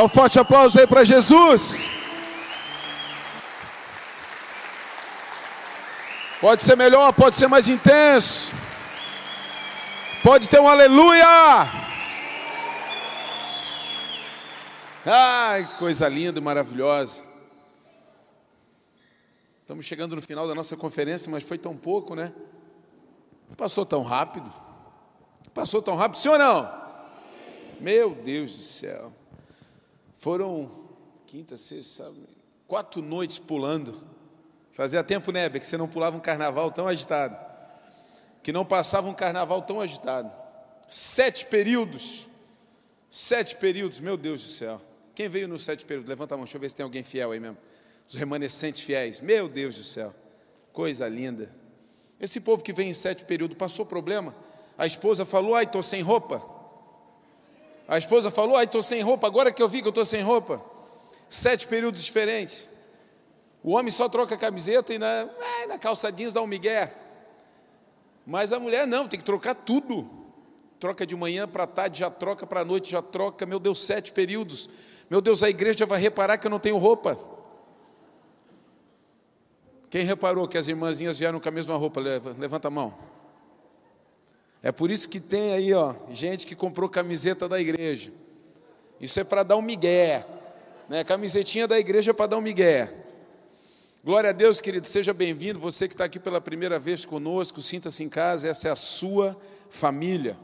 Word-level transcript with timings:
Dá 0.00 0.04
um 0.04 0.08
forte 0.08 0.38
aplauso 0.38 0.80
aí 0.80 0.86
para 0.86 1.04
Jesus. 1.04 1.90
Pode 6.40 6.62
ser 6.62 6.74
melhor, 6.74 7.12
pode 7.12 7.36
ser 7.36 7.48
mais 7.48 7.68
intenso. 7.68 8.50
Pode 10.22 10.48
ter 10.48 10.58
um 10.58 10.66
aleluia. 10.66 11.26
Ai, 15.04 15.68
coisa 15.78 16.08
linda 16.08 16.38
e 16.38 16.42
maravilhosa. 16.42 17.22
Estamos 19.60 19.84
chegando 19.84 20.16
no 20.16 20.22
final 20.22 20.48
da 20.48 20.54
nossa 20.54 20.78
conferência, 20.78 21.30
mas 21.30 21.44
foi 21.44 21.58
tão 21.58 21.76
pouco, 21.76 22.14
né? 22.14 22.32
Passou 23.54 23.84
tão 23.84 24.02
rápido. 24.02 24.50
Passou 25.52 25.82
tão 25.82 25.94
rápido, 25.94 26.16
sim 26.16 26.30
ou 26.30 26.38
não? 26.38 26.72
Meu 27.78 28.14
Deus 28.14 28.56
do 28.56 28.62
céu. 28.62 29.19
Foram 30.20 30.70
quinta, 31.26 31.56
sexta, 31.56 32.04
sábado, 32.04 32.28
quatro 32.68 33.00
noites 33.00 33.38
pulando. 33.38 34.02
Fazia 34.72 35.02
tempo, 35.02 35.32
né, 35.32 35.48
que 35.48 35.66
você 35.66 35.78
não 35.78 35.88
pulava 35.88 36.14
um 36.14 36.20
carnaval 36.20 36.70
tão 36.70 36.86
agitado. 36.86 37.34
Que 38.42 38.52
não 38.52 38.62
passava 38.62 39.08
um 39.08 39.14
carnaval 39.14 39.62
tão 39.62 39.80
agitado. 39.80 40.30
Sete 40.90 41.46
períodos. 41.46 42.28
Sete 43.08 43.56
períodos, 43.56 43.98
meu 43.98 44.18
Deus 44.18 44.42
do 44.42 44.50
céu. 44.50 44.78
Quem 45.14 45.26
veio 45.26 45.48
nos 45.48 45.64
sete 45.64 45.86
períodos? 45.86 46.06
Levanta 46.06 46.34
a 46.34 46.36
mão, 46.36 46.44
deixa 46.44 46.58
eu 46.58 46.60
ver 46.60 46.68
se 46.68 46.76
tem 46.76 46.84
alguém 46.84 47.02
fiel 47.02 47.32
aí 47.32 47.40
mesmo. 47.40 47.56
Os 48.06 48.14
remanescentes 48.14 48.82
fiéis. 48.82 49.20
Meu 49.22 49.48
Deus 49.48 49.76
do 49.76 49.84
céu. 49.84 50.14
Coisa 50.70 51.08
linda. 51.08 51.50
Esse 52.20 52.42
povo 52.42 52.62
que 52.62 52.74
vem 52.74 52.90
em 52.90 52.94
sete 52.94 53.24
períodos 53.24 53.56
passou 53.56 53.86
problema. 53.86 54.34
A 54.76 54.86
esposa 54.86 55.24
falou: 55.24 55.54
Ai, 55.54 55.64
estou 55.64 55.82
sem 55.82 56.02
roupa. 56.02 56.59
A 57.90 57.98
esposa 57.98 58.30
falou: 58.30 58.56
Ai, 58.56 58.66
estou 58.66 58.84
sem 58.84 59.02
roupa. 59.02 59.26
Agora 59.26 59.50
que 59.50 59.60
eu 59.60 59.68
vi 59.68 59.82
que 59.82 59.88
eu 59.88 59.90
estou 59.90 60.04
sem 60.04 60.22
roupa. 60.22 60.62
Sete 61.28 61.66
períodos 61.66 62.04
diferentes. 62.04 62.68
O 63.64 63.72
homem 63.72 63.90
só 63.90 64.08
troca 64.08 64.36
a 64.36 64.38
camiseta 64.38 64.94
e 64.94 64.98
na, 64.98 65.06
é, 65.08 65.66
na 65.66 65.76
dá 66.32 66.40
um 66.40 66.46
migué. 66.46 66.94
Mas 68.24 68.52
a 68.52 68.60
mulher 68.60 68.86
não, 68.86 69.08
tem 69.08 69.18
que 69.18 69.24
trocar 69.24 69.56
tudo. 69.56 70.08
Troca 70.78 71.04
de 71.04 71.16
manhã 71.16 71.48
para 71.48 71.66
tarde, 71.66 71.98
já 71.98 72.08
troca 72.08 72.46
para 72.46 72.64
noite, 72.64 72.92
já 72.92 73.02
troca. 73.02 73.44
Meu 73.44 73.58
Deus, 73.58 73.82
sete 73.84 74.12
períodos. 74.12 74.70
Meu 75.10 75.20
Deus, 75.20 75.42
a 75.42 75.50
igreja 75.50 75.84
vai 75.84 76.00
reparar 76.00 76.38
que 76.38 76.46
eu 76.46 76.50
não 76.50 76.60
tenho 76.60 76.78
roupa. 76.78 77.18
Quem 79.90 80.04
reparou 80.04 80.46
que 80.46 80.56
as 80.56 80.68
irmãzinhas 80.68 81.18
vieram 81.18 81.40
com 81.40 81.48
a 81.48 81.52
mesma 81.52 81.76
roupa? 81.76 82.00
Levanta 82.00 82.68
a 82.68 82.70
mão. 82.70 83.09
É 84.62 84.70
por 84.70 84.90
isso 84.90 85.08
que 85.08 85.18
tem 85.18 85.52
aí, 85.52 85.72
ó, 85.72 85.94
gente 86.12 86.46
que 86.46 86.54
comprou 86.54 86.88
camiseta 86.88 87.48
da 87.48 87.58
igreja. 87.58 88.12
Isso 89.00 89.18
é 89.18 89.24
para 89.24 89.42
dar 89.42 89.56
um 89.56 89.62
migué. 89.62 90.26
Né? 90.88 91.02
Camisetinha 91.02 91.66
da 91.66 91.78
igreja 91.78 92.10
é 92.10 92.14
para 92.14 92.26
dar 92.26 92.36
um 92.36 92.42
migué. 92.42 92.92
Glória 94.04 94.30
a 94.30 94.32
Deus, 94.32 94.60
querido, 94.60 94.86
seja 94.86 95.14
bem-vindo. 95.14 95.58
Você 95.60 95.88
que 95.88 95.94
está 95.94 96.04
aqui 96.04 96.18
pela 96.18 96.40
primeira 96.40 96.78
vez 96.78 97.04
conosco, 97.04 97.62
sinta-se 97.62 98.04
em 98.04 98.08
casa, 98.08 98.48
essa 98.48 98.68
é 98.68 98.70
a 98.70 98.76
sua 98.76 99.34
família. 99.70 100.36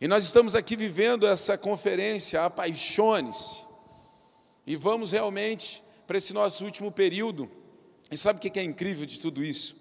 E 0.00 0.08
nós 0.08 0.24
estamos 0.24 0.54
aqui 0.54 0.76
vivendo 0.76 1.26
essa 1.26 1.56
conferência, 1.56 2.44
Apaixone-se. 2.44 3.62
E 4.66 4.76
vamos 4.76 5.12
realmente 5.12 5.82
para 6.06 6.18
esse 6.18 6.34
nosso 6.34 6.64
último 6.64 6.92
período. 6.92 7.50
E 8.10 8.16
sabe 8.16 8.38
o 8.38 8.42
que 8.42 8.58
é 8.58 8.62
incrível 8.62 9.06
de 9.06 9.18
tudo 9.18 9.42
isso? 9.42 9.76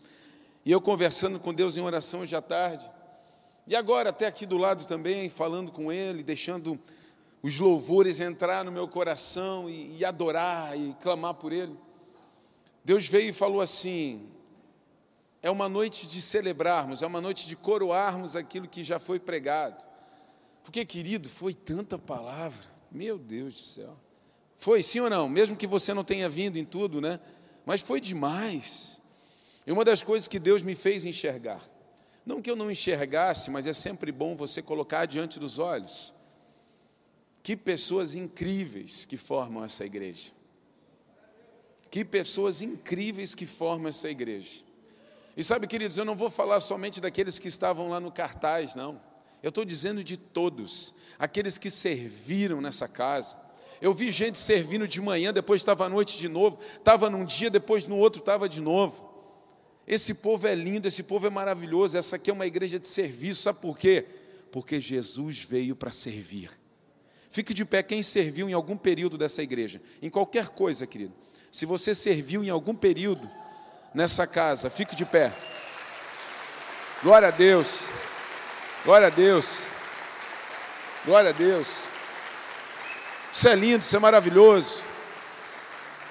E 0.66 0.72
eu 0.72 0.80
conversando 0.80 1.40
com 1.40 1.54
Deus 1.54 1.76
em 1.76 1.82
oração 1.82 2.22
hoje 2.22 2.36
à 2.36 2.42
tarde, 2.42 2.90
e 3.70 3.76
agora 3.76 4.10
até 4.10 4.26
aqui 4.26 4.48
do 4.48 4.58
lado 4.58 4.86
também, 4.86 5.30
falando 5.30 5.72
com 5.72 5.92
Ele, 5.92 6.24
deixando 6.24 6.80
os 7.44 7.60
louvores 7.60 8.20
entrar 8.20 8.66
no 8.66 8.72
meu 8.72 8.88
coração 8.88 9.70
e, 9.70 9.96
e 9.96 10.04
adorar 10.04 10.76
e 10.76 10.96
clamar 11.00 11.36
por 11.36 11.54
Ele. 11.54 11.78
Deus 12.84 13.08
veio 13.08 13.30
e 13.30 13.34
falou 13.34 13.62
assim: 13.62 14.28
é 15.40 15.52
uma 15.52 15.70
noite 15.70 16.08
de 16.08 16.20
celebrarmos, 16.20 17.04
é 17.04 17.06
uma 17.06 17.22
noite 17.22 17.48
de 17.48 17.56
coroarmos 17.56 18.36
aquilo 18.36 18.68
que 18.68 18.84
já 18.84 18.98
foi 18.98 19.20
pregado. 19.20 19.86
Porque, 20.64 20.84
querido, 20.84 21.30
foi 21.30 21.54
tanta 21.54 21.96
palavra, 21.96 22.66
meu 22.92 23.20
Deus 23.20 23.54
do 23.54 23.60
céu. 23.60 23.98
Foi 24.58 24.82
sim 24.82 25.00
ou 25.00 25.12
não? 25.12 25.30
Mesmo 25.30 25.56
que 25.56 25.68
você 25.68 25.94
não 25.94 26.04
tenha 26.04 26.28
vindo 26.28 26.58
em 26.58 26.66
tudo, 26.66 27.00
né? 27.00 27.20
Mas 27.68 27.82
foi 27.82 28.02
demais. 28.02 29.00
E 29.68 29.72
uma 29.72 29.86
das 29.86 30.02
coisas 30.02 30.28
que 30.28 30.40
Deus 30.40 30.64
me 30.64 30.74
fez 30.74 31.06
enxergar, 31.06 31.62
não 32.30 32.44
que 32.44 32.52
eu 32.52 32.56
não 32.56 32.70
enxergasse, 32.70 33.50
mas 33.50 33.66
é 33.66 33.74
sempre 33.74 34.12
bom 34.12 34.36
você 34.36 34.62
colocar 34.62 35.08
diante 35.08 35.40
dos 35.40 35.58
olhos. 35.58 36.14
Que 37.42 37.58
pessoas 37.58 38.14
incríveis 38.14 39.04
que 39.04 39.18
formam 39.18 39.64
essa 39.64 39.84
igreja. 39.84 40.32
Que 41.90 42.06
pessoas 42.06 42.62
incríveis 42.62 43.34
que 43.34 43.48
formam 43.48 43.88
essa 43.88 44.08
igreja. 44.08 44.62
E 45.36 45.44
sabe, 45.44 45.66
queridos, 45.66 45.98
eu 45.98 46.06
não 46.06 46.14
vou 46.14 46.30
falar 46.30 46.62
somente 46.62 47.02
daqueles 47.02 47.40
que 47.40 47.48
estavam 47.48 47.90
lá 47.90 48.00
no 48.00 48.12
cartaz, 48.12 48.76
não. 48.76 49.02
Eu 49.42 49.50
estou 49.50 49.66
dizendo 49.66 50.04
de 50.04 50.16
todos, 50.16 50.94
aqueles 51.18 51.58
que 51.58 51.72
serviram 51.72 52.62
nessa 52.62 52.88
casa. 52.88 53.36
Eu 53.82 53.92
vi 53.92 54.12
gente 54.12 54.38
servindo 54.38 54.88
de 54.88 55.02
manhã, 55.02 55.34
depois 55.34 55.62
estava 55.62 55.86
à 55.86 55.90
noite 55.90 56.16
de 56.20 56.30
novo, 56.30 56.60
estava 56.78 57.10
num 57.10 57.26
dia, 57.26 57.50
depois 57.50 57.88
no 57.88 57.98
outro 57.98 58.20
estava 58.20 58.48
de 58.48 58.62
novo. 58.62 59.09
Esse 59.90 60.14
povo 60.14 60.48
é 60.48 60.54
lindo, 60.54 60.88
esse 60.88 61.02
povo 61.02 61.26
é 61.26 61.32
maravilhoso. 61.32 61.98
Essa 61.98 62.18
aqui 62.18 62.30
é 62.30 62.34
uma 62.34 62.46
igreja 62.46 62.78
de 62.78 62.88
serviço, 62.88 63.42
sabe 63.42 63.60
por 63.60 63.76
quê? 63.76 64.06
Porque 64.52 64.80
Jesus 64.80 65.42
veio 65.42 65.76
para 65.76 65.90
servir. 65.90 66.52
Fique 67.28 67.56
de 67.56 67.66
pé 67.66 67.82
quem 67.82 68.04
serviu 68.04 68.48
em 68.48 68.54
algum 68.54 68.78
período 68.78 69.18
dessa 69.18 69.42
igreja, 69.42 69.82
em 70.00 70.08
qualquer 70.08 70.50
coisa, 70.50 70.86
querido. 70.86 71.14
Se 71.52 71.66
você 71.66 71.96
serviu 71.96 72.44
em 72.44 72.50
algum 72.50 72.76
período 72.76 73.28
nessa 73.92 74.28
casa, 74.28 74.70
fique 74.70 74.96
de 74.96 75.06
pé. 75.06 75.34
Glória 77.02 77.30
a 77.30 77.32
Deus. 77.32 77.90
Glória 78.86 79.08
a 79.08 79.10
Deus. 79.10 79.68
Glória 81.04 81.32
a 81.32 81.34
Deus. 81.34 81.88
Isso 83.34 83.48
é 83.48 83.56
lindo, 83.56 83.80
isso 83.80 83.96
é 83.96 84.00
maravilhoso. 84.00 84.84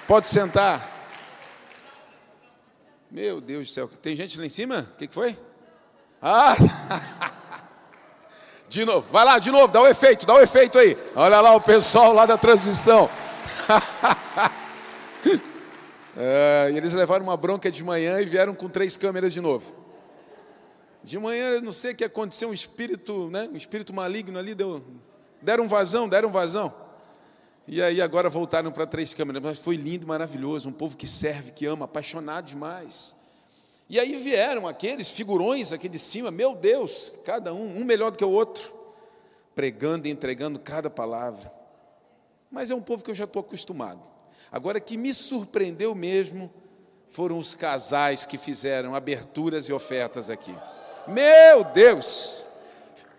Pode 0.05 0.27
sentar. 0.27 0.98
Meu 3.11 3.41
Deus 3.41 3.67
do 3.67 3.71
céu, 3.71 3.89
tem 4.01 4.15
gente 4.15 4.37
lá 4.37 4.45
em 4.45 4.49
cima? 4.49 4.87
O 4.93 4.97
que, 4.97 5.07
que 5.07 5.13
foi? 5.13 5.35
Ah! 6.21 6.55
De 8.69 8.85
novo, 8.85 9.07
vai 9.11 9.25
lá, 9.25 9.39
de 9.39 9.49
novo, 9.49 9.67
dá 9.67 9.81
o 9.81 9.87
efeito, 9.87 10.27
dá 10.27 10.35
o 10.35 10.39
efeito 10.39 10.77
aí. 10.77 10.95
Olha 11.15 11.41
lá 11.41 11.55
o 11.55 11.61
pessoal 11.61 12.13
lá 12.13 12.27
da 12.27 12.37
transmissão. 12.37 13.09
é, 16.15 16.71
eles 16.75 16.93
levaram 16.93 17.23
uma 17.23 17.35
bronca 17.35 17.71
de 17.71 17.83
manhã 17.83 18.21
e 18.21 18.25
vieram 18.25 18.53
com 18.53 18.69
três 18.69 18.95
câmeras 18.95 19.33
de 19.33 19.41
novo. 19.41 19.73
De 21.03 21.17
manhã, 21.17 21.59
não 21.59 21.71
sei 21.71 21.93
o 21.93 21.95
que 21.95 22.03
aconteceu, 22.03 22.49
um 22.49 22.53
espírito, 22.53 23.27
né, 23.31 23.49
um 23.51 23.57
espírito 23.57 23.91
maligno 23.91 24.37
ali, 24.37 24.53
deu, 24.53 24.83
deram 25.41 25.67
vazão, 25.67 26.07
deram 26.07 26.29
vazão. 26.29 26.71
E 27.71 27.83
aí 27.83 28.01
agora 28.01 28.31
voltaram 28.31 28.71
para 28.71 28.87
três 28.87 29.13
câmeras, 29.13 29.43
mas 29.43 29.59
foi 29.59 29.75
lindo, 29.75 30.07
maravilhoso, 30.07 30.67
um 30.67 30.71
povo 30.71 30.97
que 30.97 31.05
serve, 31.05 31.51
que 31.51 31.67
ama, 31.67 31.85
apaixonado 31.85 32.45
demais. 32.45 33.15
E 33.87 33.99
aí 33.99 34.15
vieram 34.17 34.67
aqueles 34.67 35.11
figurões 35.11 35.71
aqui 35.71 35.87
de 35.87 35.99
cima, 35.99 36.31
meu 36.31 36.55
Deus, 36.55 37.13
cada 37.23 37.53
um, 37.53 37.79
um 37.79 37.85
melhor 37.85 38.09
do 38.09 38.17
que 38.17 38.25
o 38.25 38.31
outro, 38.31 38.73
pregando 39.53 40.07
e 40.07 40.11
entregando 40.11 40.57
cada 40.57 40.89
palavra. 40.89 41.53
Mas 42.49 42.71
é 42.71 42.75
um 42.75 42.81
povo 42.81 43.03
que 43.03 43.11
eu 43.11 43.15
já 43.15 43.25
estou 43.25 43.41
acostumado. 43.41 44.01
Agora, 44.51 44.79
que 44.79 44.97
me 44.97 45.13
surpreendeu 45.13 45.93
mesmo 45.93 46.51
foram 47.11 47.37
os 47.37 47.53
casais 47.53 48.25
que 48.25 48.39
fizeram 48.39 48.95
aberturas 48.95 49.69
e 49.69 49.73
ofertas 49.73 50.31
aqui. 50.31 50.55
Meu 51.07 51.63
Deus! 51.65 52.47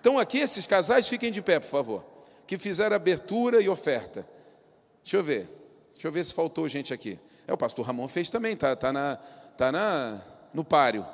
Então, 0.01 0.19
aqui, 0.19 0.39
esses 0.39 0.67
casais, 0.67 1.07
fiquem 1.07 1.31
de 1.31 1.41
pé, 1.41 1.61
por 1.61 1.69
favor. 1.69 2.05
Que 2.49 2.59
fizeram 2.59 2.97
abertura 2.97 3.61
e 3.61 3.69
oferta. 3.69 4.27
Deixa 5.11 5.17
eu 5.17 5.25
ver. 5.25 5.49
Deixa 5.93 6.07
eu 6.07 6.13
ver 6.13 6.25
se 6.25 6.33
faltou 6.33 6.69
gente 6.69 6.95
aqui. 6.95 7.19
É, 7.45 7.53
o 7.53 7.57
pastor 7.59 7.85
Ramon 7.85 8.07
fez 8.07 8.31
também, 8.31 8.55
tá, 8.55 8.77
tá, 8.77 8.93
na, 8.93 9.17
tá 9.57 9.73
na, 9.73 10.23
no 10.55 10.63
páreo. 10.63 11.05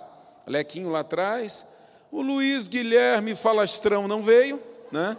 Lequinho 0.46 0.90
lá 0.90 1.00
atrás. 1.00 1.66
O 2.12 2.20
Luiz 2.20 2.68
Guilherme 2.68 3.34
Falastrão 3.34 4.06
não 4.06 4.20
veio, 4.20 4.62
né? 4.92 5.16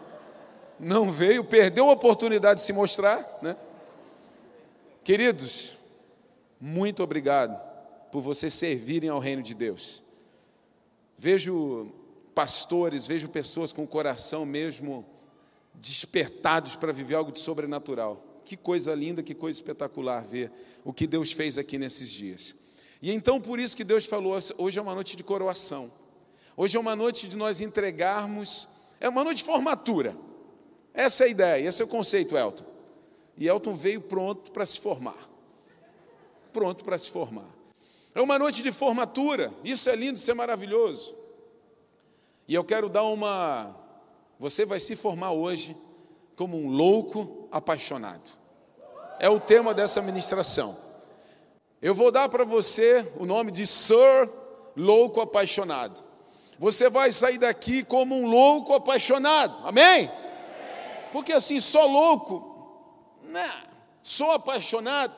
Não 0.79 1.11
veio, 1.11 1.43
perdeu 1.43 1.89
a 1.89 1.93
oportunidade 1.93 2.59
de 2.59 2.67
se 2.67 2.71
mostrar, 2.71 3.39
né? 3.41 3.57
Queridos, 5.03 5.75
muito 6.61 7.01
obrigado 7.01 7.59
por 8.11 8.21
vocês 8.21 8.53
servirem 8.53 9.09
ao 9.09 9.17
reino 9.17 9.41
de 9.41 9.55
Deus. 9.55 10.03
Vejo 11.17 11.91
pastores, 12.35 13.07
vejo 13.07 13.27
pessoas 13.27 13.73
com 13.73 13.83
o 13.83 13.87
coração 13.87 14.45
mesmo 14.45 15.03
despertados 15.73 16.75
para 16.75 16.93
viver 16.93 17.15
algo 17.15 17.31
de 17.31 17.39
sobrenatural. 17.39 18.26
Que 18.47 18.55
coisa 18.55 18.95
linda, 18.95 19.21
que 19.21 19.35
coisa 19.35 19.57
espetacular 19.57 20.23
ver 20.23 20.49
o 20.85 20.93
que 20.93 21.05
Deus 21.05 21.33
fez 21.33 21.57
aqui 21.57 21.77
nesses 21.77 22.09
dias. 22.09 22.55
E 23.01 23.11
então 23.11 23.41
por 23.41 23.59
isso 23.59 23.75
que 23.75 23.83
Deus 23.83 24.05
falou, 24.05 24.39
hoje 24.57 24.79
é 24.79 24.81
uma 24.81 24.95
noite 24.95 25.17
de 25.17 25.23
coroação. 25.23 25.91
Hoje 26.55 26.77
é 26.77 26.79
uma 26.79 26.95
noite 26.95 27.27
de 27.27 27.35
nós 27.35 27.59
entregarmos, 27.59 28.69
é 29.01 29.09
uma 29.09 29.21
noite 29.21 29.39
de 29.39 29.43
formatura. 29.43 30.15
Essa 30.93 31.25
é 31.25 31.27
a 31.27 31.29
ideia, 31.29 31.67
esse 31.67 31.81
é 31.81 31.85
o 31.85 31.89
conceito, 31.89 32.37
Elton. 32.37 32.63
E 33.37 33.49
Elton 33.49 33.73
veio 33.73 33.99
pronto 33.99 34.49
para 34.49 34.65
se 34.65 34.79
formar. 34.79 35.29
Pronto 36.53 36.85
para 36.85 36.97
se 36.97 37.11
formar. 37.11 37.53
É 38.15 38.21
uma 38.21 38.39
noite 38.39 38.63
de 38.63 38.71
formatura. 38.71 39.51
Isso 39.61 39.89
é 39.89 39.95
lindo, 39.97 40.17
isso 40.17 40.31
é 40.31 40.33
maravilhoso. 40.33 41.13
E 42.47 42.53
eu 42.55 42.63
quero 42.63 42.87
dar 42.87 43.03
uma. 43.03 43.75
Você 44.39 44.65
vai 44.65 44.79
se 44.79 44.95
formar 44.95 45.33
hoje 45.33 45.75
como 46.33 46.57
um 46.57 46.69
louco 46.69 47.36
apaixonado. 47.51 48.37
É 49.19 49.29
o 49.29 49.39
tema 49.39 49.73
dessa 49.73 50.01
ministração. 50.01 50.77
Eu 51.81 51.93
vou 51.93 52.11
dar 52.11 52.29
para 52.29 52.43
você 52.43 53.07
o 53.17 53.25
nome 53.25 53.51
de 53.51 53.67
Sir 53.67 54.29
Louco 54.75 55.21
Apaixonado. 55.21 56.03
Você 56.59 56.89
vai 56.89 57.11
sair 57.11 57.37
daqui 57.37 57.83
como 57.83 58.15
um 58.15 58.25
louco 58.25 58.73
apaixonado. 58.73 59.65
Amém? 59.67 60.09
Porque 61.11 61.31
assim, 61.31 61.59
só 61.59 61.85
louco, 61.85 63.15
não. 63.23 63.67
Só 64.01 64.33
apaixonado, 64.33 65.13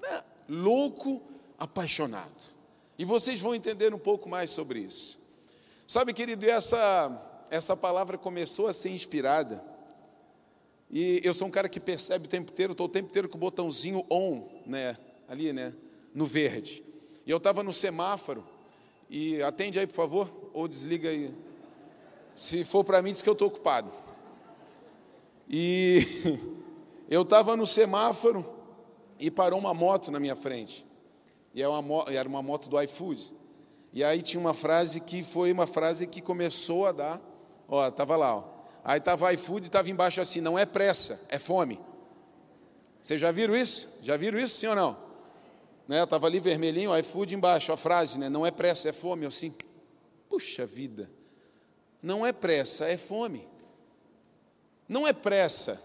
não. 0.00 0.22
louco 0.48 1.20
apaixonado. 1.58 2.54
E 2.98 3.04
vocês 3.04 3.40
vão 3.40 3.54
entender 3.54 3.92
um 3.92 3.98
pouco 3.98 4.28
mais 4.28 4.50
sobre 4.50 4.80
isso. 4.80 5.18
Sabe, 5.86 6.14
querido, 6.14 6.48
essa, 6.48 7.46
essa 7.50 7.76
palavra 7.76 8.16
começou 8.16 8.66
a 8.66 8.72
ser 8.72 8.90
inspirada. 8.90 9.62
E 10.90 11.20
eu 11.24 11.34
sou 11.34 11.48
um 11.48 11.50
cara 11.50 11.68
que 11.68 11.80
percebe 11.80 12.26
o 12.26 12.28
tempo 12.28 12.52
inteiro, 12.52 12.72
estou 12.72 12.86
o 12.86 12.90
tempo 12.90 13.08
inteiro 13.08 13.28
com 13.28 13.36
o 13.36 13.40
botãozinho 13.40 14.04
on, 14.10 14.46
né? 14.66 14.96
Ali, 15.28 15.52
né? 15.52 15.74
No 16.14 16.26
verde. 16.26 16.84
E 17.26 17.30
eu 17.30 17.38
estava 17.38 17.62
no 17.62 17.72
semáforo, 17.72 18.44
e 19.08 19.42
atende 19.42 19.78
aí, 19.78 19.86
por 19.86 19.94
favor, 19.94 20.50
ou 20.52 20.66
desliga 20.66 21.08
aí. 21.08 21.34
Se 22.34 22.64
for 22.64 22.84
para 22.84 23.00
mim, 23.00 23.12
diz 23.12 23.22
que 23.22 23.28
eu 23.28 23.32
estou 23.32 23.48
ocupado. 23.48 23.90
E 25.48 26.02
eu 27.08 27.22
estava 27.22 27.56
no 27.56 27.66
semáforo 27.66 28.44
e 29.18 29.30
parou 29.30 29.58
uma 29.58 29.72
moto 29.72 30.10
na 30.10 30.18
minha 30.18 30.34
frente. 30.34 30.84
E 31.54 31.62
era 31.62 31.70
uma, 31.70 32.04
era 32.08 32.28
uma 32.28 32.42
moto 32.42 32.68
do 32.68 32.80
iFood. 32.82 33.32
E 33.92 34.02
aí 34.02 34.20
tinha 34.20 34.40
uma 34.40 34.54
frase 34.54 35.00
que 35.00 35.22
foi 35.22 35.52
uma 35.52 35.66
frase 35.66 36.06
que 36.06 36.20
começou 36.20 36.86
a 36.86 36.92
dar. 36.92 37.20
Ó, 37.68 37.86
estava 37.86 38.16
lá, 38.16 38.36
ó. 38.36 38.53
Aí 38.84 38.98
estava 38.98 39.32
iFood 39.32 39.64
e 39.64 39.68
estava 39.68 39.88
embaixo 39.88 40.20
assim: 40.20 40.42
não 40.42 40.58
é 40.58 40.66
pressa, 40.66 41.18
é 41.28 41.38
fome. 41.38 41.80
Vocês 43.00 43.18
já 43.20 43.32
viram 43.32 43.56
isso? 43.56 43.98
Já 44.02 44.16
viram 44.16 44.38
isso, 44.38 44.58
sim 44.58 44.66
ou 44.66 44.74
não? 44.74 45.02
Né, 45.88 46.02
estava 46.02 46.26
ali 46.26 46.38
vermelhinho, 46.38 46.96
iFood 46.98 47.34
embaixo, 47.34 47.72
a 47.72 47.76
frase, 47.76 48.18
né? 48.18 48.28
Não 48.28 48.46
é 48.46 48.50
pressa, 48.50 48.90
é 48.90 48.92
fome. 48.92 49.24
Eu 49.24 49.28
assim, 49.28 49.54
puxa 50.28 50.66
vida, 50.66 51.10
não 52.02 52.24
é 52.24 52.32
pressa, 52.32 52.86
é 52.86 52.96
fome. 52.96 53.48
Não 54.86 55.06
é 55.06 55.12
pressa 55.12 55.80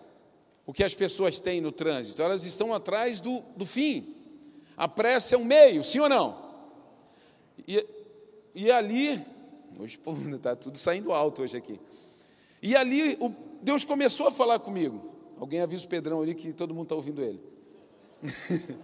o 0.66 0.74
que 0.74 0.84
as 0.84 0.94
pessoas 0.94 1.42
têm 1.42 1.62
no 1.62 1.72
trânsito, 1.72 2.22
elas 2.22 2.46
estão 2.46 2.74
atrás 2.74 3.20
do, 3.20 3.42
do 3.56 3.66
fim. 3.66 4.16
A 4.78 4.88
pressa 4.88 5.36
é 5.36 5.38
um 5.38 5.44
meio, 5.44 5.84
sim 5.84 6.00
ou 6.00 6.08
não? 6.08 6.50
E, 7.68 7.86
e 8.54 8.72
ali, 8.72 9.20
hoje 9.80 10.00
está 10.36 10.56
tudo 10.58 10.78
saindo 10.78 11.12
alto 11.12 11.42
hoje 11.42 11.58
aqui. 11.58 11.80
E 12.62 12.76
ali 12.76 13.18
o, 13.20 13.34
Deus 13.62 13.84
começou 13.84 14.28
a 14.28 14.32
falar 14.32 14.60
comigo. 14.60 15.10
Alguém 15.40 15.62
avisa 15.62 15.86
o 15.86 15.88
Pedrão 15.88 16.22
ali 16.22 16.36
que 16.36 16.52
todo 16.54 16.74
mundo 16.74 16.84
está 16.84 16.96
ouvindo 16.96 17.22
ele. 17.22 17.42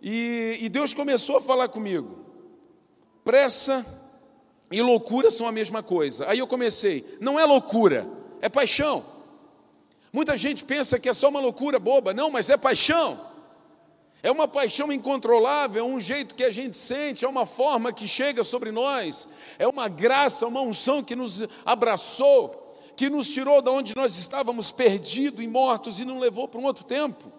e, 0.00 0.58
e 0.60 0.68
Deus 0.68 0.94
começou 0.94 1.36
a 1.36 1.40
falar 1.40 1.68
comigo. 1.68 2.18
Pressa 3.24 3.84
e 4.70 4.80
loucura 4.80 5.30
são 5.30 5.46
a 5.46 5.52
mesma 5.52 5.82
coisa. 5.82 6.28
Aí 6.28 6.38
eu 6.38 6.46
comecei, 6.46 7.04
não 7.20 7.38
é 7.38 7.44
loucura, 7.44 8.08
é 8.40 8.48
paixão. 8.48 9.04
Muita 10.12 10.36
gente 10.36 10.64
pensa 10.64 10.98
que 10.98 11.08
é 11.08 11.14
só 11.14 11.28
uma 11.28 11.40
loucura 11.40 11.78
boba, 11.78 12.14
não, 12.14 12.30
mas 12.30 12.48
é 12.50 12.56
paixão. 12.56 13.20
É 14.22 14.30
uma 14.30 14.48
paixão 14.48 14.92
incontrolável, 14.92 15.84
é 15.84 15.86
um 15.86 16.00
jeito 16.00 16.34
que 16.34 16.42
a 16.42 16.50
gente 16.50 16.76
sente, 16.76 17.24
é 17.24 17.28
uma 17.28 17.46
forma 17.46 17.92
que 17.92 18.08
chega 18.08 18.42
sobre 18.42 18.72
nós, 18.72 19.28
é 19.58 19.68
uma 19.68 19.88
graça, 19.88 20.46
uma 20.46 20.60
unção 20.60 21.02
que 21.02 21.14
nos 21.14 21.44
abraçou, 21.64 22.74
que 22.96 23.10
nos 23.10 23.32
tirou 23.32 23.60
de 23.62 23.70
onde 23.70 23.94
nós 23.94 24.18
estávamos 24.18 24.72
perdidos 24.72 25.44
e 25.44 25.46
mortos 25.46 26.00
e 26.00 26.04
nos 26.04 26.18
levou 26.18 26.48
para 26.48 26.60
um 26.60 26.64
outro 26.64 26.84
tempo. 26.84 27.32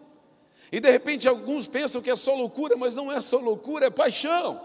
E 0.72 0.80
de 0.80 0.90
repente 0.90 1.28
alguns 1.28 1.68
pensam 1.68 2.02
que 2.02 2.10
é 2.10 2.16
só 2.16 2.34
loucura, 2.36 2.78
mas 2.78 2.96
não 2.96 3.12
é 3.12 3.22
só 3.22 3.38
loucura, 3.38 3.88
é 3.88 3.90
paixão. 3.90 4.62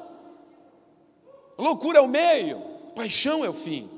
Loucura 1.57 1.99
é 1.99 2.03
o 2.03 2.09
meio, 2.09 2.61
paixão 2.95 3.45
é 3.45 3.49
o 3.49 3.55
fim. 3.55 3.89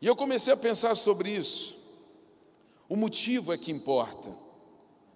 E 0.00 0.06
eu 0.06 0.14
comecei 0.14 0.52
a 0.52 0.56
pensar 0.56 0.94
sobre 0.94 1.30
isso. 1.30 1.76
O 2.88 2.96
motivo 2.96 3.52
é 3.52 3.58
que 3.58 3.72
importa. 3.72 4.30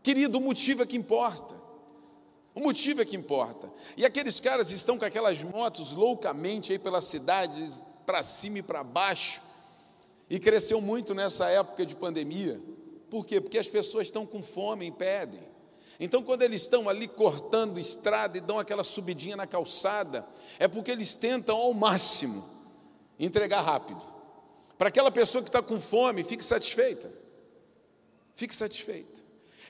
Querido, 0.02 0.38
o 0.38 0.40
motivo 0.40 0.82
é 0.82 0.86
que 0.86 0.96
importa. 0.96 1.59
O 2.54 2.60
motivo 2.60 3.00
é 3.00 3.04
que 3.04 3.16
importa. 3.16 3.70
E 3.96 4.04
aqueles 4.04 4.40
caras 4.40 4.70
estão 4.72 4.98
com 4.98 5.04
aquelas 5.04 5.42
motos 5.42 5.92
loucamente 5.92 6.72
aí 6.72 6.78
pelas 6.78 7.04
cidades, 7.04 7.84
para 8.04 8.22
cima 8.22 8.58
e 8.58 8.62
para 8.62 8.82
baixo, 8.82 9.40
e 10.28 10.38
cresceu 10.38 10.80
muito 10.80 11.14
nessa 11.14 11.48
época 11.48 11.86
de 11.86 11.94
pandemia. 11.94 12.60
Por 13.08 13.24
quê? 13.26 13.40
Porque 13.40 13.58
as 13.58 13.68
pessoas 13.68 14.06
estão 14.06 14.26
com 14.26 14.42
fome 14.42 14.86
e 14.86 14.90
pedem. 14.90 15.42
Então, 15.98 16.22
quando 16.22 16.42
eles 16.42 16.62
estão 16.62 16.88
ali 16.88 17.06
cortando 17.06 17.78
estrada 17.78 18.38
e 18.38 18.40
dão 18.40 18.58
aquela 18.58 18.82
subidinha 18.82 19.36
na 19.36 19.46
calçada, 19.46 20.26
é 20.58 20.66
porque 20.66 20.90
eles 20.90 21.14
tentam 21.14 21.56
ao 21.56 21.74
máximo 21.74 22.42
entregar 23.18 23.60
rápido. 23.60 24.00
Para 24.78 24.88
aquela 24.88 25.10
pessoa 25.10 25.42
que 25.42 25.50
está 25.50 25.60
com 25.60 25.78
fome, 25.78 26.24
fique 26.24 26.44
satisfeita. 26.44 27.12
Fique 28.34 28.54
satisfeita. 28.54 29.19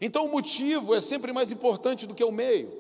Então 0.01 0.25
o 0.25 0.31
motivo 0.31 0.95
é 0.95 1.01
sempre 1.01 1.33
mais 1.33 1.53
importante 1.53 2.07
do 2.07 2.15
que 2.15 2.25
o 2.25 2.33
meio, 2.33 2.73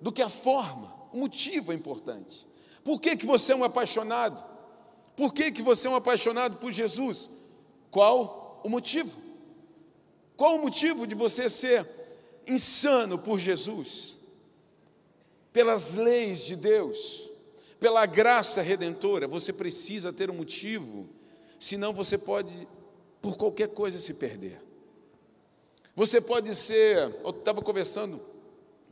do 0.00 0.10
que 0.10 0.22
a 0.22 0.28
forma. 0.28 0.94
O 1.12 1.18
motivo 1.18 1.72
é 1.72 1.74
importante. 1.74 2.46
Por 2.82 3.00
que, 3.00 3.16
que 3.16 3.26
você 3.26 3.52
é 3.52 3.56
um 3.56 3.64
apaixonado? 3.64 4.42
Por 5.14 5.34
que, 5.34 5.52
que 5.52 5.62
você 5.62 5.86
é 5.86 5.90
um 5.90 5.96
apaixonado 5.96 6.56
por 6.56 6.72
Jesus? 6.72 7.30
Qual 7.90 8.60
o 8.64 8.68
motivo? 8.68 9.20
Qual 10.36 10.56
o 10.56 10.62
motivo 10.62 11.06
de 11.06 11.14
você 11.14 11.48
ser 11.48 11.86
insano 12.46 13.18
por 13.18 13.38
Jesus? 13.38 14.18
Pelas 15.52 15.94
leis 15.94 16.46
de 16.46 16.56
Deus, 16.56 17.28
pela 17.78 18.06
graça 18.06 18.62
redentora, 18.62 19.28
você 19.28 19.52
precisa 19.52 20.12
ter 20.12 20.30
um 20.30 20.34
motivo, 20.34 21.06
senão 21.60 21.92
você 21.92 22.16
pode, 22.16 22.66
por 23.20 23.36
qualquer 23.36 23.68
coisa, 23.68 23.98
se 23.98 24.14
perder. 24.14 24.71
Você 25.94 26.20
pode 26.20 26.54
ser. 26.54 27.14
Eu 27.22 27.30
estava 27.30 27.60
conversando 27.60 28.20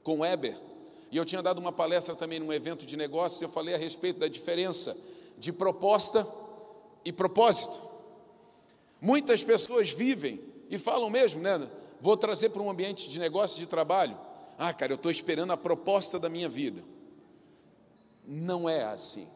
com 0.03 0.19
o 0.19 0.21
Weber, 0.21 0.57
e 1.11 1.17
eu 1.17 1.25
tinha 1.25 1.43
dado 1.43 1.59
uma 1.59 1.73
palestra 1.73 2.15
também 2.15 2.39
num 2.39 2.53
evento 2.53 2.87
de 2.87 2.97
negócios, 2.97 3.43
eu 3.43 3.49
falei 3.49 3.75
a 3.75 3.79
respeito 3.79 4.21
da 4.21 4.29
diferença 4.29 4.97
de 5.37 5.53
proposta 5.53 6.27
e 7.05 7.13
propósito. 7.13 7.79
Muitas 9.01 9.43
pessoas 9.43 9.91
vivem 9.91 10.41
e 10.69 10.79
falam 10.79 11.11
mesmo, 11.11 11.41
né? 11.41 11.69
Vou 12.01 12.17
trazer 12.17 12.51
para 12.51 12.63
um 12.63 12.71
ambiente 12.71 13.09
de 13.09 13.19
negócio, 13.19 13.59
de 13.59 13.67
trabalho. 13.67 14.17
Ah, 14.59 14.73
cara, 14.73 14.93
eu 14.93 14.97
estou 14.97 15.11
esperando 15.11 15.53
a 15.53 15.57
proposta 15.57 16.19
da 16.19 16.29
minha 16.29 16.49
vida. 16.49 16.83
Não 18.27 18.69
é 18.69 18.85
assim. 18.85 19.29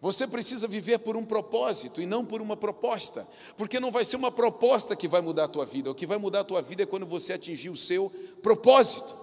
Você 0.00 0.26
precisa 0.26 0.66
viver 0.66 0.98
por 1.00 1.14
um 1.16 1.24
propósito 1.24 2.00
e 2.00 2.06
não 2.06 2.24
por 2.24 2.40
uma 2.40 2.56
proposta, 2.56 3.28
porque 3.56 3.78
não 3.78 3.90
vai 3.90 4.02
ser 4.02 4.16
uma 4.16 4.32
proposta 4.32 4.96
que 4.96 5.06
vai 5.06 5.20
mudar 5.20 5.44
a 5.44 5.48
tua 5.48 5.66
vida, 5.66 5.90
o 5.90 5.94
que 5.94 6.06
vai 6.06 6.16
mudar 6.16 6.40
a 6.40 6.44
tua 6.44 6.62
vida 6.62 6.84
é 6.84 6.86
quando 6.86 7.04
você 7.04 7.34
atingir 7.34 7.68
o 7.68 7.76
seu 7.76 8.10
propósito. 8.42 9.14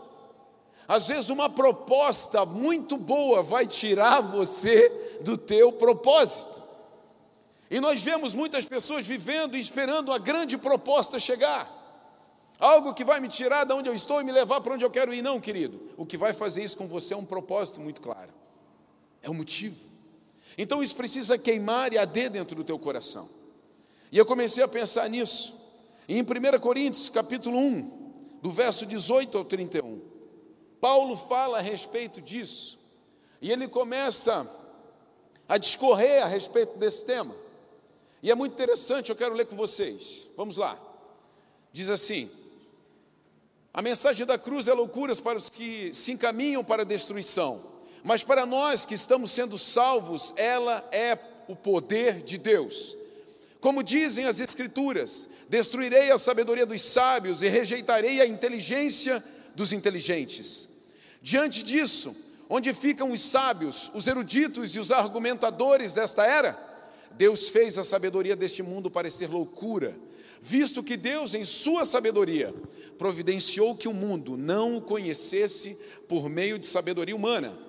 Às 0.88 1.08
vezes 1.08 1.30
uma 1.30 1.50
proposta 1.50 2.46
muito 2.46 2.96
boa 2.96 3.42
vai 3.42 3.66
tirar 3.66 4.22
você 4.22 5.18
do 5.22 5.36
teu 5.36 5.72
propósito. 5.72 6.62
E 7.70 7.82
nós 7.82 8.02
vemos 8.02 8.34
muitas 8.34 8.66
pessoas 8.66 9.06
vivendo 9.06 9.58
e 9.58 9.60
esperando 9.60 10.14
a 10.14 10.18
grande 10.18 10.58
proposta 10.58 11.20
chegar. 11.20 11.76
Algo 12.60 12.94
que 12.94 13.04
vai 13.04 13.20
me 13.20 13.28
tirar 13.28 13.66
de 13.66 13.74
onde 13.74 13.90
eu 13.90 13.94
estou 13.94 14.22
e 14.22 14.24
me 14.24 14.32
levar 14.32 14.62
para 14.62 14.76
onde 14.76 14.86
eu 14.86 14.90
quero 14.90 15.14
ir, 15.14 15.22
não, 15.22 15.42
querido. 15.42 15.90
O 15.98 16.06
que 16.06 16.18
vai 16.18 16.34
fazer 16.34 16.64
isso 16.64 16.78
com 16.78 16.88
você 16.88 17.14
é 17.14 17.18
um 17.18 17.26
propósito 17.26 17.82
muito 17.82 18.00
claro. 18.00 18.32
É 19.22 19.28
o 19.28 19.32
um 19.32 19.36
motivo. 19.36 19.97
Então 20.58 20.84
isso 20.84 20.96
precisa 20.96 21.38
queimar 21.38 21.94
e 21.94 21.98
arder 21.98 22.30
dentro 22.30 22.56
do 22.56 22.64
teu 22.64 22.78
coração. 22.78 23.30
E 24.12 24.18
eu 24.18 24.26
comecei 24.26 24.64
a 24.64 24.68
pensar 24.68 25.10
nisso. 25.10 25.56
em 26.08 26.22
1 26.22 26.60
Coríntios, 26.60 27.10
capítulo 27.10 27.58
1, 27.58 28.40
do 28.42 28.52
verso 28.52 28.86
18 28.86 29.38
ao 29.38 29.44
31, 29.44 30.02
Paulo 30.80 31.18
fala 31.18 31.58
a 31.58 31.62
respeito 31.62 32.22
disso. 32.22 32.80
E 33.42 33.52
ele 33.52 33.68
começa 33.68 34.50
a 35.48 35.58
discorrer 35.58 36.24
a 36.24 36.28
respeito 36.28 36.78
desse 36.78 37.06
tema. 37.06 37.36
E 38.22 38.32
é 38.32 38.36
muito 38.36 38.54
interessante, 38.54 39.10
eu 39.10 39.16
quero 39.16 39.36
ler 39.36 39.46
com 39.46 39.56
vocês. 39.56 40.30
Vamos 40.36 40.58
lá. 40.58 40.80
Diz 41.72 41.90
assim: 41.90 42.30
A 43.74 43.82
mensagem 43.82 44.26
da 44.26 44.38
cruz 44.38 44.68
é 44.68 44.74
loucuras 44.74 45.20
para 45.20 45.38
os 45.38 45.50
que 45.50 45.94
se 45.94 46.12
encaminham 46.12 46.64
para 46.64 46.82
a 46.82 46.86
destruição 46.86 47.77
mas 48.08 48.24
para 48.24 48.46
nós 48.46 48.86
que 48.86 48.94
estamos 48.94 49.32
sendo 49.32 49.58
salvos, 49.58 50.34
ela 50.38 50.82
é 50.94 51.20
o 51.46 51.54
poder 51.54 52.22
de 52.22 52.38
Deus. 52.38 52.96
Como 53.60 53.84
dizem 53.84 54.24
as 54.24 54.40
Escrituras: 54.40 55.28
destruirei 55.50 56.10
a 56.10 56.18
sabedoria 56.18 56.66
dos 56.66 56.82
sábios 56.82 57.42
e 57.42 57.50
rejeitarei 57.50 58.22
a 58.22 58.26
inteligência 58.26 59.22
dos 59.54 59.74
inteligentes. 59.74 60.70
Diante 61.22 61.62
disso, 61.62 62.16
onde 62.50 62.74
ficam 62.74 63.12
os 63.12 63.20
sábios, 63.20 63.92
os 63.94 64.08
eruditos 64.08 64.74
e 64.74 64.80
os 64.80 64.90
argumentadores 64.90 65.96
desta 65.96 66.26
era? 66.26 66.58
Deus 67.12 67.50
fez 67.50 67.78
a 67.78 67.84
sabedoria 67.84 68.38
deste 68.38 68.64
mundo 68.64 68.90
parecer 68.90 69.30
loucura, 69.30 69.94
visto 70.42 70.82
que 70.82 70.96
Deus, 70.96 71.34
em 71.34 71.44
sua 71.44 71.84
sabedoria, 71.84 72.56
providenciou 72.98 73.76
que 73.76 73.90
o 73.90 73.94
mundo 73.94 74.38
não 74.38 74.78
o 74.78 74.82
conhecesse 74.82 75.78
por 76.08 76.30
meio 76.30 76.58
de 76.58 76.66
sabedoria 76.66 77.14
humana. 77.14 77.67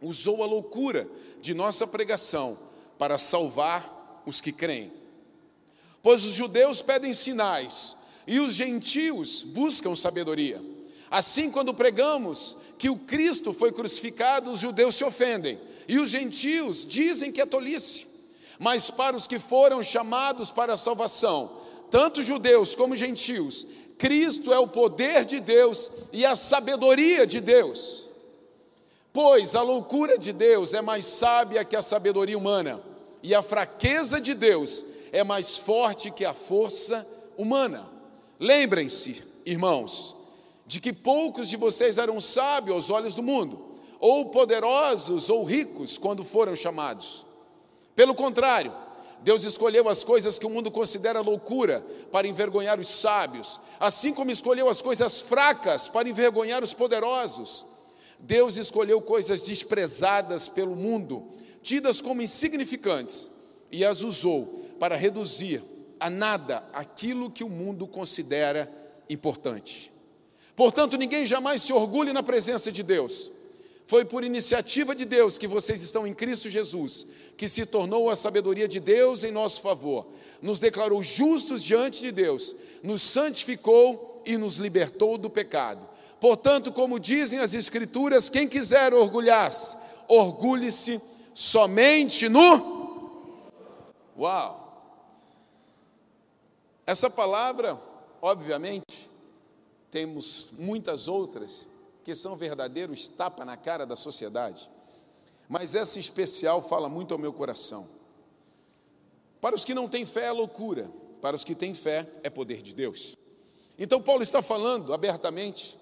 Usou 0.00 0.42
a 0.42 0.46
loucura 0.46 1.08
de 1.40 1.54
nossa 1.54 1.86
pregação 1.86 2.58
para 2.98 3.18
salvar 3.18 4.22
os 4.26 4.40
que 4.40 4.52
creem. 4.52 4.92
Pois 6.02 6.24
os 6.24 6.32
judeus 6.32 6.80
pedem 6.82 7.12
sinais 7.12 7.96
e 8.26 8.38
os 8.38 8.54
gentios 8.54 9.42
buscam 9.42 9.94
sabedoria. 9.94 10.62
Assim, 11.10 11.50
quando 11.50 11.74
pregamos 11.74 12.56
que 12.78 12.88
o 12.88 12.96
Cristo 12.96 13.52
foi 13.52 13.72
crucificado, 13.72 14.50
os 14.50 14.60
judeus 14.60 14.94
se 14.94 15.04
ofendem 15.04 15.58
e 15.88 15.98
os 15.98 16.10
gentios 16.10 16.86
dizem 16.86 17.32
que 17.32 17.40
é 17.40 17.46
tolice. 17.46 18.06
Mas 18.58 18.90
para 18.90 19.16
os 19.16 19.26
que 19.26 19.38
foram 19.38 19.82
chamados 19.82 20.50
para 20.50 20.74
a 20.74 20.76
salvação, 20.76 21.50
tanto 21.90 22.22
judeus 22.22 22.74
como 22.74 22.94
gentios, 22.94 23.66
Cristo 23.98 24.52
é 24.52 24.58
o 24.58 24.68
poder 24.68 25.24
de 25.24 25.40
Deus 25.40 25.90
e 26.12 26.24
a 26.24 26.34
sabedoria 26.34 27.26
de 27.26 27.40
Deus. 27.40 28.09
Pois 29.12 29.54
a 29.54 29.62
loucura 29.62 30.16
de 30.16 30.32
Deus 30.32 30.72
é 30.72 30.80
mais 30.80 31.06
sábia 31.06 31.64
que 31.64 31.76
a 31.76 31.82
sabedoria 31.82 32.38
humana, 32.38 32.80
e 33.22 33.34
a 33.34 33.42
fraqueza 33.42 34.20
de 34.20 34.34
Deus 34.34 34.84
é 35.12 35.24
mais 35.24 35.58
forte 35.58 36.10
que 36.10 36.24
a 36.24 36.32
força 36.32 37.06
humana. 37.36 37.88
Lembrem-se, 38.38 39.22
irmãos, 39.44 40.16
de 40.66 40.80
que 40.80 40.92
poucos 40.92 41.48
de 41.48 41.56
vocês 41.56 41.98
eram 41.98 42.20
sábios 42.20 42.76
aos 42.76 42.90
olhos 42.90 43.14
do 43.14 43.22
mundo, 43.22 43.76
ou 43.98 44.26
poderosos 44.26 45.28
ou 45.28 45.44
ricos 45.44 45.98
quando 45.98 46.24
foram 46.24 46.54
chamados. 46.54 47.26
Pelo 47.94 48.14
contrário, 48.14 48.72
Deus 49.22 49.44
escolheu 49.44 49.88
as 49.88 50.02
coisas 50.02 50.38
que 50.38 50.46
o 50.46 50.50
mundo 50.50 50.70
considera 50.70 51.20
loucura 51.20 51.84
para 52.10 52.26
envergonhar 52.26 52.78
os 52.78 52.88
sábios, 52.88 53.60
assim 53.78 54.14
como 54.14 54.30
escolheu 54.30 54.68
as 54.68 54.80
coisas 54.80 55.20
fracas 55.20 55.88
para 55.88 56.08
envergonhar 56.08 56.62
os 56.62 56.72
poderosos. 56.72 57.66
Deus 58.22 58.56
escolheu 58.56 59.00
coisas 59.00 59.42
desprezadas 59.42 60.48
pelo 60.48 60.76
mundo, 60.76 61.28
tidas 61.62 62.00
como 62.00 62.22
insignificantes, 62.22 63.30
e 63.70 63.84
as 63.84 64.02
usou 64.02 64.66
para 64.78 64.96
reduzir 64.96 65.62
a 65.98 66.08
nada 66.08 66.64
aquilo 66.72 67.30
que 67.30 67.44
o 67.44 67.48
mundo 67.48 67.86
considera 67.86 68.70
importante. 69.08 69.90
Portanto, 70.56 70.96
ninguém 70.96 71.24
jamais 71.24 71.62
se 71.62 71.72
orgulhe 71.72 72.12
na 72.12 72.22
presença 72.22 72.72
de 72.72 72.82
Deus. 72.82 73.30
Foi 73.86 74.04
por 74.04 74.22
iniciativa 74.22 74.94
de 74.94 75.04
Deus 75.04 75.36
que 75.36 75.48
vocês 75.48 75.82
estão 75.82 76.06
em 76.06 76.14
Cristo 76.14 76.48
Jesus, 76.48 77.06
que 77.36 77.48
se 77.48 77.66
tornou 77.66 78.08
a 78.08 78.16
sabedoria 78.16 78.68
de 78.68 78.78
Deus 78.78 79.24
em 79.24 79.32
nosso 79.32 79.60
favor, 79.60 80.06
nos 80.40 80.60
declarou 80.60 81.02
justos 81.02 81.62
diante 81.62 82.00
de 82.00 82.12
Deus, 82.12 82.54
nos 82.82 83.02
santificou 83.02 84.22
e 84.24 84.36
nos 84.36 84.58
libertou 84.58 85.18
do 85.18 85.28
pecado. 85.28 85.88
Portanto, 86.20 86.70
como 86.70 87.00
dizem 87.00 87.40
as 87.40 87.54
Escrituras, 87.54 88.28
quem 88.28 88.46
quiser 88.46 88.92
orgulhar-se, 88.92 89.76
orgulhe-se 90.06 91.00
somente 91.34 92.28
no. 92.28 93.50
Uau! 94.18 94.60
Essa 96.86 97.08
palavra, 97.08 97.80
obviamente, 98.20 99.08
temos 99.90 100.50
muitas 100.58 101.08
outras 101.08 101.68
que 102.04 102.14
são 102.14 102.36
verdadeiros 102.36 103.08
tapa 103.08 103.44
na 103.44 103.56
cara 103.56 103.86
da 103.86 103.96
sociedade, 103.96 104.68
mas 105.48 105.74
essa 105.74 105.98
especial 105.98 106.60
fala 106.60 106.88
muito 106.88 107.14
ao 107.14 107.18
meu 107.18 107.32
coração. 107.32 107.88
Para 109.40 109.54
os 109.54 109.64
que 109.64 109.72
não 109.72 109.88
têm 109.88 110.04
fé 110.04 110.26
é 110.26 110.32
loucura, 110.32 110.90
para 111.22 111.34
os 111.34 111.44
que 111.44 111.54
têm 111.54 111.72
fé 111.72 112.06
é 112.22 112.28
poder 112.28 112.60
de 112.60 112.74
Deus. 112.74 113.16
Então, 113.78 114.02
Paulo 114.02 114.22
está 114.22 114.42
falando 114.42 114.92
abertamente, 114.92 115.78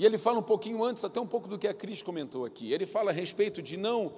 e 0.00 0.06
ele 0.06 0.16
fala 0.16 0.38
um 0.38 0.42
pouquinho 0.42 0.82
antes, 0.82 1.04
até 1.04 1.20
um 1.20 1.26
pouco 1.26 1.46
do 1.46 1.58
que 1.58 1.68
a 1.68 1.74
Cris 1.74 2.00
comentou 2.02 2.46
aqui. 2.46 2.72
Ele 2.72 2.86
fala 2.86 3.10
a 3.10 3.12
respeito 3.12 3.60
de 3.60 3.76
não 3.76 4.14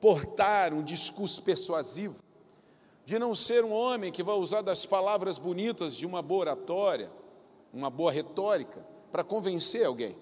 portar 0.00 0.72
um 0.72 0.80
discurso 0.80 1.42
persuasivo, 1.42 2.22
de 3.04 3.18
não 3.18 3.34
ser 3.34 3.64
um 3.64 3.72
homem 3.72 4.12
que 4.12 4.22
vai 4.22 4.36
usar 4.36 4.62
das 4.62 4.86
palavras 4.86 5.36
bonitas 5.36 5.96
de 5.96 6.06
uma 6.06 6.22
boa 6.22 6.42
oratória, 6.42 7.10
uma 7.72 7.90
boa 7.90 8.12
retórica, 8.12 8.86
para 9.10 9.24
convencer 9.24 9.84
alguém. 9.84 10.14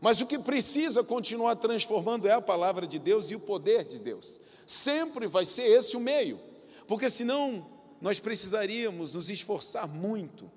Mas 0.00 0.22
o 0.22 0.26
que 0.26 0.38
precisa 0.38 1.04
continuar 1.04 1.56
transformando 1.56 2.26
é 2.26 2.32
a 2.32 2.40
palavra 2.40 2.86
de 2.86 2.98
Deus 2.98 3.30
e 3.30 3.34
o 3.34 3.40
poder 3.40 3.84
de 3.84 3.98
Deus. 3.98 4.40
Sempre 4.66 5.26
vai 5.26 5.44
ser 5.44 5.64
esse 5.64 5.98
o 5.98 6.00
meio, 6.00 6.40
porque 6.88 7.10
senão 7.10 7.66
nós 8.00 8.18
precisaríamos 8.18 9.12
nos 9.12 9.28
esforçar 9.28 9.86
muito 9.86 10.50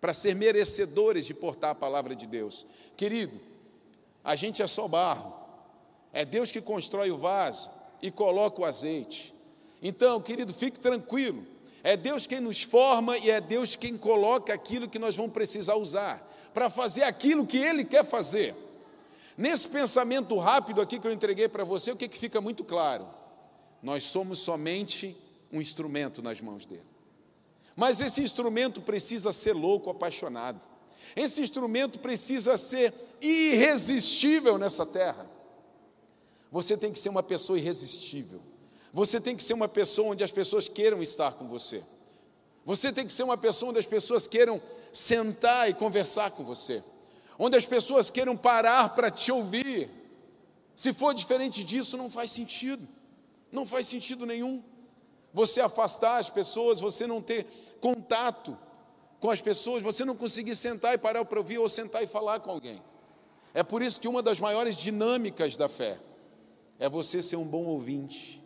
para 0.00 0.12
ser 0.12 0.34
merecedores 0.34 1.26
de 1.26 1.34
portar 1.34 1.70
a 1.70 1.74
palavra 1.74 2.14
de 2.14 2.26
Deus. 2.26 2.66
Querido, 2.96 3.40
a 4.22 4.36
gente 4.36 4.62
é 4.62 4.66
só 4.66 4.86
barro, 4.86 5.34
é 6.12 6.24
Deus 6.24 6.50
que 6.50 6.60
constrói 6.60 7.10
o 7.10 7.18
vaso 7.18 7.70
e 8.00 8.10
coloca 8.10 8.60
o 8.60 8.64
azeite. 8.64 9.34
Então, 9.82 10.20
querido, 10.20 10.52
fique 10.52 10.78
tranquilo. 10.78 11.46
É 11.82 11.96
Deus 11.96 12.26
quem 12.26 12.40
nos 12.40 12.62
forma 12.62 13.16
e 13.18 13.30
é 13.30 13.40
Deus 13.40 13.76
quem 13.76 13.96
coloca 13.96 14.52
aquilo 14.52 14.88
que 14.88 14.98
nós 14.98 15.16
vamos 15.16 15.32
precisar 15.32 15.76
usar 15.76 16.26
para 16.52 16.68
fazer 16.68 17.04
aquilo 17.04 17.46
que 17.46 17.58
Ele 17.58 17.84
quer 17.84 18.04
fazer. 18.04 18.54
Nesse 19.36 19.68
pensamento 19.68 20.36
rápido 20.36 20.80
aqui 20.80 20.98
que 20.98 21.06
eu 21.06 21.12
entreguei 21.12 21.48
para 21.48 21.62
você, 21.62 21.92
o 21.92 21.96
que, 21.96 22.08
que 22.08 22.18
fica 22.18 22.40
muito 22.40 22.64
claro? 22.64 23.06
Nós 23.80 24.02
somos 24.02 24.40
somente 24.40 25.16
um 25.52 25.60
instrumento 25.60 26.20
nas 26.20 26.40
mãos 26.40 26.66
dele. 26.66 26.97
Mas 27.78 28.00
esse 28.00 28.20
instrumento 28.20 28.80
precisa 28.80 29.32
ser 29.32 29.52
louco, 29.52 29.88
apaixonado. 29.88 30.60
Esse 31.14 31.40
instrumento 31.40 32.00
precisa 32.00 32.56
ser 32.56 32.92
irresistível 33.20 34.58
nessa 34.58 34.84
terra. 34.84 35.30
Você 36.50 36.76
tem 36.76 36.92
que 36.92 36.98
ser 36.98 37.08
uma 37.08 37.22
pessoa 37.22 37.56
irresistível. 37.56 38.40
Você 38.92 39.20
tem 39.20 39.36
que 39.36 39.44
ser 39.44 39.54
uma 39.54 39.68
pessoa 39.68 40.08
onde 40.08 40.24
as 40.24 40.32
pessoas 40.32 40.68
queiram 40.68 41.00
estar 41.00 41.30
com 41.34 41.46
você. 41.46 41.84
Você 42.64 42.92
tem 42.92 43.06
que 43.06 43.12
ser 43.12 43.22
uma 43.22 43.38
pessoa 43.38 43.70
onde 43.70 43.78
as 43.78 43.86
pessoas 43.86 44.26
queiram 44.26 44.60
sentar 44.92 45.70
e 45.70 45.74
conversar 45.74 46.32
com 46.32 46.42
você. 46.42 46.82
Onde 47.38 47.56
as 47.56 47.64
pessoas 47.64 48.10
queiram 48.10 48.36
parar 48.36 48.88
para 48.88 49.08
te 49.08 49.30
ouvir. 49.30 49.88
Se 50.74 50.92
for 50.92 51.14
diferente 51.14 51.62
disso, 51.62 51.96
não 51.96 52.10
faz 52.10 52.32
sentido. 52.32 52.88
Não 53.52 53.64
faz 53.64 53.86
sentido 53.86 54.26
nenhum. 54.26 54.64
Você 55.32 55.60
afastar 55.60 56.18
as 56.18 56.30
pessoas, 56.30 56.80
você 56.80 57.06
não 57.06 57.20
ter 57.20 57.46
contato 57.80 58.56
com 59.20 59.30
as 59.30 59.40
pessoas, 59.40 59.82
você 59.82 60.04
não 60.04 60.16
conseguir 60.16 60.54
sentar 60.54 60.94
e 60.94 60.98
parar 60.98 61.24
para 61.24 61.38
ouvir 61.38 61.58
ou 61.58 61.68
sentar 61.68 62.02
e 62.02 62.06
falar 62.06 62.40
com 62.40 62.50
alguém. 62.50 62.82
É 63.52 63.62
por 63.62 63.82
isso 63.82 64.00
que 64.00 64.06
uma 64.06 64.22
das 64.22 64.38
maiores 64.38 64.76
dinâmicas 64.76 65.56
da 65.56 65.68
fé 65.68 65.98
é 66.78 66.88
você 66.88 67.22
ser 67.22 67.36
um 67.36 67.44
bom 67.44 67.64
ouvinte 67.64 68.38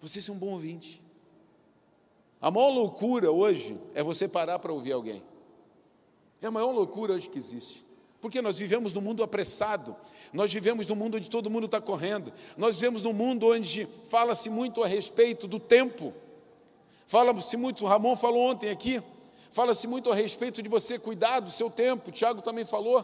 você 0.00 0.20
ser 0.20 0.30
um 0.30 0.38
bom 0.38 0.52
ouvinte. 0.52 1.02
A 2.40 2.50
maior 2.50 2.70
loucura 2.70 3.30
hoje 3.30 3.78
é 3.94 4.02
você 4.02 4.26
parar 4.26 4.58
para 4.58 4.72
ouvir 4.72 4.92
alguém. 4.92 5.22
É 6.40 6.46
a 6.46 6.50
maior 6.50 6.70
loucura 6.70 7.12
hoje 7.12 7.28
que 7.28 7.36
existe. 7.36 7.84
Porque 8.18 8.40
nós 8.40 8.58
vivemos 8.58 8.94
num 8.94 9.00
mundo 9.00 9.22
apressado, 9.22 9.94
nós 10.32 10.52
vivemos 10.52 10.86
num 10.86 10.94
mundo 10.94 11.16
onde 11.16 11.28
todo 11.28 11.50
mundo 11.50 11.66
está 11.66 11.80
correndo, 11.80 12.32
nós 12.56 12.76
vivemos 12.76 13.02
num 13.02 13.12
mundo 13.12 13.48
onde 13.48 13.86
fala-se 14.08 14.48
muito 14.48 14.82
a 14.82 14.86
respeito 14.86 15.46
do 15.46 15.58
tempo. 15.58 16.14
Fala-se 17.10 17.56
muito, 17.56 17.84
Ramon 17.86 18.14
falou 18.14 18.40
ontem 18.40 18.70
aqui, 18.70 19.02
fala-se 19.50 19.88
muito 19.88 20.12
a 20.12 20.14
respeito 20.14 20.62
de 20.62 20.68
você 20.68 20.96
cuidar 20.96 21.40
do 21.40 21.50
seu 21.50 21.68
tempo, 21.68 22.08
o 22.08 22.12
Tiago 22.12 22.40
também 22.40 22.64
falou, 22.64 23.02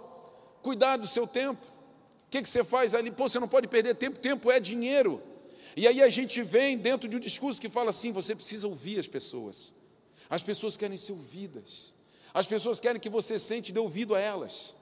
cuidar 0.62 0.96
do 0.96 1.08
seu 1.08 1.26
tempo. 1.26 1.66
O 1.66 2.30
que, 2.30 2.40
que 2.40 2.48
você 2.48 2.62
faz 2.62 2.94
ali? 2.94 3.10
Pô, 3.10 3.28
você 3.28 3.40
não 3.40 3.48
pode 3.48 3.66
perder 3.66 3.96
tempo, 3.96 4.16
tempo 4.20 4.48
é 4.48 4.60
dinheiro. 4.60 5.20
E 5.74 5.88
aí 5.88 6.00
a 6.00 6.08
gente 6.08 6.40
vem 6.40 6.78
dentro 6.78 7.08
de 7.08 7.16
um 7.16 7.18
discurso 7.18 7.60
que 7.60 7.68
fala 7.68 7.90
assim: 7.90 8.12
você 8.12 8.32
precisa 8.32 8.68
ouvir 8.68 9.00
as 9.00 9.08
pessoas. 9.08 9.74
As 10.30 10.40
pessoas 10.40 10.76
querem 10.76 10.96
ser 10.96 11.10
ouvidas. 11.10 11.92
As 12.32 12.46
pessoas 12.46 12.78
querem 12.78 13.00
que 13.00 13.08
você 13.08 13.40
sente 13.40 13.72
de 13.72 13.80
ouvido 13.80 14.14
a 14.14 14.20
elas. 14.20 14.76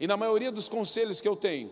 E 0.00 0.06
na 0.06 0.16
maioria 0.16 0.50
dos 0.50 0.70
conselhos 0.70 1.20
que 1.20 1.28
eu 1.28 1.36
tenho, 1.36 1.70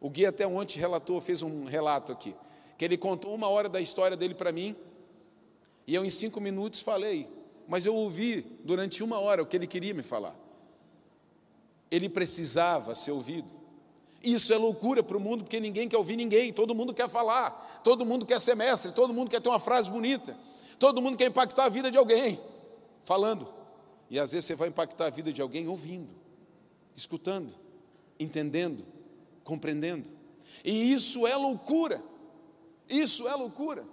o 0.00 0.10
guia 0.10 0.30
até 0.30 0.44
ontem 0.44 0.76
relatou, 0.76 1.20
fez 1.20 1.40
um 1.40 1.66
relato 1.66 2.10
aqui, 2.10 2.34
que 2.76 2.84
ele 2.84 2.96
contou 2.96 3.32
uma 3.32 3.46
hora 3.46 3.68
da 3.68 3.80
história 3.80 4.16
dele 4.16 4.34
para 4.34 4.50
mim, 4.50 4.74
e 5.90 5.94
eu 5.94 6.04
em 6.04 6.08
cinco 6.08 6.40
minutos 6.40 6.82
falei, 6.82 7.28
mas 7.66 7.84
eu 7.84 7.94
ouvi 7.94 8.42
durante 8.62 9.02
uma 9.02 9.18
hora 9.18 9.42
o 9.42 9.46
que 9.46 9.56
ele 9.56 9.66
queria 9.66 9.92
me 9.92 10.04
falar. 10.04 10.36
Ele 11.90 12.08
precisava 12.08 12.94
ser 12.94 13.10
ouvido. 13.10 13.50
Isso 14.22 14.54
é 14.54 14.56
loucura 14.56 15.02
para 15.02 15.16
o 15.16 15.20
mundo, 15.20 15.42
porque 15.42 15.58
ninguém 15.58 15.88
quer 15.88 15.96
ouvir 15.96 16.14
ninguém, 16.14 16.52
todo 16.52 16.76
mundo 16.76 16.94
quer 16.94 17.08
falar, 17.08 17.80
todo 17.82 18.06
mundo 18.06 18.24
quer 18.24 18.40
ser 18.40 18.54
mestre, 18.54 18.92
todo 18.92 19.12
mundo 19.12 19.28
quer 19.28 19.40
ter 19.40 19.48
uma 19.48 19.58
frase 19.58 19.90
bonita, 19.90 20.36
Todo 20.80 21.02
mundo 21.02 21.18
quer 21.18 21.26
impactar 21.26 21.64
a 21.64 21.68
vida 21.68 21.90
de 21.90 21.98
alguém, 21.98 22.40
falando. 23.04 23.46
E 24.08 24.18
às 24.18 24.32
vezes 24.32 24.46
você 24.46 24.54
vai 24.54 24.68
impactar 24.68 25.08
a 25.08 25.10
vida 25.10 25.30
de 25.30 25.42
alguém 25.42 25.68
ouvindo, 25.68 26.08
escutando, 26.96 27.52
entendendo, 28.18 28.82
compreendendo. 29.44 30.08
E 30.64 30.90
isso 30.90 31.26
é 31.26 31.36
loucura. 31.36 32.02
Isso 32.88 33.28
é 33.28 33.34
loucura. 33.34 33.84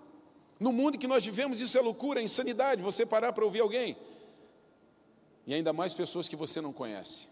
No 0.60 0.72
mundo 0.72 0.98
que 0.98 1.08
nós 1.08 1.26
vivemos, 1.26 1.62
isso 1.62 1.78
é 1.78 1.82
loucura, 1.82 2.20
é 2.20 2.24
insanidade. 2.24 2.82
Você 2.82 3.06
parar 3.06 3.34
para 3.34 3.46
ouvir 3.46 3.60
alguém. 3.60 3.96
E 5.46 5.54
ainda 5.54 5.72
mais 5.72 5.94
pessoas 5.94 6.28
que 6.28 6.36
você 6.36 6.60
não 6.60 6.74
conhece. 6.74 7.30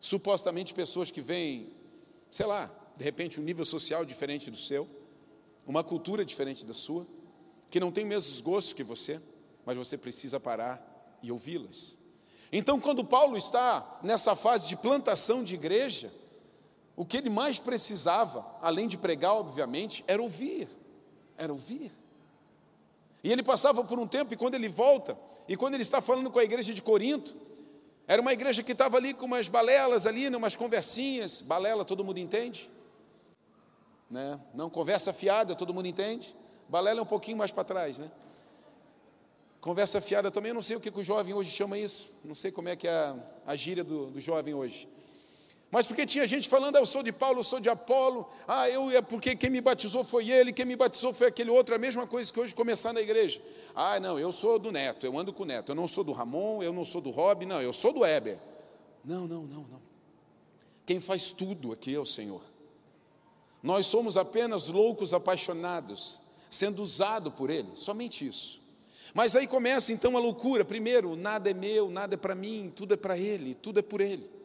Supostamente 0.00 0.72
pessoas 0.72 1.10
que 1.10 1.20
vêm, 1.20 1.72
sei 2.30 2.46
lá, 2.46 2.70
de 2.96 3.04
repente 3.04 3.40
um 3.40 3.42
nível 3.42 3.64
social 3.64 4.04
diferente 4.04 4.50
do 4.50 4.56
seu, 4.56 4.88
uma 5.66 5.84
cultura 5.84 6.24
diferente 6.24 6.64
da 6.64 6.74
sua 6.74 7.06
que 7.70 7.78
não 7.78 7.88
os 7.88 8.04
mesmos 8.04 8.40
gostos 8.40 8.72
que 8.72 8.82
você, 8.82 9.20
mas 9.64 9.76
você 9.76 9.96
precisa 9.96 10.40
parar 10.40 11.18
e 11.22 11.30
ouvi-las. 11.30 11.96
Então, 12.52 12.80
quando 12.80 13.04
Paulo 13.04 13.36
está 13.36 14.00
nessa 14.02 14.34
fase 14.34 14.66
de 14.66 14.76
plantação 14.76 15.44
de 15.44 15.54
igreja, 15.54 16.12
o 16.96 17.06
que 17.06 17.16
ele 17.16 17.30
mais 17.30 17.58
precisava, 17.58 18.44
além 18.60 18.88
de 18.88 18.98
pregar, 18.98 19.34
obviamente, 19.34 20.04
era 20.08 20.20
ouvir. 20.20 20.68
Era 21.40 21.52
ouvir. 21.52 21.90
E 23.24 23.32
ele 23.32 23.42
passava 23.42 23.82
por 23.82 23.98
um 23.98 24.06
tempo, 24.06 24.34
e 24.34 24.36
quando 24.36 24.54
ele 24.54 24.68
volta, 24.68 25.16
e 25.48 25.56
quando 25.56 25.74
ele 25.74 25.82
está 25.82 26.02
falando 26.02 26.30
com 26.30 26.38
a 26.38 26.44
igreja 26.44 26.74
de 26.74 26.82
Corinto, 26.82 27.34
era 28.06 28.20
uma 28.20 28.32
igreja 28.32 28.62
que 28.62 28.72
estava 28.72 28.98
ali 28.98 29.14
com 29.14 29.24
umas 29.24 29.48
balelas 29.48 30.06
ali, 30.06 30.28
né, 30.28 30.36
umas 30.36 30.54
conversinhas. 30.54 31.40
Balela, 31.40 31.82
todo 31.84 32.04
mundo 32.04 32.18
entende? 32.18 32.70
Né? 34.10 34.38
Não 34.52 34.68
conversa 34.68 35.12
fiada, 35.14 35.54
todo 35.54 35.72
mundo 35.72 35.86
entende? 35.86 36.36
Balela 36.68 37.00
é 37.00 37.02
um 37.02 37.06
pouquinho 37.06 37.38
mais 37.38 37.50
para 37.50 37.64
trás, 37.64 37.98
né? 37.98 38.10
Conversa 39.62 40.00
fiada 40.00 40.30
também, 40.30 40.50
eu 40.50 40.54
não 40.54 40.62
sei 40.62 40.76
o 40.76 40.80
que, 40.80 40.90
que 40.90 41.00
o 41.00 41.04
jovem 41.04 41.34
hoje 41.34 41.50
chama 41.50 41.78
isso, 41.78 42.10
não 42.24 42.34
sei 42.34 42.50
como 42.50 42.68
é 42.68 42.76
que 42.76 42.88
é 42.88 42.92
a, 42.92 43.16
a 43.46 43.56
gíria 43.56 43.84
do, 43.84 44.10
do 44.10 44.20
jovem 44.20 44.54
hoje. 44.54 44.88
Mas 45.70 45.86
porque 45.86 46.04
tinha 46.04 46.26
gente 46.26 46.48
falando, 46.48 46.76
ah, 46.76 46.80
eu 46.80 46.86
sou 46.86 47.00
de 47.00 47.12
Paulo, 47.12 47.38
eu 47.38 47.42
sou 47.44 47.60
de 47.60 47.70
Apolo, 47.70 48.28
ah, 48.48 48.68
eu 48.68 48.90
é 48.90 49.00
porque 49.00 49.36
quem 49.36 49.48
me 49.48 49.60
batizou 49.60 50.02
foi 50.02 50.28
ele, 50.28 50.52
quem 50.52 50.64
me 50.64 50.74
batizou 50.74 51.12
foi 51.12 51.28
aquele 51.28 51.48
outro, 51.50 51.74
a 51.74 51.78
mesma 51.78 52.08
coisa 52.08 52.32
que 52.32 52.40
hoje 52.40 52.52
começar 52.52 52.92
na 52.92 53.00
igreja. 53.00 53.40
Ah, 53.72 54.00
não, 54.00 54.18
eu 54.18 54.32
sou 54.32 54.58
do 54.58 54.72
Neto, 54.72 55.06
eu 55.06 55.16
ando 55.16 55.32
com 55.32 55.44
o 55.44 55.46
Neto, 55.46 55.70
eu 55.70 55.76
não 55.76 55.86
sou 55.86 56.02
do 56.02 56.10
Ramon, 56.10 56.60
eu 56.60 56.72
não 56.72 56.84
sou 56.84 57.00
do 57.00 57.10
Rob, 57.10 57.46
não, 57.46 57.62
eu 57.62 57.72
sou 57.72 57.92
do 57.92 58.04
Heber. 58.04 58.36
Não, 59.04 59.28
não, 59.28 59.42
não, 59.42 59.60
não. 59.60 59.80
Quem 60.84 60.98
faz 60.98 61.30
tudo 61.30 61.70
aqui 61.70 61.94
é 61.94 62.00
o 62.00 62.04
Senhor. 62.04 62.42
Nós 63.62 63.86
somos 63.86 64.16
apenas 64.16 64.66
loucos 64.66 65.14
apaixonados 65.14 66.20
sendo 66.50 66.82
usado 66.82 67.30
por 67.30 67.48
Ele, 67.48 67.68
somente 67.74 68.26
isso. 68.26 68.60
Mas 69.14 69.36
aí 69.36 69.46
começa 69.46 69.92
então 69.92 70.16
a 70.16 70.20
loucura. 70.20 70.64
Primeiro, 70.64 71.14
nada 71.14 71.48
é 71.48 71.54
meu, 71.54 71.90
nada 71.90 72.14
é 72.14 72.16
para 72.16 72.34
mim, 72.34 72.72
tudo 72.74 72.94
é 72.94 72.96
para 72.96 73.16
Ele, 73.16 73.54
tudo 73.54 73.78
é 73.78 73.82
por 73.82 74.00
Ele. 74.00 74.39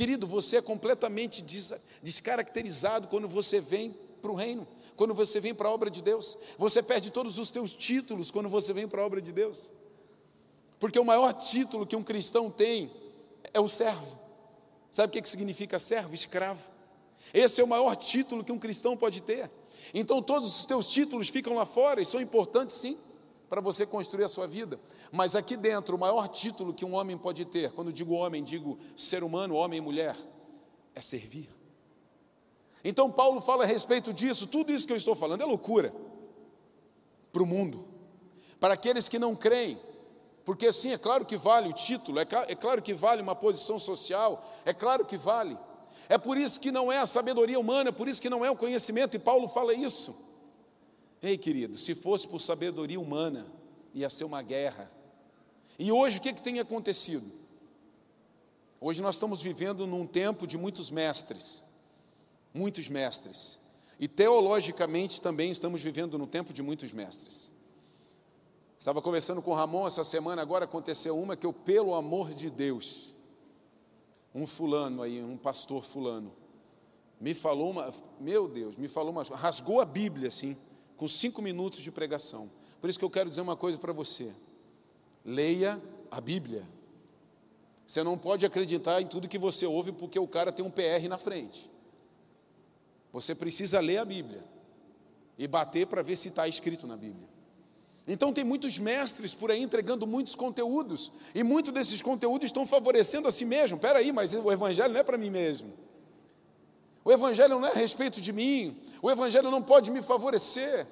Querido, 0.00 0.26
você 0.26 0.56
é 0.56 0.62
completamente 0.62 1.44
descaracterizado 2.02 3.06
quando 3.08 3.28
você 3.28 3.60
vem 3.60 3.94
para 4.22 4.30
o 4.30 4.34
reino, 4.34 4.66
quando 4.96 5.12
você 5.12 5.38
vem 5.38 5.54
para 5.54 5.68
a 5.68 5.70
obra 5.70 5.90
de 5.90 6.00
Deus. 6.00 6.38
Você 6.56 6.82
perde 6.82 7.10
todos 7.10 7.36
os 7.36 7.50
teus 7.50 7.74
títulos 7.74 8.30
quando 8.30 8.48
você 8.48 8.72
vem 8.72 8.88
para 8.88 9.02
a 9.02 9.04
obra 9.04 9.20
de 9.20 9.30
Deus. 9.30 9.70
Porque 10.78 10.98
o 10.98 11.04
maior 11.04 11.34
título 11.34 11.86
que 11.86 11.94
um 11.94 12.02
cristão 12.02 12.50
tem 12.50 12.90
é 13.52 13.60
o 13.60 13.68
servo. 13.68 14.18
Sabe 14.90 15.18
o 15.18 15.22
que 15.22 15.28
significa 15.28 15.78
servo? 15.78 16.14
Escravo. 16.14 16.72
Esse 17.34 17.60
é 17.60 17.64
o 17.64 17.68
maior 17.68 17.94
título 17.94 18.42
que 18.42 18.52
um 18.52 18.58
cristão 18.58 18.96
pode 18.96 19.22
ter. 19.22 19.50
Então 19.92 20.22
todos 20.22 20.56
os 20.56 20.64
teus 20.64 20.86
títulos 20.86 21.28
ficam 21.28 21.52
lá 21.52 21.66
fora 21.66 22.00
e 22.00 22.06
são 22.06 22.22
importantes 22.22 22.74
sim 22.76 22.96
para 23.50 23.60
você 23.60 23.84
construir 23.84 24.22
a 24.22 24.28
sua 24.28 24.46
vida. 24.46 24.78
Mas 25.10 25.34
aqui 25.34 25.56
dentro, 25.56 25.96
o 25.96 25.98
maior 25.98 26.28
título 26.28 26.72
que 26.72 26.84
um 26.84 26.94
homem 26.94 27.18
pode 27.18 27.44
ter, 27.44 27.72
quando 27.72 27.92
digo 27.92 28.14
homem, 28.14 28.44
digo 28.44 28.78
ser 28.96 29.24
humano, 29.24 29.56
homem 29.56 29.78
e 29.78 29.80
mulher, 29.82 30.16
é 30.94 31.00
servir. 31.00 31.50
Então 32.84 33.10
Paulo 33.10 33.40
fala 33.40 33.64
a 33.64 33.66
respeito 33.66 34.14
disso, 34.14 34.46
tudo 34.46 34.72
isso 34.72 34.86
que 34.86 34.92
eu 34.92 34.96
estou 34.96 35.16
falando 35.16 35.42
é 35.42 35.44
loucura 35.44 35.92
para 37.32 37.42
o 37.42 37.46
mundo, 37.46 37.84
para 38.60 38.74
aqueles 38.74 39.08
que 39.08 39.18
não 39.18 39.34
creem, 39.34 39.78
porque 40.44 40.72
sim, 40.72 40.92
é 40.92 40.98
claro 40.98 41.26
que 41.26 41.36
vale 41.36 41.68
o 41.68 41.72
título, 41.72 42.20
é, 42.20 42.26
é 42.48 42.54
claro 42.54 42.80
que 42.80 42.94
vale 42.94 43.20
uma 43.20 43.34
posição 43.34 43.78
social, 43.78 44.48
é 44.64 44.72
claro 44.72 45.04
que 45.04 45.18
vale, 45.18 45.58
é 46.08 46.16
por 46.16 46.38
isso 46.38 46.58
que 46.58 46.70
não 46.70 46.90
é 46.90 46.98
a 46.98 47.06
sabedoria 47.06 47.58
humana, 47.58 47.90
é 47.90 47.92
por 47.92 48.08
isso 48.08 48.22
que 48.22 48.30
não 48.30 48.44
é 48.44 48.50
o 48.50 48.56
conhecimento, 48.56 49.16
e 49.16 49.18
Paulo 49.18 49.48
fala 49.48 49.74
isso. 49.74 50.29
Ei, 51.22 51.36
querido, 51.36 51.76
se 51.76 51.94
fosse 51.94 52.26
por 52.26 52.40
sabedoria 52.40 52.98
humana, 52.98 53.46
ia 53.92 54.08
ser 54.08 54.24
uma 54.24 54.40
guerra. 54.40 54.90
E 55.78 55.92
hoje 55.92 56.18
o 56.18 56.20
que, 56.20 56.32
que 56.32 56.42
tem 56.42 56.58
acontecido? 56.58 57.30
Hoje 58.80 59.02
nós 59.02 59.16
estamos 59.16 59.42
vivendo 59.42 59.86
num 59.86 60.06
tempo 60.06 60.46
de 60.46 60.56
muitos 60.56 60.90
mestres, 60.90 61.62
muitos 62.54 62.88
mestres. 62.88 63.60
E 63.98 64.08
teologicamente 64.08 65.20
também 65.20 65.50
estamos 65.50 65.82
vivendo 65.82 66.16
no 66.16 66.26
tempo 66.26 66.54
de 66.54 66.62
muitos 66.62 66.90
mestres. 66.90 67.52
Estava 68.78 69.02
conversando 69.02 69.42
com 69.42 69.50
o 69.50 69.54
Ramon 69.54 69.86
essa 69.86 70.02
semana, 70.02 70.40
agora 70.40 70.64
aconteceu 70.64 71.18
uma 71.18 71.36
que 71.36 71.44
eu, 71.44 71.52
pelo 71.52 71.94
amor 71.94 72.32
de 72.32 72.48
Deus, 72.48 73.14
um 74.34 74.46
fulano 74.46 75.02
aí, 75.02 75.22
um 75.22 75.36
pastor 75.36 75.84
fulano, 75.84 76.32
me 77.20 77.34
falou 77.34 77.70
uma, 77.70 77.92
meu 78.18 78.48
Deus, 78.48 78.76
me 78.76 78.88
falou 78.88 79.10
uma, 79.10 79.22
rasgou 79.22 79.82
a 79.82 79.84
Bíblia 79.84 80.28
assim, 80.28 80.56
com 81.00 81.08
cinco 81.08 81.40
minutos 81.40 81.80
de 81.80 81.90
pregação. 81.90 82.50
Por 82.78 82.90
isso 82.90 82.98
que 82.98 83.04
eu 83.06 83.08
quero 83.08 83.30
dizer 83.30 83.40
uma 83.40 83.56
coisa 83.56 83.78
para 83.78 83.90
você: 83.90 84.30
leia 85.24 85.80
a 86.10 86.20
Bíblia. 86.20 86.62
Você 87.86 88.02
não 88.02 88.18
pode 88.18 88.44
acreditar 88.44 89.00
em 89.00 89.06
tudo 89.06 89.26
que 89.26 89.38
você 89.38 89.64
ouve 89.64 89.92
porque 89.92 90.18
o 90.18 90.28
cara 90.28 90.52
tem 90.52 90.62
um 90.62 90.70
PR 90.70 91.08
na 91.08 91.16
frente. 91.16 91.70
Você 93.14 93.34
precisa 93.34 93.80
ler 93.80 93.96
a 93.96 94.04
Bíblia 94.04 94.44
e 95.38 95.48
bater 95.48 95.86
para 95.86 96.02
ver 96.02 96.16
se 96.16 96.28
está 96.28 96.46
escrito 96.46 96.86
na 96.86 96.98
Bíblia. 96.98 97.26
Então 98.06 98.30
tem 98.30 98.44
muitos 98.44 98.78
mestres 98.78 99.32
por 99.32 99.50
aí 99.50 99.62
entregando 99.62 100.06
muitos 100.06 100.34
conteúdos, 100.34 101.10
e 101.34 101.42
muitos 101.42 101.72
desses 101.72 102.02
conteúdos 102.02 102.44
estão 102.44 102.66
favorecendo 102.66 103.26
a 103.26 103.30
si 103.30 103.46
mesmo. 103.46 103.76
Espera 103.76 104.00
aí, 104.00 104.12
mas 104.12 104.34
o 104.34 104.52
evangelho 104.52 104.92
não 104.92 105.00
é 105.00 105.02
para 105.02 105.16
mim 105.16 105.30
mesmo. 105.30 105.72
O 107.04 107.10
evangelho 107.10 107.58
não 107.58 107.66
é 107.66 107.70
a 107.70 107.74
respeito 107.74 108.20
de 108.20 108.32
mim. 108.32 108.80
O 109.02 109.10
evangelho 109.10 109.50
não 109.50 109.62
pode 109.62 109.90
me 109.90 110.02
favorecer. 110.02 110.86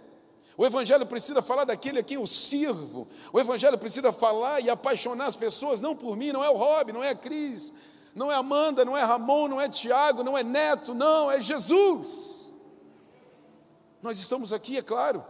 O 0.57 0.65
evangelho 0.65 1.07
precisa 1.07 1.41
falar 1.41 1.65
daquele 1.65 2.01
a 2.01 2.03
quem 2.03 2.17
eu 2.17 2.27
sirvo. 2.27 3.07
O 3.33 3.39
evangelho 3.39 3.79
precisa 3.79 4.11
falar 4.13 4.61
e 4.61 4.69
apaixonar 4.69 5.27
as 5.27 5.37
pessoas 5.37 5.81
não 5.81 5.95
por 5.95 6.17
mim, 6.17 6.33
não 6.33 6.43
é 6.43 6.51
o 6.51 6.57
Rob, 6.57 6.93
não 6.93 7.03
é 7.03 7.11
a 7.11 7.15
Cris, 7.15 7.73
não 8.15 8.33
é 8.33 8.35
Amanda, 8.35 8.85
não 8.85 8.97
é 8.97 9.05
Ramon, 9.05 9.49
não 9.49 9.61
é 9.61 9.69
Tiago, 9.69 10.25
não 10.25 10.37
é 10.37 10.43
Neto, 10.43 10.95
não, 10.95 11.31
é 11.31 11.41
Jesus. 11.41 12.53
Nós 14.03 14.19
estamos 14.19 14.53
aqui, 14.53 14.79
é 14.79 14.83
claro 14.83 15.25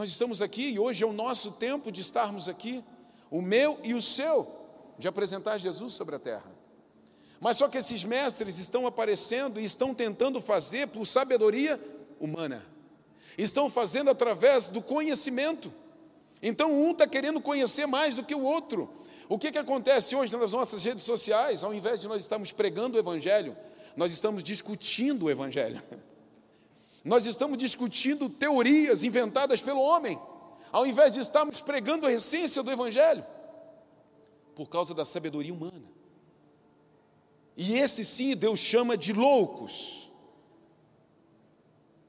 nós 0.00 0.08
estamos 0.08 0.40
aqui 0.40 0.70
e 0.70 0.78
hoje 0.78 1.04
é 1.04 1.06
o 1.06 1.12
nosso 1.12 1.52
tempo 1.52 1.90
de 1.92 2.00
estarmos 2.00 2.48
aqui, 2.48 2.82
o 3.30 3.42
meu 3.42 3.78
e 3.82 3.92
o 3.92 4.00
seu, 4.00 4.48
de 4.98 5.06
apresentar 5.06 5.58
Jesus 5.58 5.92
sobre 5.92 6.16
a 6.16 6.18
terra. 6.18 6.50
Mas 7.40 7.56
só 7.56 7.68
que 7.68 7.78
esses 7.78 8.04
mestres 8.04 8.58
estão 8.58 8.86
aparecendo 8.86 9.58
e 9.58 9.64
estão 9.64 9.94
tentando 9.94 10.42
fazer 10.42 10.86
por 10.88 11.06
sabedoria 11.06 11.80
humana, 12.20 12.66
estão 13.38 13.70
fazendo 13.70 14.10
através 14.10 14.68
do 14.68 14.82
conhecimento. 14.82 15.72
Então 16.42 16.70
um 16.70 16.92
está 16.92 17.06
querendo 17.06 17.40
conhecer 17.40 17.86
mais 17.86 18.16
do 18.16 18.22
que 18.22 18.34
o 18.34 18.42
outro. 18.42 18.90
O 19.26 19.38
que, 19.38 19.50
que 19.50 19.58
acontece 19.58 20.14
hoje 20.14 20.36
nas 20.36 20.52
nossas 20.52 20.84
redes 20.84 21.04
sociais? 21.04 21.64
Ao 21.64 21.72
invés 21.72 21.98
de 22.00 22.08
nós 22.08 22.20
estarmos 22.20 22.52
pregando 22.52 22.96
o 22.96 23.00
Evangelho, 23.00 23.56
nós 23.96 24.12
estamos 24.12 24.42
discutindo 24.44 25.26
o 25.26 25.30
Evangelho. 25.30 25.82
Nós 27.02 27.24
estamos 27.24 27.56
discutindo 27.56 28.28
teorias 28.28 29.04
inventadas 29.04 29.62
pelo 29.62 29.80
homem, 29.80 30.20
ao 30.70 30.86
invés 30.86 31.14
de 31.14 31.20
estarmos 31.20 31.58
pregando 31.58 32.06
a 32.06 32.12
essência 32.12 32.62
do 32.62 32.70
Evangelho, 32.70 33.24
por 34.54 34.68
causa 34.68 34.92
da 34.92 35.06
sabedoria 35.06 35.54
humana. 35.54 35.99
E 37.56 37.76
esse 37.76 38.04
sim 38.04 38.36
Deus 38.36 38.58
chama 38.58 38.96
de 38.96 39.12
loucos. 39.12 40.10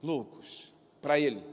Loucos, 0.02 0.74
para 1.02 1.20
Ele. 1.20 1.44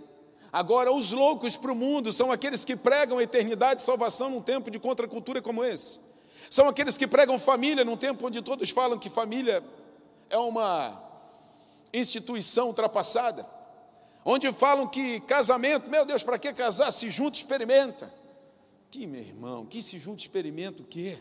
Agora, 0.53 0.93
os 0.93 1.13
loucos 1.13 1.57
para 1.57 1.73
o 1.73 1.75
mundo 1.75 2.13
são 2.13 2.33
aqueles 2.33 2.65
que 2.65 2.75
pregam 2.75 3.19
a 3.19 3.23
eternidade 3.23 3.83
e 3.83 3.85
salvação 3.85 4.31
num 4.31 4.41
tempo 4.41 4.71
de 4.71 4.79
contracultura 4.79 5.43
como 5.43 5.63
esse. 5.63 6.01
São 6.51 6.69
aqueles 6.69 6.97
que 6.97 7.07
pregam 7.07 7.39
família 7.39 7.85
num 7.85 7.97
tempo 7.97 8.27
onde 8.27 8.41
todos 8.41 8.71
falam 8.71 8.99
que 8.99 9.11
família 9.11 9.63
é 10.31 10.39
uma 10.39 11.03
instituição 11.93 12.69
ultrapassada, 12.69 13.47
onde 14.25 14.51
falam 14.53 14.87
que 14.87 15.21
casamento, 15.21 15.91
meu 15.91 16.05
Deus, 16.07 16.23
para 16.23 16.39
que 16.39 16.53
casar? 16.53 16.91
Se 16.91 17.11
junto, 17.11 17.35
experimenta. 17.35 18.13
Que 18.91 19.07
meu 19.07 19.21
irmão, 19.21 19.67
que 19.67 19.83
se 19.83 19.99
junto, 19.99 20.21
experimenta 20.21 20.83
o 20.83 20.87
quê? 20.87 21.19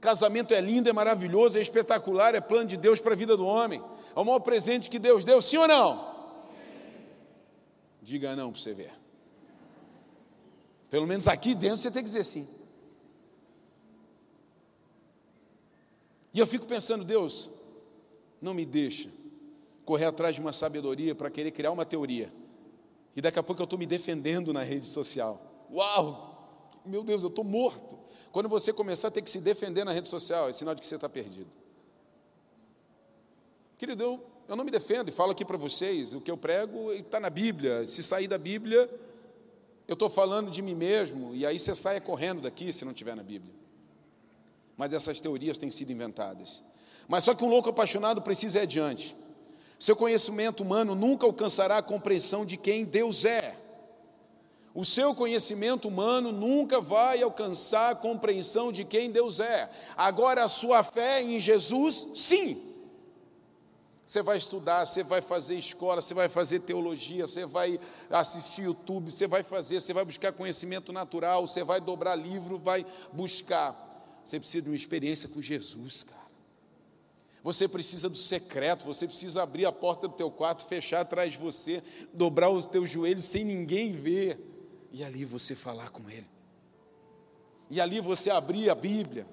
Casamento 0.00 0.54
é 0.54 0.60
lindo, 0.60 0.88
é 0.88 0.92
maravilhoso, 0.92 1.58
é 1.58 1.60
espetacular, 1.60 2.34
é 2.34 2.40
plano 2.40 2.66
de 2.66 2.76
Deus 2.76 3.00
para 3.00 3.14
a 3.14 3.16
vida 3.16 3.36
do 3.36 3.44
homem. 3.44 3.82
É 4.14 4.20
o 4.20 4.24
maior 4.24 4.38
presente 4.40 4.88
que 4.88 4.98
Deus 4.98 5.24
deu, 5.24 5.40
sim 5.40 5.56
ou 5.56 5.66
não? 5.66 6.16
Diga 8.00 8.36
não 8.36 8.52
para 8.52 8.60
você 8.60 8.72
ver. 8.72 8.92
Pelo 10.88 11.06
menos 11.06 11.26
aqui 11.26 11.54
dentro 11.54 11.78
você 11.78 11.90
tem 11.90 12.02
que 12.02 12.08
dizer 12.08 12.24
sim. 12.24 12.48
E 16.32 16.38
eu 16.38 16.46
fico 16.46 16.66
pensando, 16.66 17.04
Deus, 17.04 17.50
não 18.40 18.54
me 18.54 18.64
deixa 18.64 19.10
correr 19.84 20.04
atrás 20.04 20.34
de 20.34 20.40
uma 20.40 20.52
sabedoria 20.52 21.14
para 21.14 21.30
querer 21.30 21.50
criar 21.50 21.72
uma 21.72 21.84
teoria. 21.84 22.32
E 23.16 23.20
daqui 23.20 23.38
a 23.38 23.42
pouco 23.42 23.60
eu 23.60 23.64
estou 23.64 23.78
me 23.78 23.86
defendendo 23.86 24.52
na 24.52 24.62
rede 24.62 24.86
social. 24.86 25.66
Uau! 25.72 26.78
Meu 26.84 27.02
Deus, 27.02 27.22
eu 27.22 27.28
estou 27.28 27.42
morto. 27.42 27.98
Quando 28.32 28.48
você 28.48 28.72
começar 28.72 29.08
a 29.08 29.10
ter 29.10 29.22
que 29.22 29.30
se 29.30 29.40
defender 29.40 29.84
na 29.84 29.92
rede 29.92 30.08
social, 30.08 30.48
é 30.48 30.52
sinal 30.52 30.74
de 30.74 30.80
que 30.80 30.86
você 30.86 30.94
está 30.94 31.08
perdido. 31.08 31.50
Querido, 33.76 34.02
eu, 34.02 34.26
eu 34.48 34.56
não 34.56 34.64
me 34.64 34.70
defendo 34.70 35.08
e 35.08 35.12
falo 35.12 35.32
aqui 35.32 35.44
para 35.44 35.56
vocês, 35.56 36.14
o 36.14 36.20
que 36.20 36.30
eu 36.30 36.36
prego 36.36 36.92
está 36.92 37.20
na 37.20 37.30
Bíblia. 37.30 37.86
Se 37.86 38.02
sair 38.02 38.26
da 38.26 38.36
Bíblia, 38.36 38.90
eu 39.86 39.94
estou 39.94 40.10
falando 40.10 40.50
de 40.50 40.60
mim 40.60 40.74
mesmo, 40.74 41.34
e 41.34 41.46
aí 41.46 41.58
você 41.58 41.74
saia 41.74 42.00
correndo 42.00 42.42
daqui 42.42 42.72
se 42.72 42.84
não 42.84 42.92
estiver 42.92 43.16
na 43.16 43.22
Bíblia. 43.22 43.54
Mas 44.76 44.92
essas 44.92 45.20
teorias 45.20 45.58
têm 45.58 45.70
sido 45.70 45.92
inventadas. 45.92 46.62
Mas 47.08 47.24
só 47.24 47.34
que 47.34 47.42
um 47.42 47.48
louco 47.48 47.70
apaixonado 47.70 48.20
precisa 48.20 48.58
ir 48.58 48.62
adiante. 48.62 49.16
Seu 49.78 49.96
conhecimento 49.96 50.62
humano 50.62 50.94
nunca 50.94 51.24
alcançará 51.24 51.78
a 51.78 51.82
compreensão 51.82 52.44
de 52.44 52.56
quem 52.56 52.84
Deus 52.84 53.24
é. 53.24 53.56
O 54.78 54.84
seu 54.84 55.12
conhecimento 55.12 55.88
humano 55.88 56.30
nunca 56.30 56.80
vai 56.80 57.20
alcançar 57.20 57.90
a 57.90 57.94
compreensão 57.96 58.70
de 58.70 58.84
quem 58.84 59.10
Deus 59.10 59.40
é. 59.40 59.68
Agora, 59.96 60.44
a 60.44 60.48
sua 60.48 60.84
fé 60.84 61.20
em 61.20 61.40
Jesus, 61.40 62.06
sim. 62.14 62.62
Você 64.06 64.22
vai 64.22 64.38
estudar, 64.38 64.86
você 64.86 65.02
vai 65.02 65.20
fazer 65.20 65.56
escola, 65.56 66.00
você 66.00 66.14
vai 66.14 66.28
fazer 66.28 66.60
teologia, 66.60 67.26
você 67.26 67.44
vai 67.44 67.80
assistir 68.08 68.66
YouTube, 68.66 69.10
você 69.10 69.26
vai 69.26 69.42
fazer, 69.42 69.80
você 69.80 69.92
vai 69.92 70.04
buscar 70.04 70.32
conhecimento 70.32 70.92
natural, 70.92 71.44
você 71.44 71.64
vai 71.64 71.80
dobrar 71.80 72.14
livro, 72.14 72.56
vai 72.56 72.86
buscar. 73.12 74.20
Você 74.22 74.38
precisa 74.38 74.62
de 74.62 74.70
uma 74.70 74.76
experiência 74.76 75.28
com 75.28 75.42
Jesus, 75.42 76.04
cara. 76.04 76.28
Você 77.42 77.66
precisa 77.66 78.08
do 78.08 78.16
secreto, 78.16 78.86
você 78.86 79.08
precisa 79.08 79.42
abrir 79.42 79.66
a 79.66 79.72
porta 79.72 80.06
do 80.06 80.14
teu 80.14 80.30
quarto, 80.30 80.64
fechar 80.64 81.00
atrás 81.00 81.32
de 81.32 81.38
você, 81.40 81.82
dobrar 82.14 82.50
os 82.50 82.64
teus 82.64 82.88
joelhos 82.88 83.24
sem 83.24 83.44
ninguém 83.44 83.90
ver 83.90 84.47
e 84.92 85.04
ali 85.04 85.24
você 85.24 85.54
falar 85.54 85.90
com 85.90 86.08
Ele. 86.08 86.26
E 87.70 87.80
ali 87.80 88.00
você 88.00 88.30
abrir 88.30 88.70
a 88.70 88.74
Bíblia, 88.74 89.26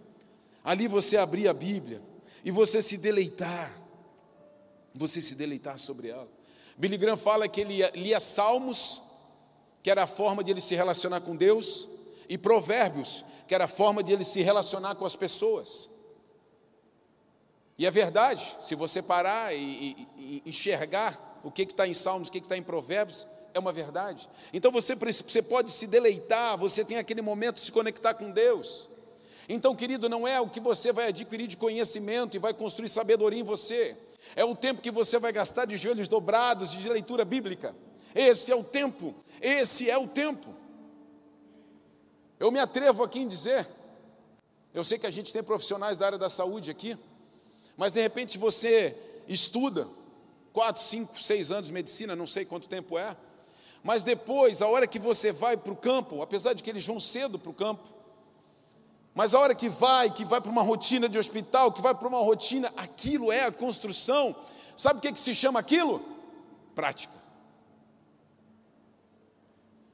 ali 0.64 0.88
você 0.88 1.18
abrir 1.18 1.48
a 1.48 1.54
Bíblia, 1.54 2.02
e 2.44 2.52
você 2.52 2.82
se 2.82 2.98
deleitar, 2.98 3.76
você 4.94 5.22
se 5.22 5.36
deleitar 5.36 5.80
sobre 5.80 6.10
ela. 6.10 6.30
Billy 6.78 6.98
Graham 6.98 7.18
fala 7.18 7.48
que 7.48 7.62
ele 7.62 7.88
lia 7.92 8.20
Salmos, 8.20 9.02
que 9.82 9.90
era 9.90 10.04
a 10.04 10.08
forma 10.08 10.44
de 10.44 10.52
ele 10.52 10.62
se 10.62 10.76
relacionar 10.76 11.22
com 11.22 11.36
Deus, 11.36 11.88
e 12.28 12.38
Provérbios, 12.38 13.24
que 13.48 13.56
era 13.56 13.66
a 13.66 13.68
forma 13.68 14.04
de 14.04 14.12
ele 14.12 14.24
se 14.24 14.42
relacionar 14.42 14.96
com 14.96 15.06
as 15.06 15.16
pessoas. 15.16 15.90
E 17.78 17.86
é 17.86 17.92
verdade, 17.92 18.56
se 18.62 18.76
você 18.76 19.02
parar 19.02 19.54
e, 19.54 19.60
e, 19.60 20.08
e 20.18 20.50
enxergar 20.50 21.40
o 21.44 21.52
que 21.52 21.64
está 21.64 21.88
em 21.88 21.94
Salmos, 21.94 22.30
o 22.30 22.32
que 22.32 22.40
está 22.40 22.58
em 22.58 22.64
Provérbios, 22.64 23.28
é 23.56 23.60
uma 23.60 23.72
verdade. 23.72 24.30
Então 24.54 24.72
você, 24.72 24.94
você 24.96 25.42
pode 25.42 25.72
se 25.72 25.88
deleitar, 25.88 26.58
você 26.58 26.84
tem 26.84 26.98
aquele 26.98 27.22
momento 27.22 27.56
de 27.56 27.62
se 27.62 27.72
conectar 27.72 28.14
com 28.14 28.30
Deus. 28.30 28.90
Então, 29.48 29.76
querido, 29.76 30.10
não 30.10 30.28
é 30.28 30.42
o 30.42 30.50
que 30.50 30.60
você 30.60 30.92
vai 30.92 31.08
adquirir 31.08 31.48
de 31.48 31.56
conhecimento 31.56 32.36
e 32.36 32.40
vai 32.40 32.54
construir 32.54 32.90
sabedoria 32.90 33.40
em 33.40 33.44
você, 33.44 33.96
é 34.36 34.44
o 34.44 34.56
tempo 34.56 34.82
que 34.82 34.92
você 34.92 35.18
vai 35.20 35.32
gastar 35.32 35.66
de 35.66 35.78
joelhos 35.78 36.08
dobrados 36.08 36.74
e 36.74 36.78
de 36.78 36.90
leitura 36.90 37.24
bíblica. 37.24 37.76
Esse 38.14 38.52
é 38.52 38.56
o 38.56 38.64
tempo, 38.64 39.16
esse 39.40 39.90
é 39.90 39.98
o 39.98 40.08
tempo. 40.08 40.54
Eu 42.40 42.52
me 42.52 42.60
atrevo 42.60 43.04
aqui 43.04 43.20
em 43.20 43.28
dizer, 43.28 43.68
eu 44.74 44.84
sei 44.84 44.98
que 44.98 45.08
a 45.08 45.12
gente 45.12 45.32
tem 45.32 45.44
profissionais 45.44 45.98
da 45.98 46.08
área 46.08 46.18
da 46.18 46.30
saúde 46.30 46.70
aqui, 46.70 46.98
mas 47.78 47.94
de 47.94 48.02
repente 48.02 48.38
você 48.38 48.98
estuda, 49.28 49.88
quatro, 50.52 50.82
cinco, 50.82 51.22
seis 51.22 51.52
anos 51.52 51.68
de 51.68 51.74
medicina, 51.74 52.16
não 52.16 52.28
sei 52.28 52.44
quanto 52.44 52.68
tempo 52.68 52.98
é, 52.98 53.16
mas 53.86 54.04
depois, 54.04 54.64
a 54.64 54.68
hora 54.68 54.88
que 54.88 54.98
você 54.98 55.32
vai 55.32 55.56
para 55.56 55.72
o 55.72 55.76
campo, 55.76 56.24
apesar 56.24 56.54
de 56.54 56.64
que 56.64 56.72
eles 56.72 56.84
vão 56.84 57.00
cedo 57.00 57.38
para 57.38 57.52
o 57.52 57.54
campo, 57.54 57.88
mas 59.14 59.36
a 59.36 59.40
hora 59.40 59.54
que 59.54 59.70
vai, 59.70 60.10
que 60.10 60.26
vai 60.26 60.42
para 60.42 60.52
uma 60.52 60.64
rotina 60.64 61.08
de 61.08 61.20
hospital, 61.20 61.72
que 61.72 61.84
vai 61.84 61.94
para 61.94 62.08
uma 62.08 62.18
rotina, 62.18 62.74
aquilo 62.76 63.32
é 63.32 63.46
a 63.46 63.52
construção. 63.52 64.36
Sabe 64.76 64.98
o 64.98 65.02
que, 65.04 65.14
que 65.14 65.20
se 65.20 65.36
chama 65.36 65.60
aquilo? 65.60 66.04
Prática. 66.74 67.14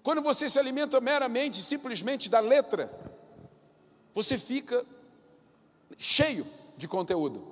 Quando 0.01 0.21
você 0.21 0.49
se 0.49 0.57
alimenta 0.57 1.01
meramente, 1.01 1.61
simplesmente 1.61 2.29
da 2.29 2.39
letra, 2.39 2.89
você 4.13 4.37
fica 4.37 4.85
cheio 5.97 6.47
de 6.77 6.87
conteúdo. 6.87 7.45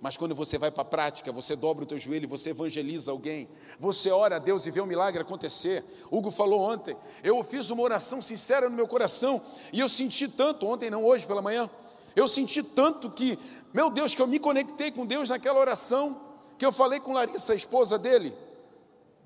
Mas 0.00 0.16
quando 0.16 0.34
você 0.34 0.58
vai 0.58 0.70
para 0.70 0.82
a 0.82 0.84
prática, 0.84 1.32
você 1.32 1.56
dobra 1.56 1.84
o 1.84 1.86
teu 1.86 1.98
joelho, 1.98 2.28
você 2.28 2.50
evangeliza 2.50 3.10
alguém, 3.10 3.48
você 3.78 4.10
ora 4.10 4.36
a 4.36 4.38
Deus 4.38 4.66
e 4.66 4.70
vê 4.70 4.80
um 4.80 4.86
milagre 4.86 5.22
acontecer. 5.22 5.84
Hugo 6.10 6.30
falou 6.30 6.60
ontem, 6.60 6.96
eu 7.24 7.42
fiz 7.42 7.70
uma 7.70 7.82
oração 7.82 8.20
sincera 8.20 8.68
no 8.68 8.76
meu 8.76 8.86
coração 8.86 9.42
e 9.72 9.80
eu 9.80 9.88
senti 9.88 10.28
tanto, 10.28 10.66
ontem 10.66 10.90
não, 10.90 11.04
hoje 11.04 11.26
pela 11.26 11.40
manhã, 11.40 11.70
eu 12.14 12.28
senti 12.28 12.62
tanto 12.62 13.10
que, 13.10 13.38
meu 13.72 13.90
Deus, 13.90 14.14
que 14.14 14.20
eu 14.20 14.26
me 14.26 14.38
conectei 14.38 14.90
com 14.90 15.06
Deus 15.06 15.30
naquela 15.30 15.60
oração, 15.60 16.20
que 16.58 16.64
eu 16.64 16.72
falei 16.72 17.00
com 17.00 17.12
Larissa, 17.12 17.52
a 17.52 17.56
esposa 17.56 17.98
dele, 17.98 18.34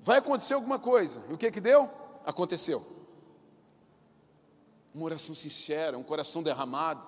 vai 0.01 0.17
acontecer 0.17 0.53
alguma 0.53 0.79
coisa. 0.79 1.21
E 1.29 1.33
o 1.33 1.37
que 1.37 1.51
que 1.51 1.61
deu? 1.61 1.89
Aconteceu. 2.25 2.85
Uma 4.93 5.05
oração 5.05 5.33
sincera, 5.33 5.97
um 5.97 6.03
coração 6.03 6.43
derramado, 6.43 7.05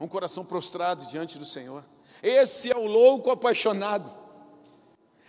um 0.00 0.08
coração 0.08 0.44
prostrado 0.44 1.04
diante 1.06 1.38
do 1.38 1.44
Senhor. 1.44 1.84
Esse 2.22 2.70
é 2.70 2.76
o 2.76 2.86
louco 2.86 3.30
apaixonado. 3.30 4.12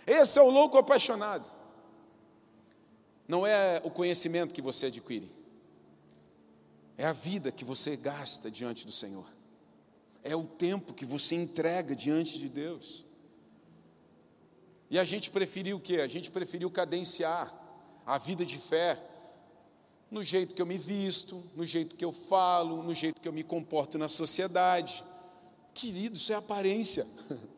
Esse 0.06 0.38
é 0.38 0.42
o 0.42 0.50
louco 0.50 0.76
apaixonado. 0.76 1.50
Não 3.28 3.46
é 3.46 3.80
o 3.84 3.90
conhecimento 3.90 4.52
que 4.52 4.60
você 4.60 4.86
adquire, 4.86 5.30
é 6.98 7.06
a 7.06 7.12
vida 7.12 7.52
que 7.52 7.64
você 7.64 7.94
gasta 7.94 8.50
diante 8.50 8.84
do 8.84 8.90
Senhor, 8.90 9.24
é 10.24 10.34
o 10.34 10.42
tempo 10.42 10.92
que 10.92 11.04
você 11.04 11.36
entrega 11.36 11.94
diante 11.94 12.40
de 12.40 12.48
Deus. 12.48 13.04
E 14.90 14.98
a 14.98 15.04
gente 15.04 15.30
preferiu 15.30 15.76
o 15.76 15.80
quê? 15.80 16.00
A 16.00 16.08
gente 16.08 16.28
preferiu 16.28 16.68
cadenciar 16.72 17.54
a 18.04 18.18
vida 18.18 18.44
de 18.44 18.58
fé 18.58 18.98
no 20.10 20.24
jeito 20.24 20.52
que 20.52 20.60
eu 20.60 20.66
me 20.66 20.76
visto, 20.76 21.40
no 21.54 21.64
jeito 21.64 21.94
que 21.94 22.04
eu 22.04 22.12
falo, 22.12 22.82
no 22.82 22.92
jeito 22.92 23.20
que 23.20 23.28
eu 23.28 23.32
me 23.32 23.44
comporto 23.44 23.96
na 23.96 24.08
sociedade. 24.08 25.04
Querido, 25.80 26.16
isso 26.16 26.32
é 26.32 26.36
aparência. 26.36 27.06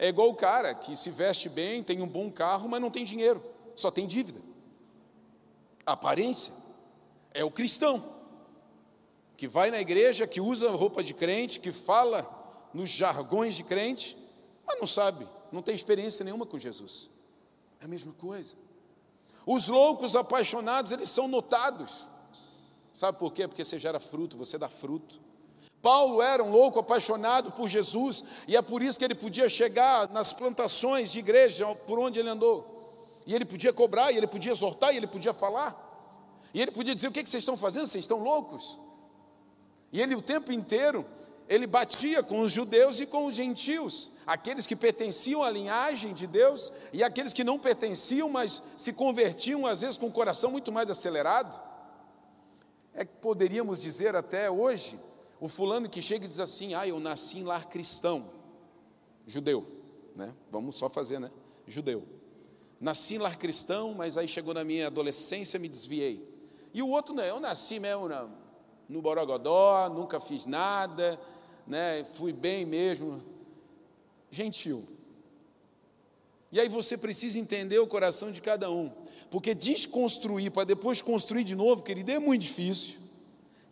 É 0.00 0.06
igual 0.06 0.30
o 0.30 0.34
cara 0.36 0.76
que 0.76 0.94
se 0.94 1.10
veste 1.10 1.48
bem, 1.48 1.82
tem 1.82 2.00
um 2.00 2.06
bom 2.06 2.30
carro, 2.30 2.68
mas 2.68 2.80
não 2.80 2.88
tem 2.88 3.04
dinheiro, 3.04 3.44
só 3.74 3.90
tem 3.90 4.06
dívida. 4.06 4.40
Aparência 5.84 6.54
é 7.34 7.44
o 7.44 7.50
cristão 7.50 8.14
que 9.36 9.48
vai 9.48 9.72
na 9.72 9.80
igreja, 9.80 10.24
que 10.24 10.40
usa 10.40 10.70
roupa 10.70 11.02
de 11.02 11.12
crente, 11.12 11.58
que 11.58 11.72
fala 11.72 12.24
nos 12.72 12.90
jargões 12.90 13.56
de 13.56 13.64
crente, 13.64 14.16
mas 14.64 14.78
não 14.78 14.86
sabe, 14.86 15.26
não 15.50 15.62
tem 15.62 15.74
experiência 15.74 16.24
nenhuma 16.24 16.46
com 16.46 16.56
Jesus. 16.56 17.10
É 17.80 17.86
a 17.86 17.88
mesma 17.88 18.12
coisa. 18.12 18.56
Os 19.44 19.66
loucos 19.66 20.14
apaixonados, 20.14 20.92
eles 20.92 21.10
são 21.10 21.26
notados. 21.26 22.08
Sabe 22.94 23.18
por 23.18 23.32
quê? 23.32 23.48
Porque 23.48 23.64
você 23.64 23.80
gera 23.80 23.98
fruto, 23.98 24.36
você 24.36 24.56
dá 24.56 24.68
fruto. 24.68 25.20
Paulo 25.80 26.20
era 26.20 26.42
um 26.42 26.50
louco 26.50 26.78
apaixonado 26.78 27.52
por 27.52 27.68
Jesus, 27.68 28.24
e 28.46 28.56
é 28.56 28.62
por 28.62 28.82
isso 28.82 28.98
que 28.98 29.04
ele 29.04 29.14
podia 29.14 29.48
chegar 29.48 30.08
nas 30.10 30.32
plantações 30.32 31.12
de 31.12 31.20
igreja 31.20 31.66
por 31.86 31.98
onde 31.98 32.18
ele 32.18 32.28
andou. 32.28 33.22
E 33.26 33.34
ele 33.34 33.44
podia 33.44 33.72
cobrar, 33.72 34.10
e 34.10 34.16
ele 34.16 34.26
podia 34.26 34.52
exortar, 34.52 34.92
e 34.92 34.96
ele 34.96 35.06
podia 35.06 35.32
falar. 35.32 35.86
E 36.52 36.60
ele 36.60 36.70
podia 36.70 36.94
dizer: 36.94 37.08
O 37.08 37.12
que, 37.12 37.20
é 37.20 37.22
que 37.22 37.30
vocês 37.30 37.42
estão 37.42 37.56
fazendo? 37.56 37.86
Vocês 37.86 38.04
estão 38.04 38.18
loucos? 38.18 38.78
E 39.92 40.00
ele 40.00 40.14
o 40.14 40.22
tempo 40.22 40.50
inteiro, 40.50 41.06
ele 41.48 41.66
batia 41.66 42.22
com 42.22 42.40
os 42.40 42.52
judeus 42.52 43.00
e 43.00 43.06
com 43.06 43.26
os 43.26 43.34
gentios, 43.34 44.10
aqueles 44.26 44.66
que 44.66 44.76
pertenciam 44.76 45.42
à 45.42 45.50
linhagem 45.50 46.12
de 46.12 46.26
Deus 46.26 46.72
e 46.92 47.02
aqueles 47.02 47.32
que 47.32 47.44
não 47.44 47.58
pertenciam, 47.58 48.28
mas 48.28 48.62
se 48.76 48.92
convertiam 48.92 49.66
às 49.66 49.80
vezes 49.80 49.96
com 49.96 50.06
o 50.06 50.12
coração 50.12 50.50
muito 50.50 50.72
mais 50.72 50.90
acelerado. 50.90 51.58
É 52.92 53.04
que 53.04 53.14
poderíamos 53.20 53.80
dizer 53.80 54.16
até 54.16 54.50
hoje 54.50 54.98
o 55.40 55.48
fulano 55.48 55.88
que 55.88 56.02
chega 56.02 56.24
e 56.24 56.28
diz 56.28 56.40
assim: 56.40 56.74
Ah, 56.74 56.86
eu 56.86 56.98
nasci 56.98 57.38
em 57.38 57.44
lar 57.44 57.68
cristão, 57.68 58.30
judeu, 59.26 59.66
né? 60.14 60.34
Vamos 60.50 60.76
só 60.76 60.88
fazer, 60.88 61.18
né? 61.18 61.30
Judeu. 61.66 62.04
Nasci 62.80 63.16
em 63.16 63.18
lar 63.18 63.36
cristão, 63.36 63.94
mas 63.94 64.16
aí 64.16 64.28
chegou 64.28 64.54
na 64.54 64.64
minha 64.64 64.86
adolescência 64.86 65.58
me 65.58 65.68
desviei. 65.68 66.26
E 66.72 66.82
o 66.82 66.88
outro, 66.88 67.14
não, 67.14 67.24
eu 67.24 67.40
nasci 67.40 67.80
mesmo 67.80 68.08
no, 68.08 68.30
no 68.88 69.02
Borogodó, 69.02 69.88
nunca 69.88 70.20
fiz 70.20 70.46
nada, 70.46 71.18
né? 71.66 72.04
Fui 72.04 72.32
bem 72.32 72.64
mesmo. 72.64 73.22
Gentil. 74.30 74.86
E 76.50 76.60
aí 76.60 76.68
você 76.68 76.96
precisa 76.96 77.38
entender 77.38 77.78
o 77.78 77.86
coração 77.86 78.32
de 78.32 78.40
cada 78.40 78.70
um, 78.70 78.90
porque 79.30 79.54
desconstruir 79.54 80.50
para 80.50 80.64
depois 80.64 81.02
construir 81.02 81.44
de 81.44 81.54
novo, 81.54 81.82
querido, 81.82 82.10
é 82.10 82.18
muito 82.18 82.42
difícil. 82.42 83.07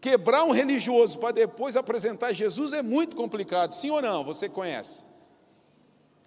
Quebrar 0.06 0.44
um 0.44 0.52
religioso 0.52 1.18
para 1.18 1.32
depois 1.32 1.76
apresentar 1.76 2.32
Jesus 2.32 2.72
é 2.72 2.80
muito 2.80 3.16
complicado, 3.16 3.72
sim 3.72 3.90
ou 3.90 4.00
não? 4.00 4.22
Você 4.22 4.48
conhece? 4.48 5.02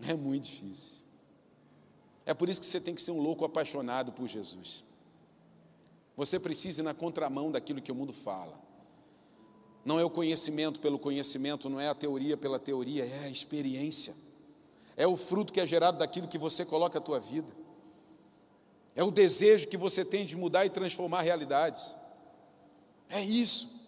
É 0.06 0.14
muito 0.14 0.50
difícil. 0.50 0.98
É 2.26 2.34
por 2.34 2.50
isso 2.50 2.60
que 2.60 2.68
você 2.68 2.82
tem 2.82 2.94
que 2.94 3.02
ser 3.02 3.12
um 3.12 3.22
louco 3.22 3.46
apaixonado 3.46 4.12
por 4.12 4.28
Jesus. 4.28 4.84
Você 6.18 6.38
precisa 6.38 6.82
ir 6.82 6.84
na 6.84 6.94
contramão 6.94 7.50
daquilo 7.50 7.82
que 7.82 7.90
o 7.90 7.96
mundo 7.96 8.12
fala. 8.12 8.60
Não 9.86 9.98
é 9.98 10.04
o 10.04 10.10
conhecimento 10.10 10.82
pelo 10.82 11.00
conhecimento, 11.00 11.70
não 11.70 11.80
é 11.80 11.88
a 11.88 11.96
teoria 11.96 12.36
pela 12.36 12.60
teoria, 12.60 13.06
é 13.06 13.28
a 13.28 13.30
experiência. 13.30 14.14
É 14.98 15.08
o 15.08 15.16
fruto 15.16 15.54
que 15.54 15.62
é 15.62 15.66
gerado 15.66 16.00
daquilo 16.00 16.28
que 16.28 16.38
você 16.38 16.66
coloca 16.66 16.98
a 16.98 17.02
tua 17.02 17.22
vida. 17.22 17.54
É 18.94 19.06
o 19.06 19.10
desejo 19.10 19.70
que 19.70 19.78
você 19.78 20.04
tem 20.04 20.26
de 20.26 20.36
mudar 20.36 20.66
e 20.66 20.70
transformar 20.70 21.22
realidades. 21.22 21.96
É 23.10 23.22
isso. 23.22 23.80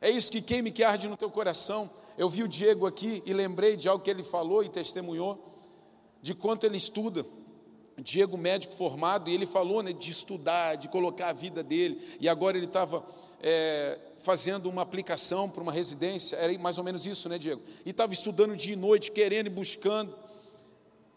É 0.00 0.10
isso 0.10 0.30
que 0.30 0.42
queime 0.42 0.70
que 0.70 0.82
arde 0.82 1.08
no 1.08 1.16
teu 1.16 1.30
coração. 1.30 1.88
Eu 2.18 2.28
vi 2.28 2.42
o 2.42 2.48
Diego 2.48 2.86
aqui 2.86 3.22
e 3.24 3.32
lembrei 3.32 3.76
de 3.76 3.88
algo 3.88 4.04
que 4.04 4.10
ele 4.10 4.22
falou 4.22 4.62
e 4.62 4.68
testemunhou, 4.68 5.62
de 6.20 6.34
quanto 6.34 6.64
ele 6.64 6.76
estuda. 6.76 7.24
Diego, 7.96 8.36
médico 8.36 8.74
formado, 8.74 9.30
e 9.30 9.34
ele 9.34 9.46
falou 9.46 9.82
né, 9.82 9.92
de 9.92 10.10
estudar, 10.10 10.74
de 10.74 10.88
colocar 10.88 11.28
a 11.28 11.32
vida 11.32 11.62
dele, 11.62 12.16
e 12.20 12.28
agora 12.28 12.56
ele 12.56 12.66
estava 12.66 13.06
é, 13.40 13.98
fazendo 14.18 14.68
uma 14.68 14.82
aplicação 14.82 15.48
para 15.48 15.62
uma 15.62 15.72
residência, 15.72 16.36
era 16.36 16.56
mais 16.58 16.76
ou 16.76 16.84
menos 16.84 17.06
isso, 17.06 17.28
né, 17.28 17.38
Diego? 17.38 17.62
E 17.84 17.90
estava 17.90 18.12
estudando 18.12 18.56
dia 18.56 18.72
e 18.72 18.76
noite, 18.76 19.12
querendo 19.12 19.46
e 19.46 19.50
buscando 19.50 20.12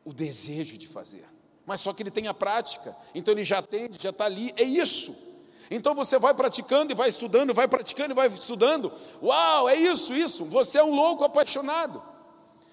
o 0.05 0.13
desejo 0.13 0.77
de 0.77 0.87
fazer, 0.87 1.25
mas 1.65 1.81
só 1.81 1.91
que 1.93 2.03
ele 2.03 2.11
tem 2.11 2.27
a 2.27 2.33
prática, 2.33 2.95
então 3.13 3.33
ele 3.33 3.43
já 3.43 3.61
tem, 3.61 3.89
já 3.99 4.11
está 4.11 4.25
ali, 4.25 4.53
é 4.55 4.63
isso. 4.63 5.36
Então 5.69 5.93
você 5.93 6.17
vai 6.17 6.33
praticando 6.33 6.91
e 6.91 6.95
vai 6.95 7.09
estudando, 7.09 7.53
vai 7.53 7.67
praticando 7.67 8.13
e 8.13 8.15
vai 8.15 8.27
estudando. 8.27 8.91
Uau, 9.21 9.67
é 9.67 9.75
isso, 9.75 10.13
isso. 10.13 10.45
Você 10.45 10.77
é 10.77 10.83
um 10.83 10.95
louco 10.95 11.23
apaixonado. 11.23 12.01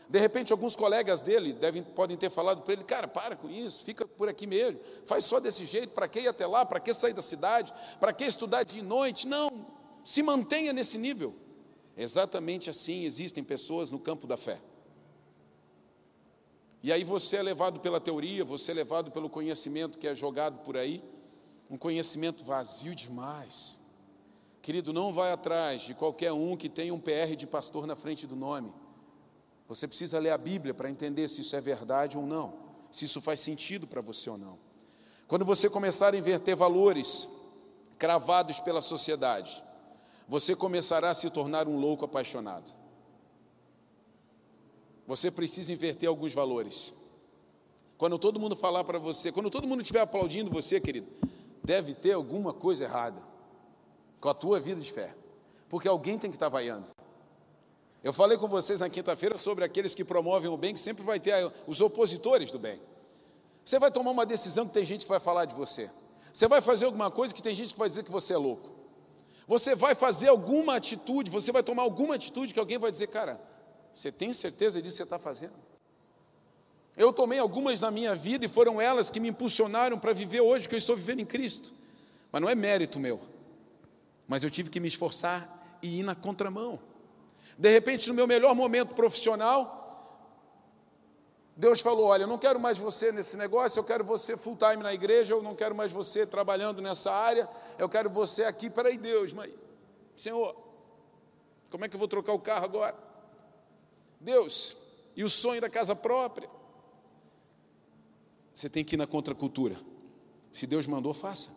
De 0.09 0.19
repente, 0.19 0.53
alguns 0.53 0.77
colegas 0.77 1.23
dele 1.23 1.53
devem, 1.53 1.83
podem 1.83 2.17
ter 2.17 2.31
falado 2.31 2.63
para 2.63 2.73
ele: 2.75 2.85
cara, 2.85 3.09
para 3.09 3.35
com 3.35 3.51
isso, 3.51 3.85
fica 3.85 4.07
por 4.07 4.29
aqui 4.29 4.47
mesmo, 4.47 4.79
faz 5.05 5.25
só 5.25 5.41
desse 5.41 5.67
jeito, 5.67 5.91
para 5.91 6.07
que 6.07 6.21
ir 6.21 6.29
até 6.29 6.47
lá, 6.47 6.65
para 6.65 6.79
que 6.79 6.93
sair 6.93 7.13
da 7.13 7.23
cidade, 7.23 7.73
para 7.99 8.13
que 8.13 8.25
estudar 8.25 8.63
de 8.63 8.81
noite? 8.83 9.27
Não, 9.27 9.67
se 10.05 10.23
mantenha 10.23 10.73
nesse 10.73 10.99
nível. 10.99 11.35
Exatamente 11.97 12.69
assim 12.69 13.05
existem 13.05 13.43
pessoas 13.43 13.91
no 13.91 13.99
campo 13.99 14.27
da 14.27 14.37
fé. 14.37 14.61
E 16.83 16.93
aí 16.93 17.03
você 17.03 17.37
é 17.37 17.43
levado 17.43 17.81
pela 17.81 17.99
teoria, 17.99 18.45
você 18.45 18.73
é 18.73 18.75
levado 18.75 19.11
pelo 19.11 19.31
conhecimento 19.31 19.99
que 19.99 20.07
é 20.07 20.15
jogado 20.15 20.59
por 20.59 20.77
aí, 20.77 21.03
um 21.71 21.77
conhecimento 21.77 22.45
vazio 22.45 22.95
demais. 22.95 23.81
Querido, 24.63 24.93
não 24.93 25.13
vai 25.13 25.33
atrás 25.33 25.83
de 25.83 25.95
qualquer 25.95 26.33
um 26.33 26.57
que 26.57 26.69
tenha 26.69 26.95
um 26.95 27.01
PR 27.01 27.37
de 27.37 27.47
pastor 27.47 27.87
na 27.87 27.95
frente 27.95 28.27
do 28.27 28.37
nome. 28.37 28.73
Você 29.69 29.89
precisa 29.89 30.19
ler 30.19 30.31
a 30.31 30.39
Bíblia 30.39 30.75
para 30.75 30.91
entender 30.91 31.29
se 31.29 31.41
isso 31.41 31.57
é 31.57 31.61
verdade 31.61 32.17
ou 32.17 32.27
não, 32.27 32.55
se 32.91 33.05
isso 33.05 33.21
faz 33.21 33.41
sentido 33.41 33.87
para 33.87 34.01
você 34.01 34.29
ou 34.29 34.39
não. 34.39 34.59
Quando 35.27 35.45
você 35.45 35.71
começar 35.71 36.15
a 36.15 36.17
inverter 36.17 36.57
valores 36.57 37.29
cravados 37.99 38.61
pela 38.61 38.83
sociedade, 38.83 39.63
você 40.29 40.55
começará 40.55 41.11
a 41.11 41.15
se 41.15 41.31
tornar 41.31 41.67
um 41.69 41.79
louco 41.79 42.05
apaixonado. 42.05 42.71
Você 45.07 45.31
precisa 45.31 45.73
inverter 45.73 46.09
alguns 46.09 46.33
valores. 46.33 46.95
Quando 47.99 48.19
todo 48.19 48.41
mundo 48.41 48.57
falar 48.57 48.85
para 48.85 48.99
você, 48.99 49.31
quando 49.31 49.51
todo 49.51 49.67
mundo 49.67 49.83
estiver 49.83 50.01
aplaudindo 50.01 50.51
você, 50.51 50.81
querido, 50.81 51.07
deve 51.65 51.95
ter 51.95 52.13
alguma 52.13 52.53
coisa 52.53 52.85
errada 52.85 53.21
com 54.21 54.29
a 54.29 54.35
tua 54.35 54.61
vida 54.61 54.81
de 54.81 54.93
fé, 54.93 55.15
porque 55.69 55.89
alguém 55.89 56.19
tem 56.19 56.31
que 56.31 56.37
estar 56.37 56.49
vaiando. 56.49 56.89
Eu 58.03 58.13
falei 58.13 58.37
com 58.37 58.47
vocês 58.47 58.81
na 58.81 58.91
quinta-feira 58.91 59.39
sobre 59.39 59.65
aqueles 59.65 59.95
que 59.95 60.05
promovem 60.05 60.51
o 60.51 60.57
bem, 60.59 60.75
que 60.75 60.81
sempre 60.81 61.03
vai 61.03 61.19
ter 61.19 61.51
os 61.67 61.81
opositores 61.81 62.51
do 62.51 62.59
bem. 62.59 62.81
Você 63.65 63.79
vai 63.79 63.91
tomar 63.91 64.11
uma 64.11 64.27
decisão 64.27 64.67
que 64.67 64.75
tem 64.75 64.85
gente 64.85 65.07
que 65.07 65.09
vai 65.09 65.19
falar 65.21 65.47
de 65.47 65.55
você. 65.55 65.91
Você 66.31 66.47
vai 66.47 66.61
fazer 66.61 66.85
alguma 66.85 67.11
coisa 67.11 67.33
que 67.33 67.43
tem 67.43 67.55
gente 67.55 67.73
que 67.73 67.79
vai 67.79 67.89
dizer 67.89 68.03
que 68.03 68.11
você 68.11 68.35
é 68.35 68.37
louco. 68.37 68.69
Você 69.47 69.75
vai 69.75 69.95
fazer 69.95 70.29
alguma 70.29 70.77
atitude, 70.77 71.31
você 71.31 71.51
vai 71.51 71.63
tomar 71.63 71.83
alguma 71.83 72.15
atitude 72.15 72.53
que 72.53 72.61
alguém 72.61 72.79
vai 72.79 72.91
dizer, 72.91 73.07
cara, 73.07 73.41
você 73.91 74.13
tem 74.13 74.33
certeza 74.35 74.83
disso 74.83 74.97
que 74.97 74.99
você 74.99 75.03
está 75.05 75.19
fazendo? 75.19 75.55
Eu 76.97 77.13
tomei 77.13 77.39
algumas 77.39 77.81
na 77.81 77.91
minha 77.91 78.15
vida 78.15 78.45
e 78.45 78.49
foram 78.49 78.81
elas 78.81 79.11
que 79.11 79.19
me 79.19 79.29
impulsionaram 79.29 79.99
para 79.99 80.13
viver 80.13 80.41
hoje 80.41 80.69
que 80.69 80.75
eu 80.75 80.79
estou 80.79 80.97
vivendo 80.97 81.21
em 81.21 81.27
Cristo. 81.27 81.73
Mas 82.31 82.41
não 82.41 82.49
é 82.49 82.55
mérito 82.55 83.01
meu. 83.01 83.21
Mas 84.29 84.45
eu 84.45 84.51
tive 84.51 84.71
que 84.71 84.79
me 84.79 84.89
esforçar 84.89 85.79
e 85.83 86.01
ir 86.01 86.03
na 86.03 86.15
contramão. 86.15 86.79
De 87.59 87.69
repente, 87.69 88.09
no 88.09 88.15
meu 88.15 88.27
melhor 88.27 88.55
momento 88.55 88.95
profissional, 88.95 89.85
Deus 91.57 91.81
falou: 91.81 92.07
Olha, 92.07 92.23
eu 92.23 92.29
não 92.29 92.39
quero 92.39 92.59
mais 92.59 92.79
você 92.79 93.13
nesse 93.13 93.37
negócio, 93.37 93.79
eu 93.79 93.85
quero 93.85 94.05
você 94.05 94.37
full 94.37 94.57
time 94.57 94.83
na 94.83 94.95
igreja, 94.95 95.35
eu 95.35 95.43
não 95.43 95.55
quero 95.55 95.75
mais 95.75 95.93
você 95.93 96.27
trabalhando 96.27 96.81
nessa 96.81 97.13
área, 97.13 97.49
eu 97.79 97.89
quero 97.89 98.09
você 98.09 98.45
aqui. 98.45 98.71
Peraí, 98.71 98.97
Deus, 98.97 99.33
mas, 99.33 99.53
Senhor, 100.17 100.57
como 101.71 101.85
é 101.85 101.89
que 101.89 101.95
eu 101.95 101.99
vou 101.99 102.09
trocar 102.09 102.33
o 102.33 102.39
carro 102.39 102.65
agora? 102.65 102.97
Deus, 104.21 104.77
e 105.15 105.23
o 105.23 105.31
sonho 105.31 105.61
da 105.61 105.69
casa 105.69 105.95
própria? 105.95 106.49
Você 108.55 108.69
tem 108.69 108.85
que 108.85 108.95
ir 108.95 108.99
na 108.99 109.07
contracultura. 109.07 109.77
Se 110.53 110.65
Deus 110.65 110.87
mandou, 110.87 111.13
faça. 111.13 111.51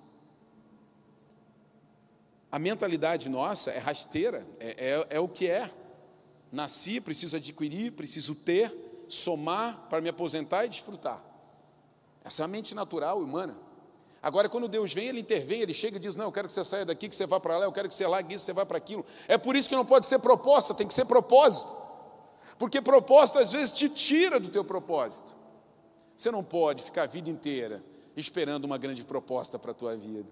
A 2.52 2.58
mentalidade 2.58 3.30
nossa 3.30 3.70
é 3.70 3.78
rasteira, 3.78 4.46
é, 4.60 4.96
é, 4.96 5.08
é 5.18 5.20
o 5.20 5.30
que 5.30 5.48
é. 5.48 5.72
Nasci, 6.52 7.00
preciso 7.00 7.36
adquirir, 7.36 7.92
preciso 7.92 8.34
ter, 8.34 8.74
somar 9.08 9.86
para 9.90 10.02
me 10.02 10.10
aposentar 10.10 10.66
e 10.66 10.70
desfrutar. 10.70 11.24
Essa 12.26 12.42
é 12.42 12.46
a 12.46 12.48
mente 12.48 12.74
natural 12.74 13.20
humana. 13.20 13.56
Agora, 14.24 14.50
quando 14.50 14.68
Deus 14.68 14.92
vem, 14.92 15.08
Ele 15.08 15.20
intervém, 15.20 15.62
Ele 15.62 15.74
chega 15.74 15.98
e 15.98 16.00
diz: 16.00 16.16
Não, 16.16 16.26
eu 16.26 16.32
quero 16.32 16.48
que 16.48 16.54
você 16.54 16.66
saia 16.66 16.84
daqui, 16.84 17.08
que 17.08 17.16
você 17.16 17.28
vá 17.28 17.40
para 17.40 17.60
lá, 17.60 17.66
eu 17.66 17.72
quero 17.72 17.88
que 17.88 17.94
você 17.94 18.08
largue 18.08 18.34
isso, 18.34 18.46
você 18.46 18.54
vá 18.54 18.66
para 18.66 18.78
aquilo. 18.78 19.06
É 19.28 19.38
por 19.38 19.56
isso 19.56 19.70
que 19.70 19.76
não 19.76 19.86
pode 19.86 20.08
ser 20.08 20.18
proposta, 20.18 20.74
tem 20.74 20.88
que 20.88 20.94
ser 20.96 21.06
propósito. 21.06 21.76
Porque 22.58 22.82
proposta 22.82 23.40
às 23.40 23.52
vezes 23.52 23.72
te 23.72 23.88
tira 23.88 24.40
do 24.40 24.48
teu 24.48 24.64
propósito. 24.64 25.37
Você 26.18 26.32
não 26.32 26.44
pode 26.44 26.84
ficar 26.84 27.04
a 27.04 27.06
vida 27.06 27.30
inteira 27.30 27.84
esperando 28.16 28.66
uma 28.66 28.80
grande 28.80 29.06
proposta 29.06 29.60
para 29.60 29.70
a 29.70 29.74
tua 29.74 29.96
vida. 29.96 30.28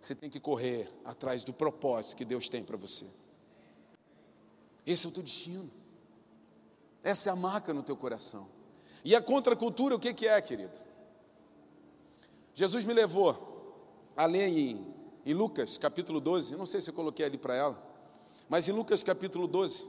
Você 0.00 0.14
tem 0.14 0.30
que 0.30 0.38
correr 0.38 0.88
atrás 1.04 1.42
do 1.42 1.52
propósito 1.52 2.16
que 2.16 2.24
Deus 2.24 2.48
tem 2.48 2.62
para 2.62 2.76
você. 2.76 3.04
Esse 4.86 5.06
é 5.06 5.08
o 5.08 5.12
teu 5.12 5.24
destino. 5.24 5.68
Essa 7.02 7.30
é 7.30 7.32
a 7.32 7.36
marca 7.36 7.74
no 7.74 7.82
teu 7.82 7.96
coração. 7.96 8.48
E 9.04 9.16
a 9.16 9.20
contracultura, 9.20 9.96
o 9.96 9.98
que, 9.98 10.14
que 10.14 10.28
é, 10.28 10.40
querido? 10.40 10.78
Jesus 12.54 12.84
me 12.84 12.92
levou 12.94 13.48
a 14.16 14.24
ler 14.24 14.48
em, 14.48 14.94
em 15.26 15.34
Lucas 15.34 15.78
capítulo 15.78 16.20
12, 16.20 16.52
eu 16.52 16.58
não 16.58 16.66
sei 16.66 16.80
se 16.80 16.90
eu 16.90 16.94
coloquei 16.94 17.24
ali 17.24 17.38
para 17.38 17.54
ela, 17.54 17.82
mas 18.48 18.68
em 18.68 18.72
Lucas 18.72 19.02
capítulo 19.02 19.46
12, 19.46 19.88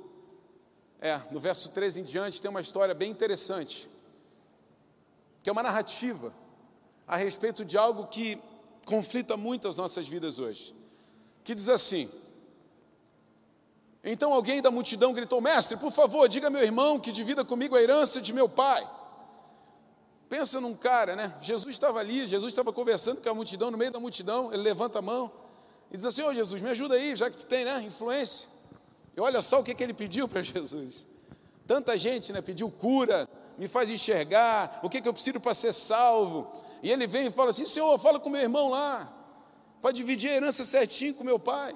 é, 1.01 1.19
no 1.31 1.39
verso 1.39 1.69
13 1.71 2.01
em 2.01 2.03
diante, 2.03 2.41
tem 2.41 2.49
uma 2.49 2.61
história 2.61 2.93
bem 2.93 3.09
interessante, 3.09 3.89
que 5.49 5.51
é 5.51 5.53
uma 5.53 5.63
narrativa 5.63 6.31
a 7.07 7.17
respeito 7.17 7.65
de 7.65 7.75
algo 7.75 8.05
que 8.05 8.39
conflita 8.85 9.35
muito 9.35 9.67
as 9.67 9.77
nossas 9.77 10.07
vidas 10.07 10.37
hoje, 10.37 10.75
que 11.43 11.55
diz 11.55 11.69
assim: 11.69 12.07
então 14.03 14.31
alguém 14.31 14.61
da 14.61 14.69
multidão 14.69 15.11
gritou: 15.11 15.41
Mestre, 15.41 15.75
por 15.75 15.91
favor, 15.91 16.29
diga 16.29 16.49
a 16.49 16.49
meu 16.51 16.61
irmão 16.61 16.99
que 16.99 17.11
divida 17.11 17.43
comigo 17.43 17.75
a 17.75 17.81
herança 17.81 18.21
de 18.21 18.31
meu 18.31 18.47
pai. 18.47 18.87
Pensa 20.29 20.61
num 20.61 20.75
cara, 20.75 21.15
né? 21.15 21.35
Jesus 21.41 21.73
estava 21.73 21.97
ali, 21.97 22.27
Jesus 22.27 22.53
estava 22.53 22.71
conversando 22.71 23.19
com 23.19 23.29
a 23.29 23.33
multidão, 23.33 23.71
no 23.71 23.77
meio 23.77 23.91
da 23.91 23.99
multidão, 23.99 24.53
ele 24.53 24.61
levanta 24.61 24.99
a 24.99 25.01
mão 25.01 25.31
e 25.89 25.97
diz 25.97 26.05
assim: 26.05 26.21
Ô 26.21 26.27
oh, 26.27 26.33
Jesus, 26.35 26.61
me 26.61 26.69
ajuda 26.69 26.93
aí, 26.93 27.15
já 27.15 27.27
que 27.27 27.37
tu 27.37 27.47
tem 27.47 27.65
né, 27.65 27.81
influência. 27.81 28.47
E 29.17 29.19
olha 29.19 29.41
só 29.41 29.61
o 29.61 29.63
que, 29.63 29.73
que 29.73 29.81
ele 29.81 29.95
pediu 29.95 30.27
para 30.27 30.43
Jesus. 30.45 31.07
Tanta 31.65 31.97
gente 31.97 32.31
né, 32.31 32.39
pediu 32.39 32.69
cura, 32.69 33.27
me 33.59 33.67
faz 33.67 33.89
enxergar, 33.89 34.79
o 34.81 34.89
que, 34.89 35.01
que 35.01 35.07
eu 35.07 35.13
preciso 35.13 35.37
para 35.39 35.53
ser 35.53 35.73
salvo. 35.73 36.47
E 36.81 36.89
ele 36.89 37.05
vem 37.05 37.27
e 37.27 37.31
fala 37.31 37.49
assim: 37.49 37.65
Senhor, 37.65 37.99
fala 37.99 38.17
com 38.17 38.29
meu 38.29 38.41
irmão 38.41 38.69
lá, 38.69 39.11
para 39.81 39.91
dividir 39.91 40.31
a 40.31 40.35
herança 40.35 40.63
certinho 40.63 41.13
com 41.13 41.25
meu 41.25 41.37
pai. 41.37 41.73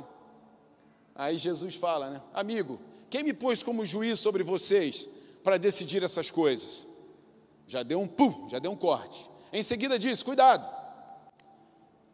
Aí 1.14 1.38
Jesus 1.38 1.76
fala, 1.76 2.10
né? 2.10 2.22
Amigo, 2.34 2.80
quem 3.10 3.22
me 3.22 3.34
pôs 3.34 3.62
como 3.62 3.86
juiz 3.86 4.18
sobre 4.22 4.44
vocês 4.44 5.10
para 5.44 5.58
decidir 5.58 6.02
essas 6.02 6.32
coisas? 6.32 6.88
Já 7.68 7.84
deu 7.84 8.00
um 8.00 8.08
pum, 8.08 8.48
já 8.48 8.60
deu 8.60 8.72
um 8.72 8.78
corte. 8.78 9.30
Em 9.52 9.62
seguida 9.62 10.00
diz: 10.00 10.24
cuidado, 10.24 10.66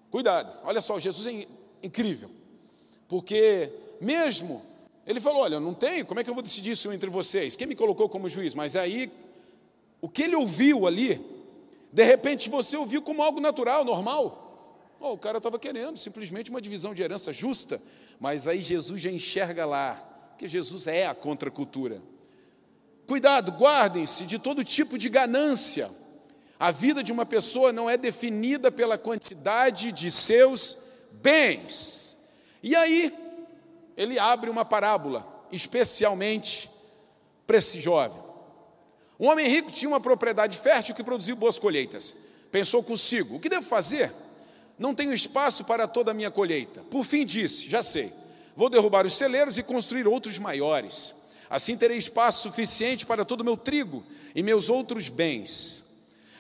cuidado. 0.10 0.52
Olha 0.64 0.82
só, 0.82 1.00
Jesus 1.00 1.28
é 1.28 1.48
incrível, 1.84 2.32
porque 3.08 3.72
mesmo 4.02 4.64
ele 5.06 5.20
falou: 5.20 5.44
olha, 5.44 5.60
não 5.60 5.76
tenho, 5.76 6.08
como 6.08 6.20
é 6.20 6.24
que 6.24 6.30
eu 6.32 6.34
vou 6.34 6.42
decidir 6.42 6.72
isso 6.72 6.92
entre 6.92 7.10
vocês? 7.12 7.56
Quem 7.56 7.68
me 7.68 7.76
colocou 7.76 8.10
como 8.10 8.28
juiz? 8.28 8.56
Mas 8.56 8.76
aí, 8.76 9.12
o 10.02 10.08
que 10.10 10.24
ele 10.24 10.36
ouviu 10.36 10.88
ali 10.88 11.40
De 11.92 12.04
repente 12.04 12.50
você 12.50 12.78
ouviu 12.78 13.02
como 13.02 13.24
algo 13.24 13.40
natural, 13.40 13.84
normal. 13.84 14.46
Oh, 15.00 15.14
o 15.14 15.18
cara 15.18 15.38
estava 15.38 15.58
querendo 15.58 15.98
simplesmente 15.98 16.50
uma 16.50 16.62
divisão 16.62 16.94
de 16.94 17.02
herança 17.02 17.32
justa, 17.32 17.82
mas 18.20 18.48
aí 18.48 18.62
Jesus 18.62 19.02
já 19.02 19.10
enxerga 19.10 19.66
lá, 19.66 20.34
que 20.38 20.48
Jesus 20.48 20.88
é 20.88 21.08
a 21.08 21.16
contracultura. 21.16 22.02
Cuidado, 23.08 23.52
guardem-se 23.54 24.26
de 24.26 24.38
todo 24.38 24.64
tipo 24.64 24.98
de 24.98 25.10
ganância. 25.10 25.90
A 26.60 26.70
vida 26.70 27.02
de 27.02 27.12
uma 27.12 27.26
pessoa 27.26 27.72
não 27.72 27.90
é 27.90 27.98
definida 27.98 28.72
pela 28.72 28.98
quantidade 28.98 29.92
de 29.92 30.12
seus 30.12 30.78
bens. 31.14 32.18
E 32.62 32.76
aí, 32.76 33.14
ele 33.96 34.20
abre 34.20 34.50
uma 34.50 34.66
parábola, 34.66 35.26
especialmente 35.52 36.70
para 37.48 37.58
esse 37.58 37.80
jovem. 37.80 38.29
Um 39.20 39.28
homem 39.28 39.48
rico 39.48 39.72
tinha 39.72 39.90
uma 39.90 40.00
propriedade 40.00 40.58
fértil 40.58 40.96
que 40.96 41.04
produziu 41.04 41.36
boas 41.36 41.60
colheitas. 41.60 42.16
Pensou 42.52 42.82
consigo: 42.82 43.36
o 43.36 43.40
que 43.40 43.50
devo 43.50 43.66
fazer? 43.66 44.12
Não 44.78 44.96
tenho 44.96 45.14
espaço 45.14 45.66
para 45.66 45.88
toda 45.88 46.12
a 46.12 46.14
minha 46.14 46.32
colheita. 46.32 46.82
Por 46.90 47.04
fim 47.04 47.26
disse: 47.26 47.68
já 47.68 47.84
sei, 47.84 48.14
vou 48.56 48.70
derrubar 48.70 49.06
os 49.06 49.14
celeiros 49.14 49.58
e 49.58 49.64
construir 49.64 50.08
outros 50.08 50.40
maiores. 50.40 51.16
Assim 51.50 51.76
terei 51.76 51.98
espaço 51.98 52.44
suficiente 52.44 53.06
para 53.06 53.26
todo 53.26 53.42
o 53.42 53.44
meu 53.44 53.58
trigo 53.58 54.06
e 54.34 54.42
meus 54.42 54.70
outros 54.70 55.10
bens. 55.10 55.84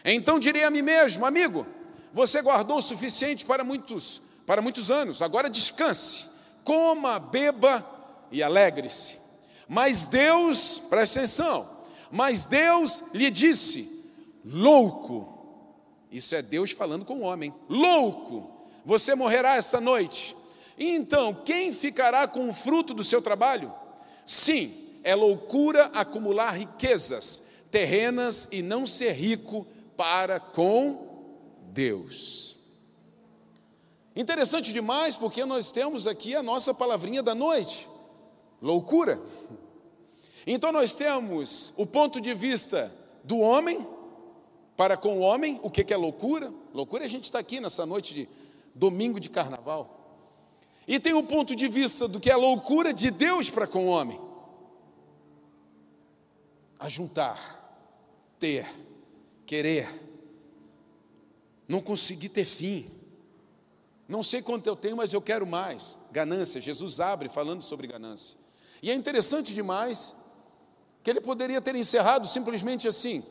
Então 0.05 0.39
direi 0.39 0.63
a 0.63 0.69
mim 0.69 0.83
mesmo, 0.83 1.25
amigo, 1.25 1.65
você 2.13 2.41
guardou 2.41 2.77
o 2.77 2.81
suficiente 2.81 3.43
para 3.43 3.63
muitos, 3.63 4.21
para 4.45 4.61
muitos 4.61 4.89
anos. 4.89 5.21
Agora 5.21 5.49
descanse, 5.49 6.27
coma, 6.63 7.19
beba 7.19 7.85
e 8.31 8.41
alegre-se. 8.41 9.17
Mas 9.67 10.05
Deus, 10.05 10.79
preste 10.89 11.17
atenção, 11.19 11.78
mas 12.11 12.45
Deus 12.45 13.03
lhe 13.13 13.29
disse: 13.29 14.11
louco. 14.43 15.37
Isso 16.11 16.33
é 16.35 16.41
Deus 16.41 16.71
falando 16.71 17.05
com 17.05 17.19
o 17.19 17.23
homem. 17.23 17.53
Louco, 17.67 18.49
você 18.83 19.13
morrerá 19.13 19.55
essa 19.55 19.79
noite. 19.79 20.35
Então, 20.77 21.33
quem 21.45 21.71
ficará 21.71 22.27
com 22.27 22.49
o 22.49 22.53
fruto 22.53 22.93
do 22.93 23.03
seu 23.03 23.21
trabalho? 23.21 23.71
Sim, 24.25 24.73
é 25.03 25.13
loucura 25.13 25.91
acumular 25.93 26.51
riquezas 26.51 27.43
terrenas 27.69 28.47
e 28.51 28.61
não 28.61 28.85
ser 28.85 29.11
rico 29.11 29.67
para 29.95 30.39
com 30.39 31.09
Deus. 31.71 32.57
Interessante 34.15 34.73
demais, 34.73 35.15
porque 35.15 35.45
nós 35.45 35.71
temos 35.71 36.07
aqui 36.07 36.35
a 36.35 36.43
nossa 36.43 36.73
palavrinha 36.73 37.21
da 37.21 37.35
noite: 37.35 37.87
loucura. 38.61 39.21
Então 40.51 40.71
nós 40.71 40.95
temos 40.95 41.71
o 41.77 41.85
ponto 41.85 42.19
de 42.19 42.33
vista 42.33 42.91
do 43.23 43.37
homem 43.37 43.85
para 44.75 44.97
com 44.97 45.19
o 45.19 45.21
homem, 45.21 45.59
o 45.61 45.69
que 45.69 45.93
é 45.93 45.95
loucura? 45.95 46.51
Loucura 46.73 47.03
é 47.03 47.05
a 47.05 47.09
gente 47.09 47.25
está 47.25 47.37
aqui 47.37 47.59
nessa 47.59 47.85
noite 47.85 48.15
de 48.15 48.29
domingo 48.73 49.19
de 49.19 49.29
carnaval. 49.29 50.25
E 50.87 50.99
tem 50.99 51.13
o 51.13 51.21
ponto 51.21 51.55
de 51.55 51.67
vista 51.67 52.07
do 52.07 52.19
que 52.19 52.31
é 52.31 52.35
loucura 52.35 52.91
de 52.91 53.11
Deus 53.11 53.47
para 53.47 53.67
com 53.67 53.85
o 53.85 53.89
homem. 53.89 54.19
Ajuntar, 56.79 57.77
ter, 58.39 58.65
querer, 59.45 59.87
não 61.67 61.79
conseguir 61.79 62.29
ter 62.29 62.45
fim. 62.45 62.89
Não 64.07 64.23
sei 64.23 64.41
quanto 64.41 64.65
eu 64.65 64.75
tenho, 64.75 64.97
mas 64.97 65.13
eu 65.13 65.21
quero 65.21 65.45
mais. 65.45 65.95
Ganância, 66.11 66.59
Jesus 66.59 66.99
abre 66.99 67.29
falando 67.29 67.61
sobre 67.61 67.85
ganância. 67.85 68.35
E 68.81 68.89
é 68.89 68.95
interessante 68.95 69.53
demais 69.53 70.27
que 71.09 71.11
ele 71.11 71.21
poderia 71.21 71.59
ter 71.59 71.75
encerrado 71.75 72.27
simplesmente 72.27 72.87
assim. 72.87 73.25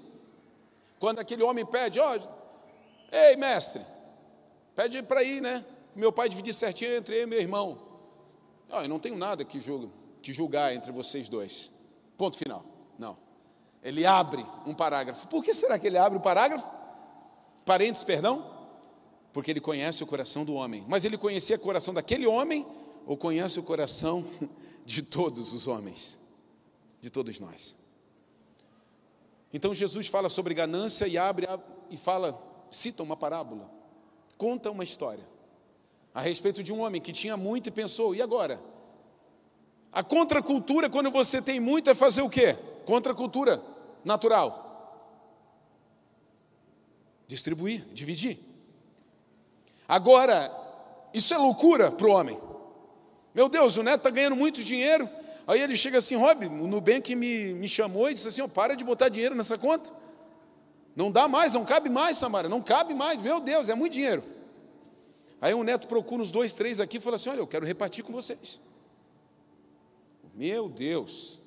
Quando 0.98 1.20
aquele 1.20 1.44
homem 1.44 1.64
pede, 1.64 2.00
ó, 2.00 2.16
oh, 2.16 3.16
ei 3.16 3.36
mestre, 3.36 3.80
pede 4.74 5.00
para 5.04 5.22
ir, 5.22 5.40
né? 5.40 5.64
Meu 5.94 6.10
pai 6.10 6.28
dividir 6.28 6.52
certinho 6.52 6.96
entre 6.96 7.16
eu 7.16 7.22
e 7.22 7.26
meu 7.26 7.38
irmão. 7.38 7.78
Oh, 8.68 8.80
eu 8.80 8.88
não 8.88 8.98
tenho 8.98 9.16
nada 9.16 9.44
que, 9.44 9.60
julga, 9.60 9.88
que 10.20 10.32
julgar 10.32 10.74
entre 10.74 10.90
vocês 10.90 11.28
dois. 11.28 11.70
Ponto 12.16 12.36
final. 12.36 12.64
Não. 12.98 13.16
Ele 13.80 14.04
abre 14.04 14.44
um 14.66 14.74
parágrafo. 14.74 15.28
Por 15.28 15.44
que 15.44 15.54
será 15.54 15.78
que 15.78 15.86
ele 15.86 15.98
abre 15.98 16.16
o 16.16 16.20
um 16.20 16.22
parágrafo? 16.22 16.66
Parênteses, 17.64 18.02
perdão? 18.02 18.44
Porque 19.32 19.52
ele 19.52 19.60
conhece 19.60 20.02
o 20.02 20.06
coração 20.06 20.44
do 20.44 20.54
homem. 20.54 20.84
Mas 20.88 21.04
ele 21.04 21.16
conhecia 21.16 21.54
o 21.54 21.60
coração 21.60 21.94
daquele 21.94 22.26
homem 22.26 22.66
ou 23.06 23.16
conhece 23.16 23.60
o 23.60 23.62
coração 23.62 24.24
de 24.84 25.00
todos 25.00 25.52
os 25.52 25.68
homens? 25.68 26.18
De 27.00 27.10
todos 27.10 27.38
nós. 27.38 27.76
Então 29.52 29.72
Jesus 29.72 30.06
fala 30.06 30.28
sobre 30.28 30.54
ganância 30.54 31.06
e 31.06 31.16
abre 31.16 31.46
e 31.90 31.96
fala, 31.96 32.38
cita 32.70 33.02
uma 33.02 33.16
parábola, 33.16 33.70
conta 34.36 34.70
uma 34.70 34.84
história 34.84 35.24
a 36.18 36.20
respeito 36.20 36.64
de 36.64 36.72
um 36.72 36.80
homem 36.80 37.00
que 37.00 37.12
tinha 37.12 37.36
muito 37.36 37.68
e 37.68 37.70
pensou: 37.70 38.12
e 38.12 38.20
agora? 38.20 38.60
A 39.92 40.02
contracultura, 40.02 40.90
quando 40.90 41.12
você 41.12 41.40
tem 41.40 41.60
muito, 41.60 41.88
é 41.88 41.94
fazer 41.94 42.22
o 42.22 42.28
quê? 42.28 42.56
Contracultura 42.84 43.62
natural. 44.04 44.66
Distribuir, 47.28 47.86
dividir. 47.92 48.38
Agora, 49.88 50.52
isso 51.14 51.32
é 51.32 51.38
loucura 51.38 51.92
para 51.92 52.06
o 52.08 52.10
homem. 52.10 52.38
Meu 53.32 53.48
Deus, 53.48 53.76
o 53.76 53.82
neto 53.84 53.98
está 53.98 54.10
ganhando 54.10 54.34
muito 54.34 54.62
dinheiro. 54.64 55.08
Aí 55.48 55.62
ele 55.62 55.74
chega 55.78 55.96
assim, 55.96 56.14
Rob, 56.14 56.44
o 56.44 56.66
Nubank 56.66 57.16
me, 57.16 57.54
me 57.54 57.66
chamou 57.66 58.10
e 58.10 58.14
disse 58.14 58.28
assim: 58.28 58.42
oh, 58.42 58.48
para 58.50 58.74
de 58.76 58.84
botar 58.84 59.08
dinheiro 59.08 59.34
nessa 59.34 59.56
conta. 59.56 59.90
Não 60.94 61.10
dá 61.10 61.26
mais, 61.26 61.54
não 61.54 61.64
cabe 61.64 61.88
mais, 61.88 62.18
Samara, 62.18 62.50
não 62.50 62.60
cabe 62.60 62.92
mais. 62.92 63.18
Meu 63.18 63.40
Deus, 63.40 63.70
é 63.70 63.74
muito 63.74 63.94
dinheiro. 63.94 64.22
Aí 65.40 65.54
um 65.54 65.62
neto 65.62 65.88
procura 65.88 66.22
os 66.22 66.30
dois, 66.30 66.54
três 66.54 66.80
aqui 66.80 66.98
e 66.98 67.00
fala 67.00 67.16
assim: 67.16 67.30
olha, 67.30 67.38
eu 67.38 67.46
quero 67.46 67.64
repartir 67.64 68.04
com 68.04 68.12
vocês. 68.12 68.60
Meu 70.34 70.68
Deus. 70.68 71.40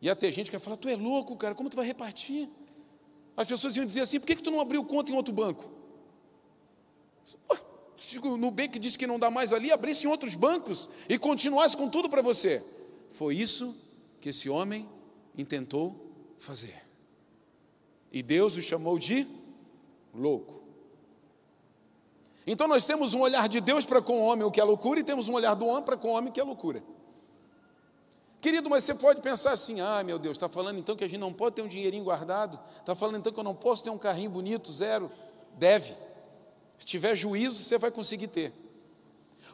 Ia 0.00 0.16
ter 0.16 0.32
gente 0.32 0.50
que 0.50 0.56
ia 0.56 0.60
falar: 0.60 0.76
tu 0.76 0.88
é 0.88 0.96
louco, 0.96 1.36
cara, 1.36 1.54
como 1.54 1.70
tu 1.70 1.76
vai 1.76 1.86
repartir? 1.86 2.48
As 3.36 3.46
pessoas 3.46 3.76
iam 3.76 3.86
dizer 3.86 4.00
assim: 4.00 4.18
por 4.18 4.26
que, 4.26 4.34
que 4.34 4.42
tu 4.42 4.50
não 4.50 4.60
abriu 4.60 4.84
conta 4.84 5.12
em 5.12 5.14
outro 5.14 5.32
banco? 5.32 5.70
Se 7.96 8.18
o 8.18 8.36
Nubank 8.36 8.78
disse 8.78 8.98
que 8.98 9.06
não 9.06 9.18
dá 9.18 9.30
mais 9.30 9.52
ali, 9.52 9.70
abrisse 9.70 10.06
outros 10.06 10.34
bancos 10.34 10.88
e 11.08 11.18
continuasse 11.18 11.76
com 11.76 11.88
tudo 11.88 12.08
para 12.08 12.22
você. 12.22 12.64
Foi 13.10 13.36
isso 13.36 13.74
que 14.20 14.30
esse 14.30 14.48
homem 14.48 14.88
intentou 15.36 16.10
fazer. 16.38 16.82
E 18.10 18.22
Deus 18.22 18.56
o 18.56 18.62
chamou 18.62 18.98
de 18.98 19.26
louco. 20.14 20.62
Então 22.46 22.66
nós 22.66 22.86
temos 22.86 23.14
um 23.14 23.20
olhar 23.20 23.48
de 23.48 23.60
Deus 23.60 23.84
para 23.86 24.02
com 24.02 24.20
o 24.20 24.26
homem, 24.26 24.44
o 24.44 24.50
que 24.50 24.60
é 24.60 24.64
loucura, 24.64 25.00
e 25.00 25.04
temos 25.04 25.28
um 25.28 25.34
olhar 25.34 25.54
do 25.54 25.66
homem 25.66 25.84
para 25.84 25.96
com 25.96 26.08
o 26.08 26.12
homem, 26.12 26.32
que 26.32 26.40
é 26.40 26.44
loucura. 26.44 26.82
Querido, 28.40 28.68
mas 28.68 28.82
você 28.82 28.94
pode 28.94 29.20
pensar 29.20 29.52
assim: 29.52 29.80
ah, 29.80 30.02
meu 30.02 30.18
Deus, 30.18 30.36
está 30.36 30.48
falando 30.48 30.78
então 30.78 30.96
que 30.96 31.04
a 31.04 31.08
gente 31.08 31.20
não 31.20 31.32
pode 31.32 31.54
ter 31.54 31.62
um 31.62 31.68
dinheirinho 31.68 32.02
guardado? 32.02 32.58
Está 32.80 32.94
falando 32.94 33.18
então 33.18 33.32
que 33.32 33.38
eu 33.38 33.44
não 33.44 33.54
posso 33.54 33.84
ter 33.84 33.90
um 33.90 33.98
carrinho 33.98 34.30
bonito, 34.30 34.72
zero? 34.72 35.10
Deve. 35.56 35.94
Se 36.82 36.86
tiver 36.86 37.14
juízo, 37.14 37.62
você 37.62 37.78
vai 37.78 37.92
conseguir 37.92 38.26
ter. 38.26 38.52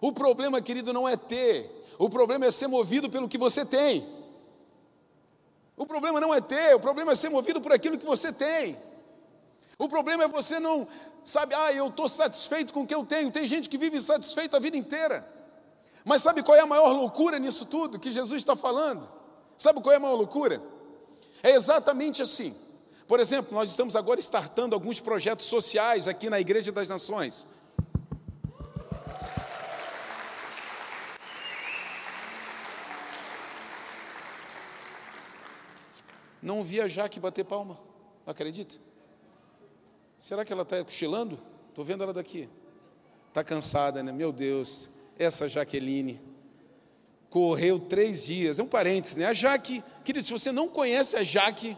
O 0.01 0.11
problema, 0.11 0.63
querido, 0.63 0.95
não 0.95 1.07
é 1.07 1.15
ter, 1.15 1.85
o 1.99 2.09
problema 2.09 2.47
é 2.47 2.51
ser 2.51 2.69
movido 2.69 3.11
pelo 3.11 3.29
que 3.29 3.37
você 3.37 3.67
tem. 3.67 4.09
O 5.77 5.85
problema 5.85 6.23
não 6.23 6.33
é 6.33 6.41
ter, 6.41 6.75
o 6.75 6.81
problema 6.81 7.13
é 7.13 7.15
ser 7.15 7.29
movido 7.29 7.61
por 7.61 7.71
aquilo 7.71 7.99
que 7.99 8.07
você 8.07 8.33
tem. 8.33 8.79
O 9.79 9.91
problema 9.91 10.25
é 10.25 10.29
você 10.29 10.59
não, 10.59 10.89
sabe, 11.23 11.55
ah, 11.55 11.71
eu 11.71 11.89
estou 11.89 12.09
satisfeito 12.09 12.73
com 12.73 12.85
o 12.85 12.87
que 12.87 12.95
eu 12.95 13.05
tenho. 13.05 13.31
Tem 13.31 13.47
gente 13.47 13.69
que 13.69 13.77
vive 13.77 13.99
insatisfeito 13.99 14.57
a 14.57 14.59
vida 14.59 14.79
inteira. 14.79 15.31
Mas 16.07 16.23
sabe 16.23 16.43
qual 16.43 16.57
é 16.57 16.61
a 16.61 16.67
maior 16.67 16.93
loucura 16.93 17.39
nisso 17.39 17.67
tudo 17.67 17.99
que 17.99 18.11
Jesus 18.11 18.41
está 18.41 18.57
falando? 18.57 19.07
Sabe 19.59 19.83
qual 19.83 19.93
é 19.93 19.97
a 19.97 20.01
maior 20.01 20.15
loucura? 20.15 20.63
É 21.43 21.51
exatamente 21.51 22.23
assim. 22.23 22.57
Por 23.09 23.21
exemplo, 23.21 23.55
nós 23.55 23.71
estamos 23.71 23.97
agora 23.97 24.21
startando 24.21 24.75
alguns 24.75 25.01
projetos 25.01 25.47
sociais 25.47 26.07
aqui 26.07 26.29
na 26.29 26.39
Igreja 26.39 26.71
das 26.71 26.91
Nações. 26.91 27.47
Não 36.43 36.63
vi 36.63 36.83
a 36.83 36.87
Jaque 36.87 37.19
bater 37.19 37.45
palma, 37.45 37.81
acredita? 38.27 38.77
Será 40.19 40.45
que 40.45 40.53
ela 40.53 40.63
está 40.63 40.85
cochilando? 40.85 41.41
Estou 41.71 41.87
vendo 41.87 42.05
ela 42.05 42.13
daqui. 42.13 42.47
Está 43.29 43.43
cansada, 43.43 44.03
né? 44.03 44.13
Meu 44.13 44.31
Deus 44.31 44.91
essa 45.19 45.49
Jaqueline. 45.49 46.21
Correu 47.31 47.79
três 47.79 48.27
dias. 48.27 48.59
É 48.59 48.63
um 48.63 48.69
parênteses, 48.69 49.17
né? 49.17 49.25
A 49.25 49.33
Jaque, 49.33 49.83
querido, 50.05 50.27
se 50.27 50.33
você 50.33 50.53
não 50.53 50.69
conhece 50.69 51.17
a 51.17 51.25
Jaque 51.25 51.75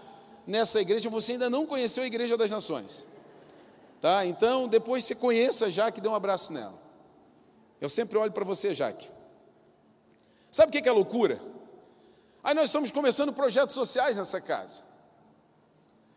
nessa 0.46 0.80
igreja, 0.80 1.08
você 1.08 1.32
ainda 1.32 1.48
não 1.48 1.66
conheceu 1.66 2.02
a 2.02 2.06
Igreja 2.06 2.36
das 2.36 2.50
Nações. 2.50 3.06
Tá? 4.00 4.24
Então, 4.24 4.66
depois 4.66 5.04
você 5.04 5.14
conheça 5.14 5.66
a 5.66 5.70
Jaque 5.70 6.00
dê 6.00 6.08
um 6.08 6.14
abraço 6.14 6.52
nela. 6.52 6.78
Eu 7.80 7.88
sempre 7.88 8.16
olho 8.18 8.32
para 8.32 8.44
você, 8.44 8.74
Jaque. 8.74 9.08
Sabe 10.50 10.76
o 10.76 10.82
que 10.82 10.88
é 10.88 10.92
loucura? 10.92 11.40
Aí 12.42 12.54
nós 12.54 12.66
estamos 12.66 12.90
começando 12.90 13.32
projetos 13.32 13.74
sociais 13.74 14.16
nessa 14.16 14.40
casa. 14.40 14.84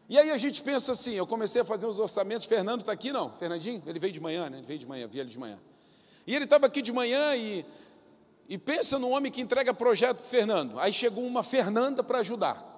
E 0.10 0.18
aí 0.18 0.32
a 0.32 0.38
gente 0.38 0.62
pensa 0.62 0.92
assim, 0.92 1.14
eu 1.14 1.26
comecei 1.26 1.62
a 1.62 1.66
fazer 1.66 1.86
os 1.86 2.00
orçamentos, 2.00 2.46
Fernando 2.46 2.82
está 2.82 2.92
aqui 2.92 3.12
não? 3.12 3.32
Fernandinho? 3.34 3.82
Ele 3.86 4.00
veio 4.00 4.14
de 4.14 4.20
manhã, 4.20 4.50
né? 4.50 4.58
Ele 4.58 4.68
veio 4.68 4.80
de 4.80 4.86
manhã, 4.86 5.08
vi 5.08 5.20
ele 5.20 5.30
de 5.30 5.40
manhã. 5.40 5.60
E 6.26 6.36
ele 6.36 6.46
estava 6.46 6.66
aqui 6.68 6.82
de 6.82 6.92
manhã 6.92 7.36
e, 7.36 7.66
e 8.48 8.58
pensa 8.58 8.98
num 8.98 9.12
homem 9.12 9.32
que 9.32 9.42
entrega 9.42 9.74
projeto 9.74 10.18
para 10.18 10.28
Fernando. 10.28 10.80
Aí 10.80 10.92
chegou 10.94 11.26
uma 11.26 11.44
Fernanda 11.44 12.04
para 12.04 12.20
ajudar. 12.20 12.73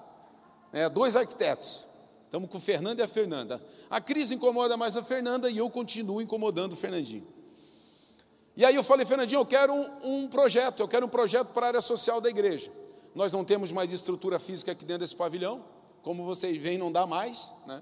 É, 0.76 0.89
dois 0.89 1.15
arquitetos. 1.15 1.88
Estamos 2.26 2.49
com 2.49 2.57
o 2.57 2.59
Fernando 2.59 2.99
e 2.99 3.01
a 3.01 3.07
Fernanda. 3.07 3.63
A 3.89 4.01
crise 4.01 4.36
incomoda 4.36 4.76
mais 4.76 4.97
a 4.97 5.01
Fernanda 5.01 5.49
e 5.49 5.57
eu 5.57 5.69
continuo 5.69 6.21
incomodando 6.21 6.73
o 6.73 6.76
Fernandinho. 6.76 7.26
E 8.57 8.65
aí 8.65 8.76
eu 8.76 8.84
falei, 8.84 9.05
Fernandinho, 9.05 9.39
eu 9.39 9.45
quero 9.45 9.73
um, 9.73 9.88
um 10.03 10.28
projeto, 10.28 10.82
eu 10.82 10.88
quero 10.89 11.05
um 11.05 11.09
projeto 11.09 11.53
para 11.53 11.67
a 11.67 11.69
área 11.69 11.82
social 11.82 12.19
da 12.19 12.30
igreja. 12.30 12.69
Nós 13.15 13.32
não 13.32 13.45
temos 13.45 13.71
mais 13.71 13.89
estrutura 13.93 14.38
física 14.38 14.73
aqui 14.73 14.84
dentro 14.84 15.03
desse 15.03 15.15
pavilhão, 15.15 15.63
como 16.03 16.26
vocês 16.26 16.61
veem, 16.61 16.78
não 16.78 16.91
dá 16.91 17.07
mais. 17.07 17.53
Né? 17.65 17.82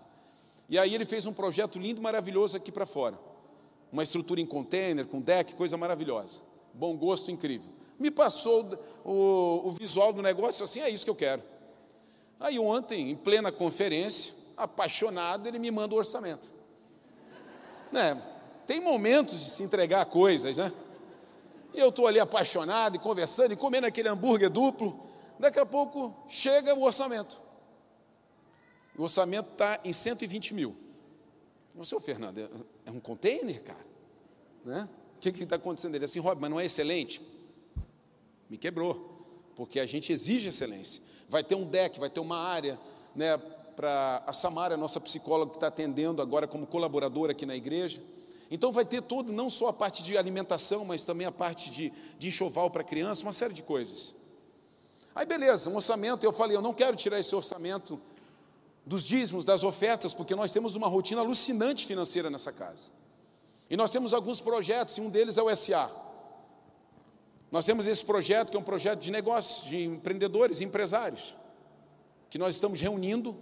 E 0.69 0.77
aí 0.77 0.93
ele 0.93 1.03
fez 1.05 1.25
um 1.25 1.33
projeto 1.33 1.79
lindo, 1.79 1.99
maravilhoso 1.99 2.55
aqui 2.55 2.71
para 2.71 2.85
fora. 2.85 3.17
Uma 3.91 4.03
estrutura 4.03 4.39
em 4.39 4.45
container, 4.45 5.07
com 5.07 5.19
deck, 5.19 5.55
coisa 5.55 5.75
maravilhosa. 5.75 6.43
Bom 6.71 6.95
gosto, 6.95 7.31
incrível. 7.31 7.71
Me 7.97 8.11
passou 8.11 8.77
o, 9.03 9.67
o 9.67 9.71
visual 9.71 10.13
do 10.13 10.21
negócio, 10.21 10.63
assim, 10.63 10.79
é 10.79 10.91
isso 10.91 11.03
que 11.03 11.09
eu 11.09 11.15
quero. 11.15 11.41
Aí 12.43 12.59
ontem, 12.59 13.09
em 13.09 13.15
plena 13.15 13.53
conferência, 13.53 14.35
apaixonado, 14.57 15.47
ele 15.47 15.57
me 15.57 15.71
manda 15.71 15.95
o 15.95 15.97
orçamento. 15.97 16.45
Né? 17.89 18.21
Tem 18.67 18.81
momentos 18.81 19.39
de 19.39 19.49
se 19.49 19.63
entregar 19.63 20.05
coisas, 20.07 20.57
né? 20.57 20.69
E 21.73 21.79
eu 21.79 21.87
estou 21.87 22.05
ali 22.05 22.19
apaixonado 22.19 22.97
e 22.97 22.99
conversando 22.99 23.53
e 23.53 23.55
comendo 23.55 23.87
aquele 23.87 24.09
hambúrguer 24.09 24.49
duplo. 24.49 25.07
Daqui 25.39 25.57
a 25.57 25.65
pouco 25.65 26.13
chega 26.27 26.75
o 26.75 26.83
orçamento. 26.83 27.41
O 28.97 29.03
orçamento 29.03 29.53
está 29.53 29.79
em 29.81 29.93
120 29.93 30.53
mil. 30.53 30.75
O 31.73 31.85
senhor 31.85 32.01
Fernando, 32.01 32.39
é, 32.39 32.49
é 32.87 32.91
um 32.91 32.99
container, 32.99 33.63
cara? 33.63 33.85
Né? 34.65 34.89
O 35.15 35.19
que 35.19 35.29
está 35.29 35.55
acontecendo? 35.55 35.95
Ele 35.95 36.03
assim, 36.03 36.19
Rob, 36.19 36.41
mas 36.41 36.49
não 36.49 36.59
é 36.59 36.65
excelente? 36.65 37.21
Me 38.49 38.57
quebrou, 38.57 39.49
porque 39.55 39.79
a 39.79 39.85
gente 39.85 40.11
exige 40.11 40.49
excelência. 40.49 41.12
Vai 41.33 41.43
ter 41.43 41.55
um 41.55 41.65
deck, 41.65 41.99
vai 41.99 42.11
ter 42.11 42.19
uma 42.19 42.37
área, 42.37 42.79
né, 43.15 43.39
para 43.75 44.21
a 44.27 44.31
Samara, 44.31 44.77
nossa 44.77 44.99
psicóloga 44.99 45.49
que 45.49 45.57
está 45.57 45.65
atendendo 45.65 46.21
agora 46.21 46.47
como 46.47 46.67
colaboradora 46.67 47.31
aqui 47.31 47.43
na 47.43 47.55
igreja. 47.55 48.03
Então 48.51 48.71
vai 48.71 48.85
ter 48.85 49.01
todo, 49.01 49.33
não 49.33 49.49
só 49.49 49.69
a 49.69 49.73
parte 49.73 50.03
de 50.03 50.15
alimentação, 50.15 50.85
mas 50.85 51.03
também 51.05 51.25
a 51.25 51.31
parte 51.31 51.71
de, 51.71 51.91
de 52.19 52.27
enxoval 52.27 52.69
para 52.69 52.83
criança, 52.83 53.23
uma 53.23 53.33
série 53.33 53.51
de 53.51 53.63
coisas. 53.63 54.13
Aí 55.15 55.25
beleza, 55.25 55.71
um 55.71 55.75
orçamento, 55.75 56.23
eu 56.23 56.31
falei, 56.31 56.55
eu 56.55 56.61
não 56.61 56.71
quero 56.71 56.95
tirar 56.95 57.19
esse 57.19 57.35
orçamento 57.35 57.99
dos 58.85 59.03
dízimos, 59.03 59.43
das 59.43 59.63
ofertas, 59.63 60.13
porque 60.13 60.35
nós 60.35 60.51
temos 60.51 60.75
uma 60.75 60.87
rotina 60.87 61.21
alucinante 61.21 61.87
financeira 61.87 62.29
nessa 62.29 62.51
casa. 62.51 62.91
E 63.71 63.75
nós 63.75 63.89
temos 63.89 64.13
alguns 64.13 64.39
projetos, 64.39 64.99
e 64.99 65.01
um 65.01 65.09
deles 65.09 65.35
é 65.35 65.41
o 65.41 65.55
SA. 65.55 65.89
Nós 67.53 67.65
temos 67.65 67.85
esse 67.85 68.03
projeto, 68.03 68.49
que 68.49 68.57
é 68.57 68.59
um 68.59 68.63
projeto 68.63 68.99
de 68.99 69.11
negócios, 69.11 69.69
de 69.69 69.83
empreendedores, 69.83 70.59
empresários, 70.59 71.37
que 72.27 72.39
nós 72.39 72.55
estamos 72.55 72.81
reunindo 72.81 73.37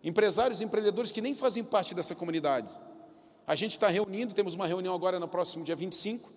empresários 0.00 0.60
e 0.60 0.64
empreendedores 0.64 1.10
que 1.10 1.20
nem 1.20 1.34
fazem 1.34 1.64
parte 1.64 1.92
dessa 1.92 2.14
comunidade. 2.14 2.70
A 3.44 3.56
gente 3.56 3.72
está 3.72 3.88
reunindo, 3.88 4.32
temos 4.32 4.54
uma 4.54 4.64
reunião 4.64 4.94
agora 4.94 5.18
no 5.18 5.26
próximo 5.26 5.64
dia 5.64 5.74
25, 5.74 6.30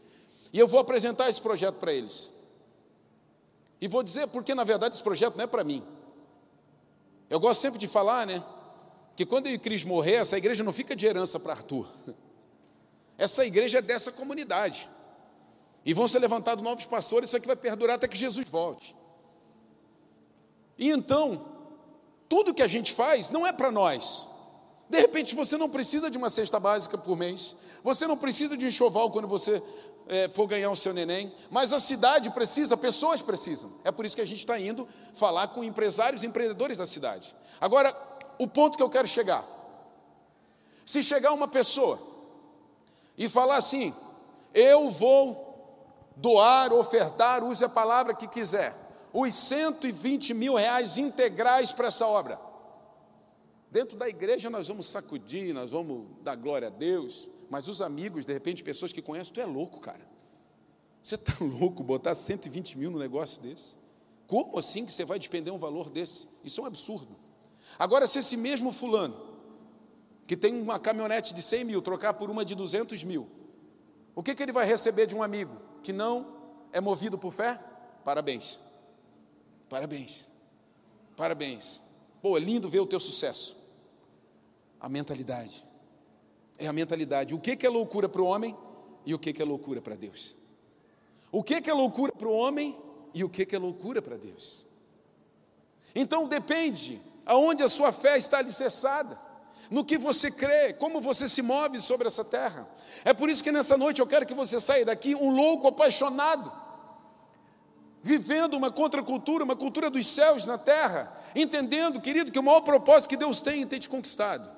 e 0.51 0.57
eu 0.57 0.67
vou 0.67 0.79
apresentar 0.79 1.29
esse 1.29 1.39
projeto 1.39 1.75
para 1.75 1.93
eles. 1.93 2.31
E 3.79 3.87
vou 3.87 4.01
dizer 4.01 4.25
porque, 4.29 4.55
na 4.55 4.63
verdade, 4.63 4.95
esse 4.95 5.03
projeto 5.03 5.35
não 5.35 5.43
é 5.43 5.47
para 5.47 5.63
mim. 5.63 5.83
Eu 7.29 7.39
gosto 7.39 7.61
sempre 7.61 7.77
de 7.77 7.87
falar, 7.87 8.25
né? 8.25 8.43
Que 9.15 9.27
quando 9.27 9.45
eu 9.45 9.53
e 9.53 9.59
Cris 9.59 9.83
morrer, 9.83 10.15
essa 10.15 10.39
igreja 10.39 10.63
não 10.63 10.73
fica 10.73 10.95
de 10.95 11.05
herança 11.05 11.39
para 11.39 11.53
Arthur. 11.53 11.87
Essa 13.15 13.45
igreja 13.45 13.77
é 13.77 13.81
dessa 13.83 14.11
comunidade. 14.11 14.89
E 15.85 15.93
vão 15.93 16.07
ser 16.07 16.19
levantados 16.19 16.63
novos 16.63 16.85
pastores, 16.85 17.29
isso 17.29 17.37
aqui 17.37 17.47
vai 17.47 17.55
perdurar 17.55 17.95
até 17.95 18.07
que 18.07 18.17
Jesus 18.17 18.47
volte. 18.49 18.95
E 20.77 20.89
então, 20.89 21.45
tudo 22.29 22.53
que 22.53 22.61
a 22.61 22.67
gente 22.67 22.93
faz 22.93 23.29
não 23.29 23.45
é 23.45 23.51
para 23.51 23.71
nós. 23.71 24.27
De 24.89 24.99
repente 24.99 25.35
você 25.35 25.57
não 25.57 25.69
precisa 25.69 26.09
de 26.09 26.17
uma 26.17 26.29
cesta 26.29 26.59
básica 26.59 26.97
por 26.97 27.15
mês, 27.15 27.55
você 27.83 28.05
não 28.05 28.17
precisa 28.17 28.57
de 28.57 28.65
um 28.65 28.67
enxoval 28.67 29.09
quando 29.09 29.27
você 29.27 29.61
é, 30.07 30.27
for 30.27 30.45
ganhar 30.47 30.69
o 30.69 30.75
seu 30.75 30.93
neném, 30.93 31.33
mas 31.49 31.71
a 31.71 31.79
cidade 31.79 32.29
precisa, 32.31 32.75
pessoas 32.75 33.21
precisam. 33.21 33.71
É 33.83 33.91
por 33.91 34.05
isso 34.05 34.15
que 34.15 34.21
a 34.21 34.25
gente 34.25 34.39
está 34.39 34.59
indo 34.59 34.87
falar 35.13 35.47
com 35.49 35.63
empresários 35.63 36.23
e 36.23 36.27
empreendedores 36.27 36.77
da 36.77 36.85
cidade. 36.85 37.35
Agora, 37.59 37.95
o 38.37 38.47
ponto 38.47 38.75
que 38.75 38.83
eu 38.83 38.89
quero 38.89 39.07
chegar: 39.07 39.45
se 40.85 41.01
chegar 41.01 41.31
uma 41.31 41.47
pessoa 41.47 41.99
e 43.17 43.29
falar 43.29 43.57
assim, 43.57 43.93
eu 44.53 44.89
vou 44.91 45.50
doar, 46.15 46.73
ofertar, 46.73 47.43
use 47.43 47.63
a 47.63 47.69
palavra 47.69 48.13
que 48.13 48.27
quiser, 48.27 48.75
os 49.13 49.33
120 49.33 50.33
mil 50.33 50.55
reais 50.55 50.97
integrais 50.97 51.71
para 51.71 51.87
essa 51.87 52.07
obra. 52.07 52.39
Dentro 53.69 53.97
da 53.97 54.07
igreja 54.07 54.49
nós 54.49 54.67
vamos 54.67 54.87
sacudir, 54.87 55.53
nós 55.53 55.71
vamos 55.71 56.07
dar 56.21 56.35
glória 56.35 56.67
a 56.67 56.71
Deus, 56.71 57.29
mas 57.49 57.67
os 57.67 57.81
amigos, 57.81 58.25
de 58.25 58.33
repente, 58.33 58.63
pessoas 58.63 58.93
que 58.93 59.01
conhecem, 59.01 59.33
tu 59.33 59.41
é 59.41 59.45
louco, 59.45 59.79
cara. 59.79 60.05
Você 61.01 61.15
está 61.15 61.33
louco 61.43 61.83
botar 61.83 62.13
120 62.13 62.77
mil 62.77 62.91
no 62.91 62.99
negócio 62.99 63.41
desse? 63.41 63.75
Como 64.27 64.57
assim 64.57 64.85
que 64.85 64.93
você 64.93 65.03
vai 65.03 65.19
despender 65.19 65.53
um 65.53 65.57
valor 65.57 65.89
desse? 65.89 66.27
Isso 66.43 66.61
é 66.61 66.63
um 66.63 66.67
absurdo. 66.67 67.15
Agora, 67.77 68.07
se 68.07 68.19
esse 68.19 68.37
mesmo 68.37 68.71
fulano, 68.71 69.31
que 70.25 70.37
tem 70.37 70.61
uma 70.61 70.79
caminhonete 70.79 71.33
de 71.33 71.41
100 71.41 71.65
mil, 71.65 71.81
trocar 71.81 72.13
por 72.13 72.29
uma 72.29 72.45
de 72.45 72.55
200 72.55 73.03
mil, 73.03 73.27
o 74.15 74.23
que, 74.23 74.35
que 74.35 74.43
ele 74.43 74.51
vai 74.51 74.65
receber 74.65 75.05
de 75.05 75.15
um 75.15 75.23
amigo 75.23 75.70
que 75.81 75.91
não 75.91 76.41
é 76.71 76.79
movido 76.79 77.17
por 77.17 77.33
fé? 77.33 77.59
Parabéns. 78.03 78.59
Parabéns. 79.69 80.31
Parabéns. 81.15 81.81
Pô, 82.21 82.37
é 82.37 82.39
lindo 82.39 82.69
ver 82.69 82.79
o 82.79 82.85
teu 82.85 82.99
sucesso. 82.99 83.55
A 84.79 84.89
mentalidade. 84.89 85.65
É 86.57 86.67
a 86.67 86.73
mentalidade. 86.73 87.33
O 87.33 87.39
que, 87.39 87.65
é 87.65 87.69
loucura 87.69 88.07
para 88.07 88.21
o 88.21 88.25
homem 88.25 88.55
e 89.05 89.13
o 89.13 89.19
que, 89.19 89.41
é 89.41 89.45
loucura 89.45 89.81
para 89.81 89.95
Deus? 89.95 90.35
O 91.31 91.43
que, 91.43 91.69
é 91.69 91.73
loucura 91.73 92.11
para 92.11 92.27
o 92.27 92.33
homem 92.33 92.77
e 93.13 93.23
o 93.23 93.29
que, 93.29 93.45
que 93.45 93.55
é 93.55 93.59
loucura 93.59 94.01
para 94.01 94.17
Deus? 94.17 94.65
Então 95.93 96.27
depende 96.27 97.01
aonde 97.25 97.63
a 97.63 97.67
sua 97.67 97.91
fé 97.91 98.17
está 98.17 98.39
alicerçada, 98.39 99.19
no 99.71 99.83
que 99.83 99.97
você 99.97 100.29
crê, 100.29 100.73
como 100.73 101.01
você 101.01 101.27
se 101.27 101.41
move 101.41 101.79
sobre 101.79 102.07
essa 102.07 102.23
terra. 102.23 102.69
É 103.03 103.13
por 103.13 103.29
isso 103.29 103.43
que 103.43 103.51
nessa 103.51 103.75
noite 103.77 104.01
eu 104.01 104.05
quero 104.05 104.25
que 104.25 104.33
você 104.33 104.59
saia 104.59 104.85
daqui 104.85 105.15
um 105.15 105.31
louco 105.31 105.67
apaixonado 105.67 106.51
vivendo 108.03 108.55
uma 108.55 108.71
contracultura, 108.71 109.43
uma 109.43 109.55
cultura 109.55 109.89
dos 109.89 110.07
céus 110.07 110.45
na 110.45 110.57
terra, 110.57 111.15
entendendo, 111.35 112.01
querido, 112.01 112.31
que 112.31 112.39
o 112.39 112.43
maior 112.43 112.61
propósito 112.61 113.09
que 113.09 113.17
Deus 113.17 113.41
tem 113.41 113.61
em 113.61 113.67
ter 113.67 113.79
te 113.79 113.87
conquistado 113.87 114.49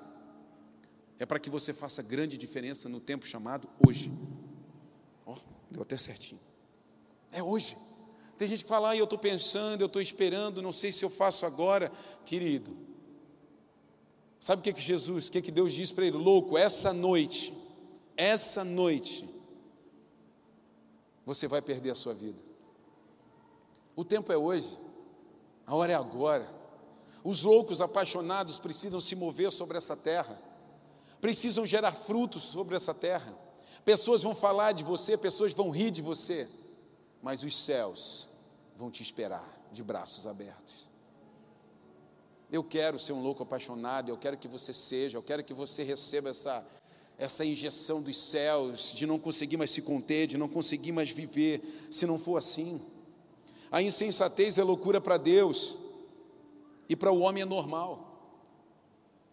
é 1.19 1.25
para 1.25 1.39
que 1.39 1.49
você 1.49 1.73
faça 1.73 2.01
grande 2.01 2.37
diferença 2.37 2.89
no 2.89 2.99
tempo 2.99 3.25
chamado 3.25 3.69
hoje. 3.85 4.11
Ó, 5.25 5.33
oh, 5.33 5.37
deu 5.69 5.81
até 5.81 5.97
certinho. 5.97 6.39
É 7.31 7.41
hoje. 7.41 7.77
Tem 8.37 8.47
gente 8.47 8.63
que 8.63 8.69
fala, 8.69 8.91
ah, 8.91 8.97
eu 8.97 9.03
estou 9.03 9.19
pensando, 9.19 9.81
eu 9.81 9.87
estou 9.87 10.01
esperando, 10.01 10.61
não 10.61 10.71
sei 10.71 10.91
se 10.91 11.05
eu 11.05 11.09
faço 11.09 11.45
agora. 11.45 11.91
Querido, 12.25 12.75
sabe 14.43 14.59
o 14.59 14.63
que, 14.63 14.73
que 14.73 14.81
Jesus, 14.81 15.29
o 15.29 15.31
que, 15.31 15.41
que 15.41 15.51
Deus 15.51 15.71
diz 15.71 15.89
para 15.89 16.05
ele? 16.05 16.17
Louco, 16.17 16.57
essa 16.57 16.91
noite, 16.91 17.53
essa 18.17 18.61
noite, 18.61 19.25
você 21.25 21.47
vai 21.47 21.61
perder 21.61 21.91
a 21.91 21.95
sua 21.95 22.13
vida. 22.13 22.37
O 23.95 24.03
tempo 24.03 24.33
é 24.33 24.37
hoje, 24.37 24.77
a 25.65 25.73
hora 25.73 25.93
é 25.93 25.95
agora. 25.95 26.53
Os 27.23 27.43
loucos 27.43 27.79
apaixonados 27.79 28.59
precisam 28.59 28.99
se 28.99 29.15
mover 29.15 29.49
sobre 29.49 29.77
essa 29.77 29.95
terra, 29.95 30.37
precisam 31.21 31.65
gerar 31.65 31.93
frutos 31.93 32.43
sobre 32.43 32.75
essa 32.75 32.93
terra. 32.93 33.33
Pessoas 33.85 34.23
vão 34.23 34.35
falar 34.35 34.73
de 34.73 34.83
você, 34.83 35.17
pessoas 35.17 35.53
vão 35.53 35.69
rir 35.69 35.89
de 35.89 36.01
você, 36.01 36.49
mas 37.21 37.43
os 37.43 37.55
céus 37.55 38.27
vão 38.75 38.91
te 38.91 39.01
esperar 39.01 39.49
de 39.71 39.81
braços 39.81 40.27
abertos. 40.27 40.91
Eu 42.53 42.63
quero 42.63 42.99
ser 42.99 43.13
um 43.13 43.23
louco 43.23 43.41
apaixonado, 43.41 44.09
eu 44.09 44.17
quero 44.17 44.37
que 44.37 44.47
você 44.47 44.75
seja, 44.75 45.17
eu 45.17 45.23
quero 45.23 45.43
que 45.43 45.55
você 45.55 45.81
receba 45.81 46.29
essa, 46.29 46.63
essa 47.17 47.43
injeção 47.43 47.99
dos 47.99 48.15
céus, 48.15 48.93
de 48.93 49.07
não 49.07 49.17
conseguir 49.17 49.57
mais 49.57 49.71
se 49.71 49.81
conter, 49.81 50.27
de 50.27 50.37
não 50.37 50.47
conseguir 50.47 50.91
mais 50.91 51.09
viver, 51.09 51.87
se 51.89 52.05
não 52.05 52.19
for 52.19 52.37
assim. 52.37 52.79
A 53.71 53.81
insensatez 53.81 54.59
é 54.59 54.63
loucura 54.63 55.01
para 55.01 55.17
Deus 55.17 55.75
e 56.87 56.95
para 56.95 57.11
o 57.11 57.21
homem 57.21 57.41
é 57.41 57.45
normal. 57.45 58.21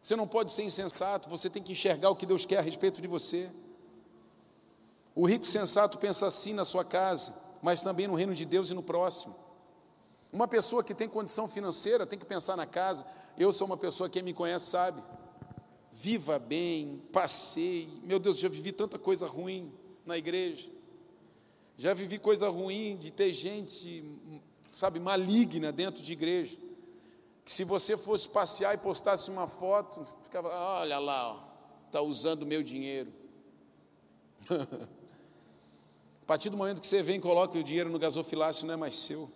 Você 0.03 0.17
não 0.17 0.27
pode 0.27 0.51
ser 0.51 0.63
insensato, 0.63 1.29
você 1.29 1.51
tem 1.51 1.63
que 1.63 1.73
enxergar 1.73 2.09
o 2.09 2.17
que 2.17 2.25
Deus 2.25 2.47
quer 2.47 2.57
a 2.57 2.63
respeito 2.63 3.03
de 3.03 3.07
você. 3.07 3.51
O 5.15 5.27
rico 5.27 5.45
sensato 5.45 5.99
pensa 5.99 6.27
assim 6.27 6.55
na 6.55 6.65
sua 6.65 6.87
casa, 6.87 7.35
mas 7.61 7.83
também 7.83 8.07
no 8.07 8.15
reino 8.15 8.35
de 8.35 8.47
Deus 8.47 8.71
e 8.71 8.75
no 8.75 8.83
próximo. 8.83 9.50
Uma 10.33 10.47
pessoa 10.47 10.85
que 10.85 10.95
tem 10.95 11.09
condição 11.09 11.49
financeira 11.49 12.07
tem 12.07 12.19
que 12.19 12.25
pensar 12.25 12.57
na 12.57 12.67
casa. 12.67 13.05
Eu 13.37 13.53
sou 13.53 13.67
uma 13.67 13.77
pessoa, 13.77 14.09
quem 14.09 14.23
me 14.23 14.33
conhece 14.33 14.67
sabe. 14.67 15.03
viva 15.93 16.39
bem, 16.39 17.03
passeie. 17.13 18.01
Meu 18.05 18.19
Deus, 18.19 18.39
já 18.39 18.49
vivi 18.49 18.71
tanta 18.71 18.99
coisa 18.99 19.27
ruim 19.27 19.73
na 20.07 20.17
igreja. 20.17 20.71
Já 21.77 21.93
vivi 21.95 22.19
coisa 22.19 22.49
ruim 22.49 22.97
de 22.97 23.11
ter 23.11 23.33
gente, 23.33 24.05
sabe, 24.71 25.01
maligna 25.01 25.73
dentro 25.73 26.03
de 26.03 26.13
igreja. 26.13 26.57
Que 27.45 27.53
se 27.53 27.65
você 27.65 27.97
fosse 27.97 28.29
passear 28.29 28.75
e 28.75 28.79
postasse 28.79 29.31
uma 29.31 29.49
foto, 29.49 30.07
ficava, 30.23 30.49
olha 30.49 30.99
lá, 30.99 31.49
está 31.87 32.01
usando 32.01 32.43
o 32.43 32.47
meu 32.47 32.63
dinheiro. 32.63 33.13
A 36.23 36.27
partir 36.27 36.49
do 36.51 36.57
momento 36.57 36.81
que 36.81 36.87
você 36.87 37.03
vem 37.03 37.17
e 37.17 37.21
coloca 37.21 37.59
o 37.59 37.65
dinheiro 37.65 37.91
no 37.91 37.99
gasofilácio, 37.99 38.65
não 38.65 38.75
é 38.75 38.77
mais 38.77 38.95
seu. 38.95 39.29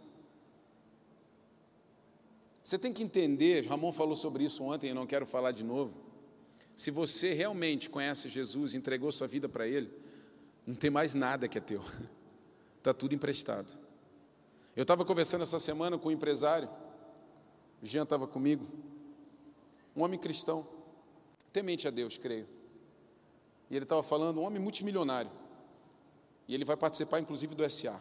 Você 2.65 2.79
tem 2.79 2.95
que 2.95 3.03
entender, 3.03 3.67
Ramon 3.67 3.93
falou 3.93 4.17
sobre 4.17 4.43
isso 4.43 4.65
ontem, 4.65 4.91
e 4.91 4.95
não 4.95 5.07
quero 5.07 5.27
falar 5.27 5.53
de 5.53 5.63
novo. 5.63 5.95
Se 6.75 6.91
você 6.91 7.35
realmente 7.35 7.91
conhece 7.91 8.27
Jesus, 8.31 8.73
entregou 8.73 9.13
sua 9.13 9.27
vida 9.27 9.47
para 9.47 9.69
Ele, 9.69 9.91
não 10.67 10.75
tem 10.75 10.89
mais 10.89 11.13
nada 11.13 11.47
que 11.47 11.59
é 11.59 11.61
teu. 11.61 11.83
Está 12.79 12.93
tudo 12.95 13.15
emprestado. 13.15 13.71
Eu 14.75 14.81
estava 14.81 15.05
conversando 15.05 15.43
essa 15.43 15.61
semana 15.61 15.99
com 15.99 16.09
um 16.09 16.13
empresário, 16.13 16.71
o 17.83 17.87
Jean 17.87 18.05
estava 18.05 18.27
comigo, 18.27 18.67
um 19.95 20.03
homem 20.03 20.19
cristão, 20.19 20.67
temente 21.53 21.87
a 21.87 21.91
Deus, 21.91 22.17
creio. 22.17 22.49
E 23.69 23.77
ele 23.77 23.85
estava 23.85 24.03
falando, 24.03 24.41
um 24.41 24.43
homem 24.43 24.61
multimilionário. 24.61 25.31
E 26.49 26.55
ele 26.55 26.65
vai 26.65 26.79
participar, 26.79 27.21
inclusive, 27.21 27.55
do 27.55 27.69
SA. 27.71 28.01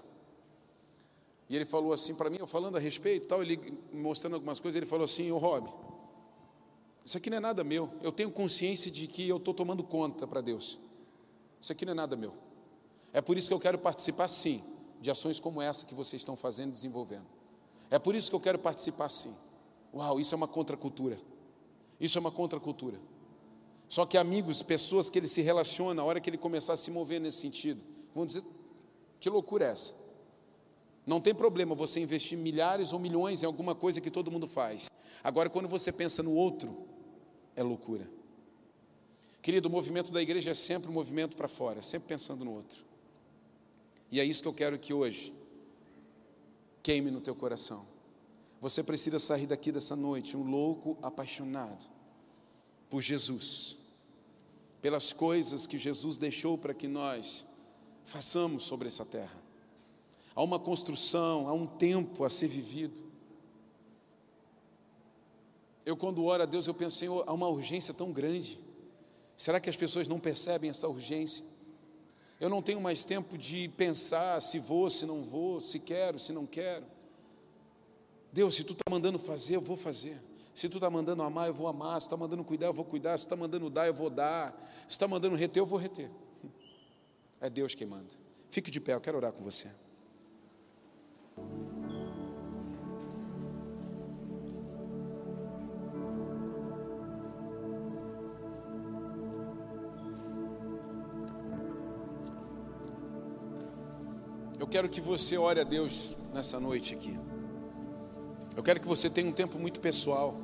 E 1.53 1.55
ele 1.55 1.65
falou 1.65 1.93
assim 1.93 2.15
para 2.15 2.31
mim, 2.31 2.37
eu 2.39 2.47
falando 2.47 2.77
a 2.77 2.79
respeito, 2.79 3.27
tal, 3.27 3.43
ele 3.43 3.77
mostrando 3.91 4.33
algumas 4.33 4.59
coisas, 4.59 4.75
ele 4.75 4.87
falou 4.87 5.05
assim, 5.05 5.31
ô 5.31 5.37
Rob, 5.37 5.69
isso 7.05 7.15
aqui 7.15 7.29
não 7.29 7.37
é 7.37 7.39
nada 7.39 7.63
meu. 7.63 7.91
Eu 8.01 8.11
tenho 8.11 8.31
consciência 8.31 8.89
de 8.89 9.05
que 9.05 9.29
eu 9.29 9.37
estou 9.37 9.53
tomando 9.53 9.83
conta 9.83 10.25
para 10.25 10.41
Deus. 10.41 10.79
Isso 11.61 11.71
aqui 11.71 11.85
não 11.85 11.91
é 11.91 11.93
nada 11.93 12.15
meu. 12.15 12.33
É 13.13 13.21
por 13.21 13.37
isso 13.37 13.49
que 13.49 13.53
eu 13.53 13.59
quero 13.59 13.77
participar, 13.77 14.29
sim, 14.29 14.63
de 14.99 15.11
ações 15.11 15.39
como 15.39 15.61
essa 15.61 15.85
que 15.85 15.93
vocês 15.93 16.23
estão 16.23 16.35
fazendo 16.35 16.69
e 16.69 16.71
desenvolvendo. 16.71 17.27
É 17.91 17.99
por 17.99 18.15
isso 18.15 18.31
que 18.31 18.35
eu 18.35 18.39
quero 18.39 18.57
participar, 18.57 19.09
sim. 19.09 19.35
Uau, 19.93 20.19
isso 20.19 20.33
é 20.33 20.37
uma 20.37 20.47
contracultura. 20.47 21.19
Isso 21.99 22.17
é 22.17 22.19
uma 22.19 22.31
contracultura. 22.31 22.99
Só 23.87 24.07
que 24.07 24.17
amigos, 24.17 24.63
pessoas 24.63 25.07
que 25.07 25.19
ele 25.19 25.27
se 25.27 25.43
relaciona, 25.43 26.01
a 26.01 26.05
hora 26.05 26.19
que 26.19 26.31
ele 26.31 26.37
começar 26.39 26.73
a 26.73 26.77
se 26.77 26.89
mover 26.89 27.21
nesse 27.21 27.37
sentido, 27.37 27.79
vão 28.11 28.25
dizer: 28.25 28.43
que 29.19 29.29
loucura 29.29 29.67
é 29.67 29.69
essa? 29.69 30.12
Não 31.05 31.19
tem 31.19 31.33
problema 31.35 31.75
você 31.75 31.99
investir 31.99 32.37
milhares 32.37 32.93
ou 32.93 32.99
milhões 32.99 33.43
em 33.43 33.45
alguma 33.45 33.75
coisa 33.75 33.99
que 33.99 34.09
todo 34.09 34.31
mundo 34.31 34.47
faz. 34.47 34.89
Agora, 35.23 35.49
quando 35.49 35.67
você 35.67 35.91
pensa 35.91 36.23
no 36.23 36.33
outro, 36.33 36.87
é 37.55 37.61
loucura. 37.61 38.09
Querido, 39.41 39.67
o 39.67 39.71
movimento 39.71 40.11
da 40.11 40.21
igreja 40.21 40.51
é 40.51 40.53
sempre 40.53 40.89
um 40.89 40.93
movimento 40.93 41.35
para 41.35 41.49
fora, 41.49 41.83
sempre 41.83 42.07
pensando 42.07 42.45
no 42.45 42.53
outro. 42.53 42.85
E 44.09 44.19
é 44.19 44.23
isso 44.23 44.41
que 44.41 44.47
eu 44.47 44.53
quero 44.53 44.79
que 44.79 44.93
hoje 44.93 45.33
queime 46.81 47.11
no 47.11 47.19
teu 47.19 47.35
coração. 47.35 47.85
Você 48.61 48.81
precisa 48.81 49.19
sair 49.19 49.45
daqui 49.45 49.73
dessa 49.73 49.95
noite 49.95 50.37
um 50.37 50.49
louco 50.49 50.97
apaixonado 51.01 51.85
por 52.89 53.01
Jesus, 53.01 53.75
pelas 54.81 55.11
coisas 55.11 55.67
que 55.67 55.77
Jesus 55.77 56.17
deixou 56.17 56.57
para 56.57 56.73
que 56.73 56.87
nós 56.87 57.45
façamos 58.05 58.63
sobre 58.63 58.87
essa 58.87 59.03
terra. 59.03 59.42
Há 60.35 60.41
uma 60.41 60.59
construção, 60.59 61.47
há 61.47 61.53
um 61.53 61.67
tempo 61.67 62.23
a 62.23 62.29
ser 62.29 62.47
vivido. 62.47 63.01
Eu, 65.85 65.97
quando 65.97 66.23
oro 66.23 66.43
a 66.43 66.45
Deus, 66.45 66.65
eu 66.65 66.73
penso, 66.73 66.97
Senhor, 66.97 67.23
há 67.27 67.33
uma 67.33 67.47
urgência 67.47 67.93
tão 67.93 68.11
grande. 68.11 68.59
Será 69.35 69.59
que 69.59 69.69
as 69.69 69.75
pessoas 69.75 70.07
não 70.07 70.19
percebem 70.19 70.69
essa 70.69 70.87
urgência? 70.87 71.43
Eu 72.39 72.49
não 72.49 72.61
tenho 72.61 72.81
mais 72.81 73.05
tempo 73.05 73.37
de 73.37 73.67
pensar 73.69 74.41
se 74.41 74.59
vou, 74.59 74.89
se 74.89 75.05
não 75.05 75.21
vou, 75.21 75.61
se 75.61 75.79
quero, 75.79 76.17
se 76.17 76.33
não 76.33 76.45
quero. 76.45 76.85
Deus, 78.31 78.55
se 78.55 78.63
tu 78.63 78.73
está 78.73 78.89
mandando 78.89 79.19
fazer, 79.19 79.57
eu 79.57 79.61
vou 79.61 79.77
fazer. 79.77 80.17
Se 80.53 80.69
tu 80.69 80.77
está 80.77 80.89
mandando 80.89 81.21
amar, 81.21 81.47
eu 81.47 81.53
vou 81.53 81.67
amar. 81.67 82.01
Se 82.01 82.07
está 82.07 82.17
mandando 82.17 82.43
cuidar, 82.43 82.67
eu 82.67 82.73
vou 82.73 82.85
cuidar. 82.85 83.17
Se 83.17 83.25
está 83.25 83.35
mandando 83.35 83.69
dar, 83.69 83.87
eu 83.87 83.93
vou 83.93 84.09
dar. 84.09 84.51
Se 84.87 84.93
está 84.93 85.07
mandando 85.07 85.35
reter, 85.35 85.61
eu 85.61 85.65
vou 85.65 85.79
reter. 85.79 86.09
É 87.41 87.49
Deus 87.49 87.75
quem 87.75 87.85
manda. 87.85 88.09
Fique 88.49 88.71
de 88.71 88.79
pé, 88.79 88.93
eu 88.93 89.01
quero 89.01 89.17
orar 89.17 89.31
com 89.33 89.43
você. 89.43 89.69
Quero 104.73 104.89
que 104.89 104.99
você 104.99 105.37
ore 105.37 105.59
a 105.59 105.63
Deus 105.63 106.15
nessa 106.33 106.59
noite 106.59 106.95
aqui. 106.95 107.15
Eu 108.55 108.63
quero 108.63 108.79
que 108.79 108.87
você 108.87 109.07
tenha 109.07 109.29
um 109.29 109.31
tempo 109.31 109.59
muito 109.59 109.79
pessoal. 109.79 110.35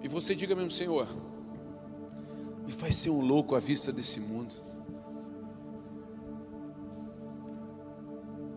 E 0.00 0.06
você 0.06 0.32
diga 0.32 0.54
mesmo, 0.54 0.70
Senhor, 0.70 1.08
me 2.64 2.70
faz 2.70 2.94
ser 2.94 3.10
um 3.10 3.20
louco 3.20 3.56
à 3.56 3.58
vista 3.58 3.90
desse 3.90 4.20
mundo. 4.20 4.54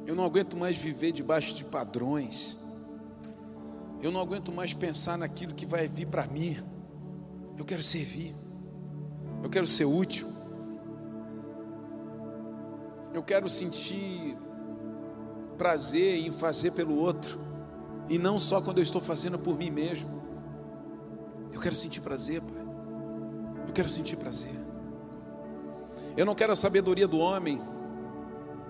Eu 0.05 0.13
não 0.13 0.23
aguento 0.23 0.55
mais 0.55 0.77
viver 0.77 1.11
debaixo 1.11 1.55
de 1.55 1.65
padrões. 1.65 2.59
Eu 4.03 4.11
não 4.11 4.21
aguento 4.21 4.51
mais 4.51 4.71
pensar 4.71 5.17
naquilo 5.17 5.55
que 5.55 5.65
vai 5.65 5.87
vir 5.87 6.05
para 6.05 6.27
mim. 6.27 6.63
Eu 7.57 7.65
quero 7.65 7.81
servir. 7.81 8.35
Eu 9.41 9.49
quero 9.49 9.65
ser 9.65 9.85
útil. 9.85 10.38
Eu 13.13 13.23
quero 13.23 13.49
sentir 13.49 14.37
prazer 15.57 16.25
em 16.25 16.31
fazer 16.31 16.71
pelo 16.71 16.95
outro. 16.95 17.39
E 18.07 18.17
não 18.17 18.39
só 18.39 18.61
quando 18.61 18.77
eu 18.77 18.83
estou 18.83 19.01
fazendo 19.01 19.37
por 19.37 19.57
mim 19.57 19.71
mesmo. 19.71 20.21
Eu 21.51 21.59
quero 21.59 21.75
sentir 21.75 22.01
prazer, 22.01 22.41
Pai. 22.41 22.65
Eu 23.67 23.73
quero 23.73 23.89
sentir 23.89 24.15
prazer. 24.15 24.53
Eu 26.15 26.25
não 26.25 26.35
quero 26.35 26.53
a 26.53 26.55
sabedoria 26.55 27.07
do 27.07 27.19
homem. 27.19 27.61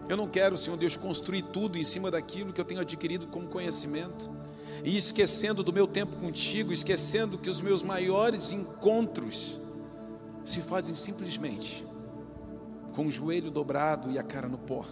Eu 0.07 0.17
não 0.17 0.27
quero, 0.27 0.57
Senhor 0.57 0.77
Deus, 0.77 0.97
construir 0.97 1.43
tudo 1.43 1.77
em 1.77 1.83
cima 1.83 2.09
daquilo 2.09 2.51
que 2.51 2.59
eu 2.59 2.65
tenho 2.65 2.81
adquirido 2.81 3.27
como 3.27 3.47
conhecimento. 3.47 4.29
E 4.83 4.95
esquecendo 4.95 5.63
do 5.63 5.73
meu 5.73 5.85
tempo 5.85 6.15
contigo, 6.17 6.71
esquecendo 6.71 7.37
que 7.37 7.49
os 7.49 7.61
meus 7.61 7.83
maiores 7.83 8.53
encontros 8.53 9.59
se 10.45 10.61
fazem 10.61 10.95
simplesmente 10.95 11.88
com 12.93 13.07
o 13.07 13.11
joelho 13.11 13.51
dobrado 13.51 14.11
e 14.11 14.19
a 14.19 14.23
cara 14.23 14.47
no 14.47 14.57
pó. 14.57 14.85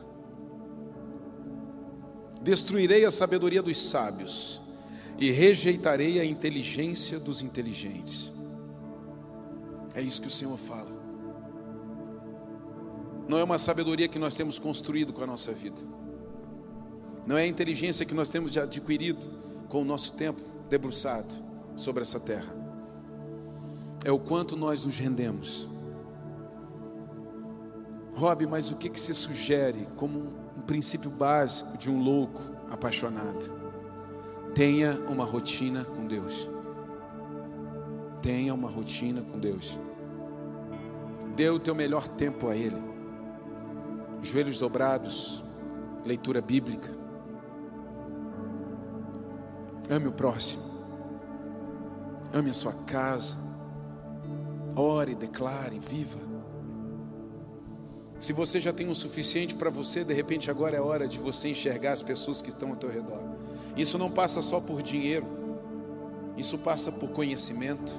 Destruirei 2.41 3.05
a 3.05 3.11
sabedoria 3.11 3.61
dos 3.61 3.77
sábios 3.77 4.61
e 5.17 5.31
rejeitarei 5.31 6.19
a 6.19 6.25
inteligência 6.25 7.19
dos 7.19 7.41
inteligentes. 7.41 8.31
É 9.93 10.01
isso 10.01 10.21
que 10.21 10.27
o 10.27 10.31
Senhor 10.31 10.57
fala. 10.57 10.95
Não 13.27 13.37
é 13.37 13.43
uma 13.43 13.57
sabedoria 13.57 14.07
que 14.07 14.19
nós 14.19 14.35
temos 14.35 14.57
construído 14.57 15.11
com 15.11 15.23
a 15.23 15.27
nossa 15.27 15.51
vida. 15.51 15.81
Não 17.25 17.37
é 17.37 17.43
a 17.43 17.47
inteligência 17.47 18.05
que 18.05 18.13
nós 18.13 18.29
temos 18.29 18.57
adquirido 18.57 19.25
com 19.67 19.81
o 19.81 19.85
nosso 19.85 20.13
tempo 20.13 20.41
debruçado 20.69 21.33
sobre 21.75 22.03
essa 22.03 22.19
terra. 22.19 22.55
É 24.05 24.11
o 24.11 24.19
quanto 24.19 24.55
nós 24.55 24.85
nos 24.85 24.97
rendemos 24.97 25.67
Rob, 28.17 28.47
mas 28.47 28.71
o 28.71 28.75
que, 28.75 28.89
que 28.89 28.99
você 28.99 29.13
sugere 29.13 29.87
como 29.95 30.33
um 30.57 30.61
princípio 30.61 31.11
básico 31.11 31.77
de 31.77 31.87
um 31.87 32.01
louco 32.01 32.41
apaixonado? 32.67 33.53
Tenha 34.55 34.99
uma 35.07 35.23
rotina 35.23 35.85
com 35.85 36.07
Deus. 36.07 36.49
Tenha 38.19 38.55
uma 38.55 38.71
rotina 38.71 39.21
com 39.21 39.37
Deus. 39.37 39.79
Dê 41.35 41.47
o 41.47 41.59
teu 41.59 41.75
melhor 41.75 42.07
tempo 42.07 42.49
a 42.49 42.55
Ele. 42.55 42.81
Joelhos 44.23 44.57
dobrados, 44.57 45.43
leitura 46.03 46.41
bíblica. 46.41 46.91
Ame 49.91 50.07
o 50.07 50.11
próximo. 50.11 50.63
Ame 52.33 52.49
a 52.49 52.53
sua 52.55 52.73
casa. 52.87 53.37
Ore, 54.75 55.13
declare, 55.13 55.77
viva. 55.77 56.26
Se 58.19 58.33
você 58.33 58.59
já 58.59 58.73
tem 58.73 58.89
o 58.89 58.95
suficiente 58.95 59.53
para 59.53 59.69
você, 59.69 60.03
de 60.03 60.13
repente 60.13 60.49
agora 60.49 60.75
é 60.75 60.81
hora 60.81 61.07
de 61.07 61.19
você 61.19 61.49
enxergar 61.49 61.93
as 61.93 62.01
pessoas 62.01 62.41
que 62.41 62.49
estão 62.49 62.69
ao 62.69 62.75
teu 62.75 62.89
redor. 62.89 63.21
Isso 63.75 63.97
não 63.97 64.09
passa 64.09 64.41
só 64.41 64.59
por 64.59 64.81
dinheiro, 64.81 65.27
isso 66.35 66.57
passa 66.57 66.91
por 66.91 67.09
conhecimento, 67.09 67.93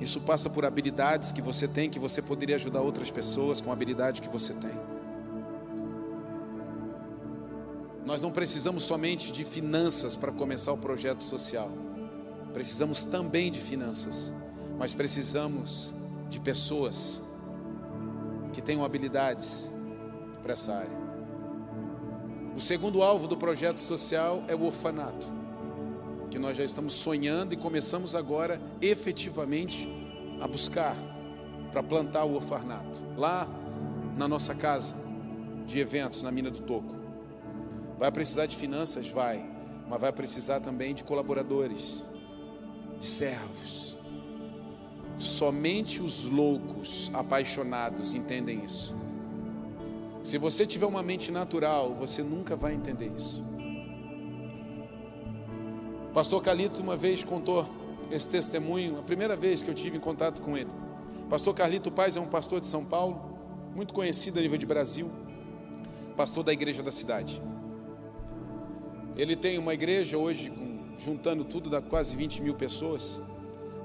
isso 0.00 0.20
passa 0.22 0.48
por 0.48 0.64
habilidades 0.64 1.32
que 1.32 1.42
você 1.42 1.68
tem, 1.68 1.90
que 1.90 1.98
você 1.98 2.22
poderia 2.22 2.56
ajudar 2.56 2.80
outras 2.80 3.10
pessoas 3.10 3.60
com 3.60 3.70
a 3.70 3.72
habilidade 3.74 4.22
que 4.22 4.28
você 4.28 4.54
tem. 4.54 4.72
Nós 8.06 8.22
não 8.22 8.30
precisamos 8.30 8.84
somente 8.84 9.32
de 9.32 9.44
finanças 9.44 10.16
para 10.16 10.32
começar 10.32 10.72
o 10.72 10.78
projeto 10.78 11.22
social. 11.22 11.70
precisamos 12.54 13.04
também 13.04 13.52
de 13.52 13.60
finanças, 13.60 14.32
mas 14.78 14.94
precisamos 14.94 15.92
de 16.30 16.40
pessoas 16.40 17.20
que 18.56 18.62
tenham 18.62 18.82
habilidades 18.82 19.70
para 20.42 20.54
essa 20.54 20.72
área. 20.72 20.98
O 22.56 22.60
segundo 22.60 23.02
alvo 23.02 23.28
do 23.28 23.36
projeto 23.36 23.76
social 23.76 24.42
é 24.48 24.54
o 24.54 24.62
orfanato, 24.62 25.26
que 26.30 26.38
nós 26.38 26.56
já 26.56 26.64
estamos 26.64 26.94
sonhando 26.94 27.52
e 27.52 27.56
começamos 27.58 28.16
agora 28.16 28.58
efetivamente 28.80 29.86
a 30.40 30.48
buscar 30.48 30.96
para 31.70 31.82
plantar 31.82 32.24
o 32.24 32.34
orfanato 32.34 33.04
lá 33.14 33.46
na 34.16 34.26
nossa 34.26 34.54
casa 34.54 34.94
de 35.66 35.78
eventos 35.78 36.22
na 36.22 36.32
Mina 36.32 36.50
do 36.50 36.62
Toco. 36.62 36.96
Vai 37.98 38.10
precisar 38.10 38.46
de 38.46 38.56
finanças? 38.56 39.10
Vai, 39.10 39.44
mas 39.86 40.00
vai 40.00 40.12
precisar 40.12 40.60
também 40.60 40.94
de 40.94 41.04
colaboradores, 41.04 42.06
de 42.98 43.04
servos. 43.04 43.85
Somente 45.18 46.02
os 46.02 46.24
loucos, 46.24 47.10
apaixonados 47.14 48.14
entendem 48.14 48.64
isso. 48.64 48.94
Se 50.22 50.38
você 50.38 50.66
tiver 50.66 50.86
uma 50.86 51.02
mente 51.02 51.30
natural, 51.30 51.94
você 51.94 52.22
nunca 52.22 52.56
vai 52.56 52.74
entender 52.74 53.12
isso. 53.16 53.42
Pastor 56.12 56.42
Calito 56.42 56.82
uma 56.82 56.96
vez 56.96 57.22
contou 57.22 57.66
esse 58.10 58.28
testemunho, 58.28 58.98
a 58.98 59.02
primeira 59.02 59.36
vez 59.36 59.62
que 59.62 59.70
eu 59.70 59.74
tive 59.74 59.96
em 59.96 60.00
contato 60.00 60.40
com 60.42 60.56
ele. 60.56 60.70
Pastor 61.28 61.54
Carlito 61.54 61.90
Paz 61.90 62.16
é 62.16 62.20
um 62.20 62.28
pastor 62.28 62.60
de 62.60 62.66
São 62.66 62.84
Paulo, 62.84 63.20
muito 63.74 63.92
conhecido 63.92 64.38
a 64.38 64.42
nível 64.42 64.56
de 64.56 64.64
Brasil, 64.64 65.10
pastor 66.16 66.44
da 66.44 66.52
igreja 66.52 66.82
da 66.82 66.92
cidade. 66.92 67.42
Ele 69.16 69.34
tem 69.34 69.58
uma 69.58 69.74
igreja 69.74 70.16
hoje, 70.16 70.52
juntando 70.96 71.44
tudo, 71.44 71.68
dá 71.68 71.82
quase 71.82 72.16
20 72.16 72.42
mil 72.42 72.54
pessoas, 72.54 73.20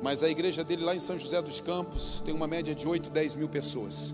mas 0.01 0.23
a 0.23 0.29
igreja 0.29 0.63
dele 0.63 0.83
lá 0.83 0.95
em 0.95 0.99
São 0.99 1.17
José 1.17 1.41
dos 1.41 1.59
Campos 1.59 2.21
tem 2.25 2.33
uma 2.33 2.47
média 2.47 2.73
de 2.73 2.87
8, 2.87 3.09
10 3.09 3.35
mil 3.35 3.47
pessoas. 3.47 4.13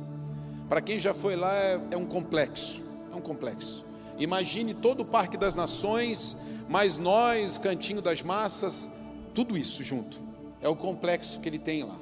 Para 0.68 0.82
quem 0.82 1.00
já 1.00 1.14
foi 1.14 1.36
lá, 1.36 1.54
é, 1.56 1.80
é 1.92 1.98
um 1.98 2.06
complexo. 2.06 2.82
É 3.12 3.16
um 3.16 3.22
complexo. 3.22 3.86
Imagine 4.20 4.74
todo 4.74 5.02
o 5.02 5.06
Parque 5.06 5.38
das 5.38 5.56
Nações, 5.56 6.36
mais 6.68 6.98
nós, 6.98 7.58
Cantinho 7.58 8.02
das 8.02 8.22
Massas, 8.22 8.92
tudo 9.34 9.58
isso 9.58 9.84
junto. 9.84 10.20
É 10.62 10.68
o 10.68 10.76
complexo 10.76 11.40
que 11.40 11.48
ele 11.48 11.60
tem 11.60 11.84
lá. 11.84 11.96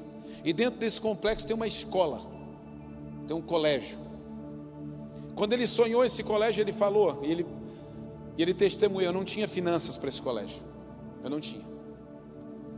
E 0.44 0.52
dentro 0.52 0.80
desse 0.80 1.00
complexo 1.00 1.46
tem 1.46 1.56
uma 1.56 1.68
escola, 1.68 2.22
tem 3.28 3.36
um 3.36 3.42
colégio. 3.42 4.00
Quando 5.36 5.54
ele 5.54 5.68
sonhou 5.68 6.04
esse 6.06 6.24
colégio, 6.24 6.62
ele 6.62 6.72
falou, 6.72 7.20
e 7.24 7.32
ele, 7.32 7.46
e 8.38 8.42
ele 8.42 8.54
testemunhou: 8.54 9.12
eu 9.12 9.14
não 9.14 9.26
tinha 9.26 9.48
finanças 9.48 9.98
para 9.98 10.10
esse 10.10 10.22
colégio. 10.22 10.64
Eu 11.24 11.30
não 11.30 11.40
tinha. 11.40 11.66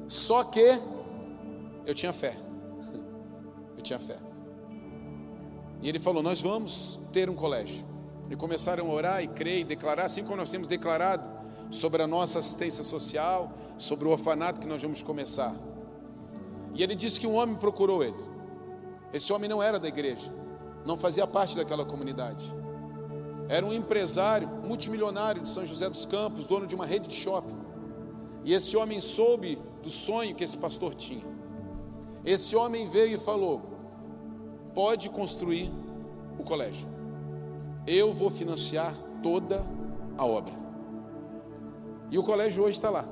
Só 0.08 0.44
que 0.44 0.80
eu 1.88 1.96
tinha 1.96 2.12
fé. 2.12 2.36
Eu 3.78 3.82
tinha 3.82 3.98
fé. 3.98 4.18
E 5.82 5.88
ele 5.88 6.00
falou: 6.00 6.22
Nós 6.22 6.42
vamos 6.42 7.00
ter 7.14 7.30
um 7.30 7.36
colégio. 7.36 7.86
E 8.30 8.36
começaram 8.36 8.92
a 8.92 8.94
orar 8.94 9.24
e 9.24 9.28
crer 9.30 9.62
e 9.62 9.64
declarar, 9.64 10.04
assim 10.04 10.22
como 10.22 10.36
nós 10.36 10.52
temos 10.52 10.68
declarado 10.68 11.24
sobre 11.72 12.04
a 12.04 12.08
nossa 12.08 12.40
assistência 12.40 12.84
social, 12.84 13.54
sobre 13.78 14.06
o 14.06 14.12
orfanato 14.12 14.60
que 14.60 14.68
nós 14.68 14.82
vamos 14.82 15.02
começar. 15.02 15.56
E 16.74 16.84
ele 16.84 16.94
disse 16.94 17.22
que 17.22 17.26
um 17.26 17.36
homem 17.36 17.56
procurou 17.56 18.04
ele. 18.04 18.22
Esse 19.14 19.32
homem 19.32 19.50
não 19.50 19.64
era 19.64 19.80
da 19.80 19.88
igreja, 19.88 20.34
não 20.86 20.98
fazia 20.98 21.26
parte 21.26 21.56
daquela 21.56 21.86
comunidade. 21.86 22.54
Era 23.48 23.66
um 23.66 23.72
empresário 23.72 24.50
multimilionário 24.50 25.42
de 25.42 25.48
São 25.48 25.66
José 25.66 25.90
dos 25.90 26.06
Campos, 26.06 26.48
dono 26.48 26.68
de 26.68 26.76
uma 26.76 26.86
rede 26.86 27.08
de 27.08 27.16
shopping. 27.16 27.56
E 28.44 28.54
esse 28.54 28.76
homem 28.76 29.00
soube 29.00 29.58
do 29.82 29.90
sonho 29.90 30.36
que 30.36 30.44
esse 30.44 30.58
pastor 30.58 30.94
tinha. 30.94 31.37
Esse 32.28 32.58
homem 32.58 32.90
veio 32.90 33.16
e 33.16 33.20
falou: 33.20 33.62
pode 34.76 35.10
construir 35.10 35.72
o 36.38 36.44
colégio. 36.44 36.90
Eu 37.88 38.12
vou 38.12 38.30
financiar 38.30 38.94
toda 39.24 39.66
a 40.18 40.26
obra. 40.26 40.54
E 42.12 42.20
o 42.20 42.24
colégio 42.24 42.64
hoje 42.64 42.76
está 42.76 42.90
lá, 42.90 43.06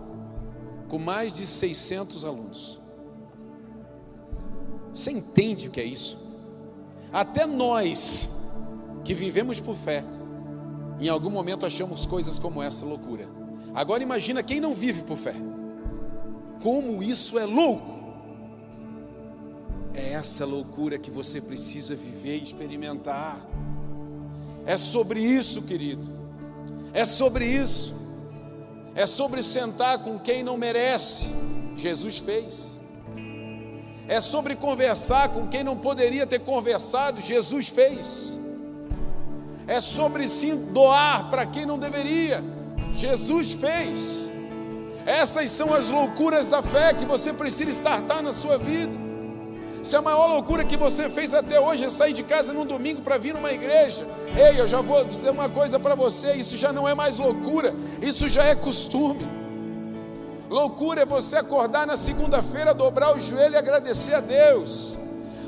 com 0.89 0.99
mais 0.99 1.33
de 1.33 1.47
600 1.47 2.25
alunos. 2.25 2.81
Você 4.93 5.11
entende 5.11 5.69
o 5.69 5.71
que 5.71 5.79
é 5.79 5.85
isso? 5.85 6.17
Até 7.13 7.45
nós, 7.45 8.49
que 9.05 9.13
vivemos 9.13 9.61
por 9.61 9.77
fé, 9.77 10.03
em 10.99 11.07
algum 11.07 11.29
momento 11.29 11.65
achamos 11.65 12.05
coisas 12.05 12.37
como 12.37 12.61
essa 12.61 12.83
loucura. 12.83 13.29
Agora 13.73 14.03
imagina 14.03 14.43
quem 14.43 14.59
não 14.59 14.73
vive 14.73 15.03
por 15.03 15.15
fé. 15.15 15.35
Como 16.61 17.01
isso 17.01 17.39
é 17.39 17.45
louco. 17.45 17.94
É 19.95 20.11
essa 20.11 20.45
loucura 20.45 20.97
que 20.97 21.09
você 21.09 21.39
precisa 21.39 21.95
viver 21.95 22.37
e 22.37 22.43
experimentar. 22.43 23.39
É 24.65 24.75
sobre 24.75 25.21
isso, 25.21 25.61
querido. 25.61 26.09
É 26.93 27.05
sobre 27.05 27.45
isso. 27.45 27.95
É 28.93 29.05
sobre 29.05 29.41
sentar 29.41 29.99
com 29.99 30.19
quem 30.19 30.43
não 30.43 30.57
merece. 30.57 31.33
Jesus 31.75 32.17
fez. 32.17 32.81
É 34.07 34.19
sobre 34.19 34.55
conversar 34.55 35.29
com 35.29 35.47
quem 35.47 35.63
não 35.63 35.77
poderia 35.77 36.27
ter 36.27 36.39
conversado. 36.39 37.21
Jesus 37.21 37.69
fez. 37.69 38.39
É 39.65 39.79
sobre 39.79 40.27
se 40.27 40.53
doar 40.53 41.29
para 41.29 41.45
quem 41.45 41.65
não 41.65 41.79
deveria. 41.79 42.43
Jesus 42.93 43.53
fez. 43.53 44.31
Essas 45.05 45.51
são 45.51 45.73
as 45.73 45.89
loucuras 45.89 46.49
da 46.49 46.61
fé 46.61 46.93
que 46.93 47.05
você 47.05 47.31
precisa 47.31 47.69
estartar 47.69 48.21
na 48.21 48.33
sua 48.33 48.57
vida. 48.57 49.04
Se 49.85 49.95
a 49.95 50.01
maior 50.01 50.25
loucura 50.25 50.65
que 50.65 50.75
você 50.75 51.07
fez 51.07 51.31
até 51.35 51.59
hoje 51.59 51.83
é 51.85 51.89
sair 51.89 52.11
de 52.11 52.23
casa 52.23 52.51
num 52.51 52.65
domingo 52.65 53.03
para 53.03 53.19
vir 53.19 53.35
numa 53.35 53.51
igreja, 53.51 54.07
ei, 54.35 54.59
eu 54.59 54.67
já 54.67 54.81
vou 54.81 55.05
dizer 55.05 55.29
uma 55.29 55.47
coisa 55.47 55.79
para 55.79 55.93
você: 55.93 56.33
isso 56.33 56.57
já 56.57 56.73
não 56.73 56.89
é 56.89 56.95
mais 56.95 57.19
loucura, 57.19 57.71
isso 58.01 58.27
já 58.27 58.45
é 58.45 58.55
costume. 58.55 59.23
Loucura 60.49 61.01
é 61.01 61.05
você 61.05 61.37
acordar 61.37 61.85
na 61.85 61.95
segunda-feira, 61.95 62.73
dobrar 62.73 63.15
o 63.15 63.19
joelho 63.19 63.53
e 63.53 63.57
agradecer 63.57 64.15
a 64.15 64.21
Deus. 64.21 64.97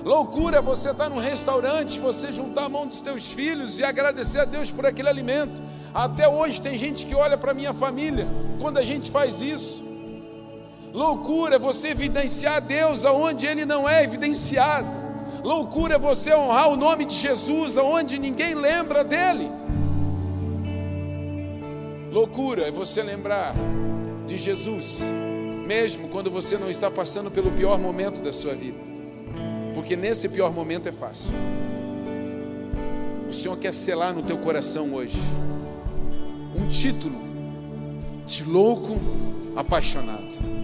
Loucura 0.05 0.57
é 0.57 0.61
você 0.61 0.91
estar 0.91 1.09
num 1.09 1.17
restaurante, 1.17 1.99
você 1.99 2.31
juntar 2.31 2.65
a 2.65 2.69
mão 2.69 2.85
dos 2.85 3.01
teus 3.01 3.31
filhos 3.31 3.79
e 3.79 3.83
agradecer 3.83 4.41
a 4.41 4.45
Deus 4.45 4.69
por 4.69 4.85
aquele 4.85 5.09
alimento. 5.09 5.63
Até 5.91 6.29
hoje 6.29 6.61
tem 6.61 6.77
gente 6.77 7.07
que 7.07 7.15
olha 7.15 7.39
para 7.39 7.55
minha 7.55 7.73
família 7.73 8.27
quando 8.61 8.77
a 8.77 8.83
gente 8.83 9.09
faz 9.09 9.41
isso. 9.41 9.86
Loucura 10.97 11.57
é 11.57 11.59
você 11.59 11.89
evidenciar 11.89 12.59
Deus 12.59 13.05
aonde 13.05 13.45
Ele 13.45 13.65
não 13.65 13.87
é 13.87 14.03
evidenciado. 14.03 14.87
Loucura 15.43 15.93
é 15.93 15.99
você 15.99 16.33
honrar 16.33 16.69
o 16.69 16.75
nome 16.75 17.05
de 17.05 17.13
Jesus 17.13 17.77
aonde 17.77 18.17
ninguém 18.17 18.55
lembra 18.55 19.03
dele. 19.03 19.47
Loucura 22.11 22.63
é 22.63 22.71
você 22.71 23.03
lembrar 23.03 23.53
de 24.25 24.39
Jesus, 24.39 25.03
mesmo 25.67 26.07
quando 26.07 26.31
você 26.31 26.57
não 26.57 26.67
está 26.67 26.89
passando 26.89 27.29
pelo 27.29 27.51
pior 27.51 27.77
momento 27.77 28.19
da 28.19 28.33
sua 28.33 28.55
vida, 28.55 28.79
porque 29.75 29.95
nesse 29.95 30.27
pior 30.27 30.51
momento 30.51 30.89
é 30.89 30.91
fácil. 30.91 31.31
O 33.29 33.31
Senhor 33.31 33.55
quer 33.59 33.71
selar 33.71 34.15
no 34.15 34.23
teu 34.23 34.39
coração 34.39 34.95
hoje 34.95 35.19
um 36.55 36.67
título 36.67 37.21
de 38.25 38.43
louco 38.43 38.99
apaixonado. 39.55 40.56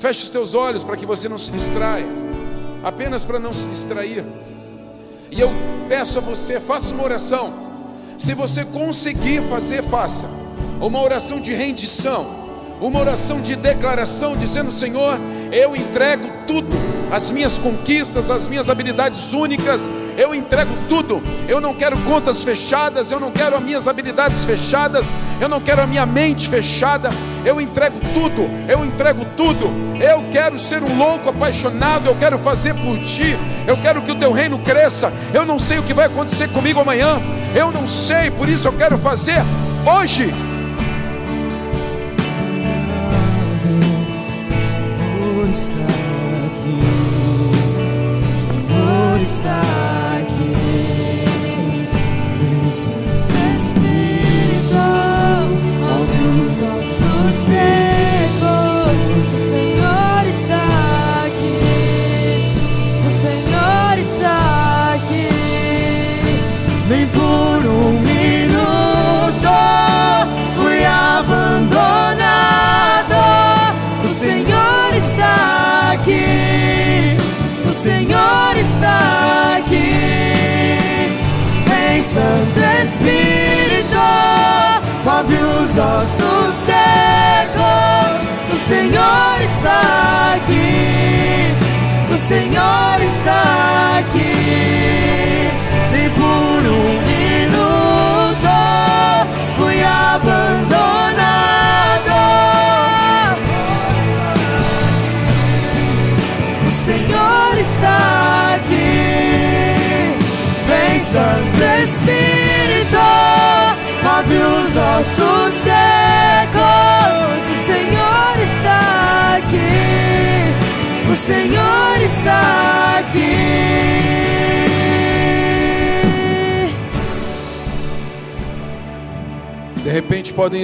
Feche 0.00 0.22
os 0.22 0.30
teus 0.30 0.54
olhos 0.54 0.82
para 0.82 0.96
que 0.96 1.04
você 1.04 1.28
não 1.28 1.36
se 1.36 1.50
distraia, 1.50 2.06
apenas 2.82 3.22
para 3.22 3.38
não 3.38 3.52
se 3.52 3.66
distrair. 3.68 4.24
E 5.30 5.38
eu 5.38 5.50
peço 5.90 6.16
a 6.16 6.22
você, 6.22 6.58
faça 6.58 6.94
uma 6.94 7.04
oração. 7.04 7.52
Se 8.16 8.32
você 8.32 8.64
conseguir 8.64 9.42
fazer, 9.42 9.82
faça. 9.82 10.26
Uma 10.80 11.02
oração 11.02 11.38
de 11.38 11.52
rendição, 11.52 12.26
uma 12.80 12.98
oração 12.98 13.42
de 13.42 13.54
declaração, 13.54 14.38
dizendo: 14.38 14.72
Senhor, 14.72 15.18
eu 15.50 15.74
entrego 15.74 16.28
tudo, 16.46 16.76
as 17.10 17.30
minhas 17.30 17.58
conquistas, 17.58 18.30
as 18.30 18.46
minhas 18.46 18.70
habilidades 18.70 19.32
únicas, 19.32 19.90
eu 20.16 20.34
entrego 20.34 20.70
tudo. 20.88 21.22
Eu 21.48 21.60
não 21.60 21.74
quero 21.74 21.96
contas 21.98 22.44
fechadas, 22.44 23.10
eu 23.10 23.18
não 23.18 23.32
quero 23.32 23.56
as 23.56 23.62
minhas 23.62 23.88
habilidades 23.88 24.44
fechadas, 24.44 25.12
eu 25.40 25.48
não 25.48 25.60
quero 25.60 25.82
a 25.82 25.86
minha 25.86 26.06
mente 26.06 26.48
fechada. 26.48 27.10
Eu 27.44 27.60
entrego 27.60 27.98
tudo, 28.14 28.48
eu 28.68 28.84
entrego 28.84 29.24
tudo. 29.36 29.70
Eu 30.00 30.24
quero 30.30 30.58
ser 30.58 30.82
um 30.82 30.96
louco 30.96 31.30
apaixonado, 31.30 32.06
eu 32.06 32.14
quero 32.14 32.38
fazer 32.38 32.74
por 32.74 32.98
ti. 32.98 33.36
Eu 33.66 33.76
quero 33.76 34.02
que 34.02 34.12
o 34.12 34.16
teu 34.16 34.30
reino 34.30 34.58
cresça. 34.60 35.12
Eu 35.34 35.44
não 35.44 35.58
sei 35.58 35.78
o 35.78 35.82
que 35.82 35.94
vai 35.94 36.06
acontecer 36.06 36.48
comigo 36.48 36.80
amanhã. 36.80 37.20
Eu 37.54 37.72
não 37.72 37.86
sei, 37.86 38.30
por 38.30 38.48
isso 38.48 38.68
eu 38.68 38.72
quero 38.72 38.96
fazer 38.96 39.42
hoje. 39.84 40.32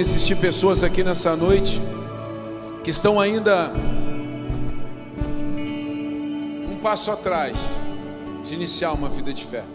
Existir 0.07 0.37
pessoas 0.37 0.83
aqui 0.83 1.03
nessa 1.03 1.35
noite 1.35 1.81
que 2.81 2.91
estão 2.91 3.19
ainda 3.19 3.73
um 6.65 6.79
passo 6.81 7.11
atrás 7.11 7.57
de 8.41 8.53
iniciar 8.53 8.93
uma 8.93 9.09
vida 9.09 9.33
de 9.33 9.45
fé. 9.45 9.65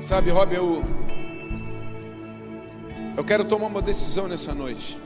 Sabe, 0.00 0.30
Rob, 0.30 0.54
eu 0.54 0.84
eu 3.16 3.24
quero 3.24 3.44
tomar 3.44 3.66
uma 3.66 3.82
decisão 3.82 4.28
nessa 4.28 4.54
noite. 4.54 4.96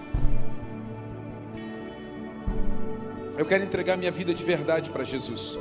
Eu 3.38 3.46
quero 3.46 3.64
entregar 3.64 3.96
minha 3.96 4.12
vida 4.12 4.34
de 4.34 4.44
verdade 4.44 4.90
para 4.90 5.02
Jesus. 5.02 5.58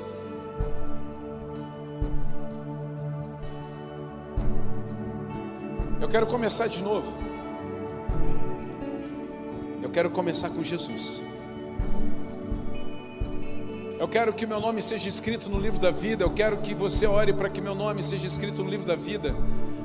Eu 6.04 6.10
quero 6.10 6.28
começar 6.28 6.68
de 6.68 6.84
novo. 6.84 7.14
Eu 9.82 9.90
quero 9.90 10.10
começar 10.10 10.50
com 10.50 10.62
Jesus. 10.62 11.22
Eu 13.98 14.06
quero 14.10 14.34
que 14.34 14.46
meu 14.46 14.60
nome 14.60 14.82
seja 14.82 15.08
escrito 15.08 15.50
no 15.50 15.58
livro 15.58 15.80
da 15.80 15.92
vida. 15.92 16.26
Eu 16.26 16.32
quero 16.32 16.58
que 16.58 16.74
você 16.74 17.08
ore 17.08 17.32
para 17.32 17.50
que 17.50 17.62
meu 17.62 17.74
nome 17.74 18.04
seja 18.04 18.28
escrito 18.28 18.62
no 18.62 18.70
livro 18.70 18.86
da 18.86 18.98
vida. 18.98 19.34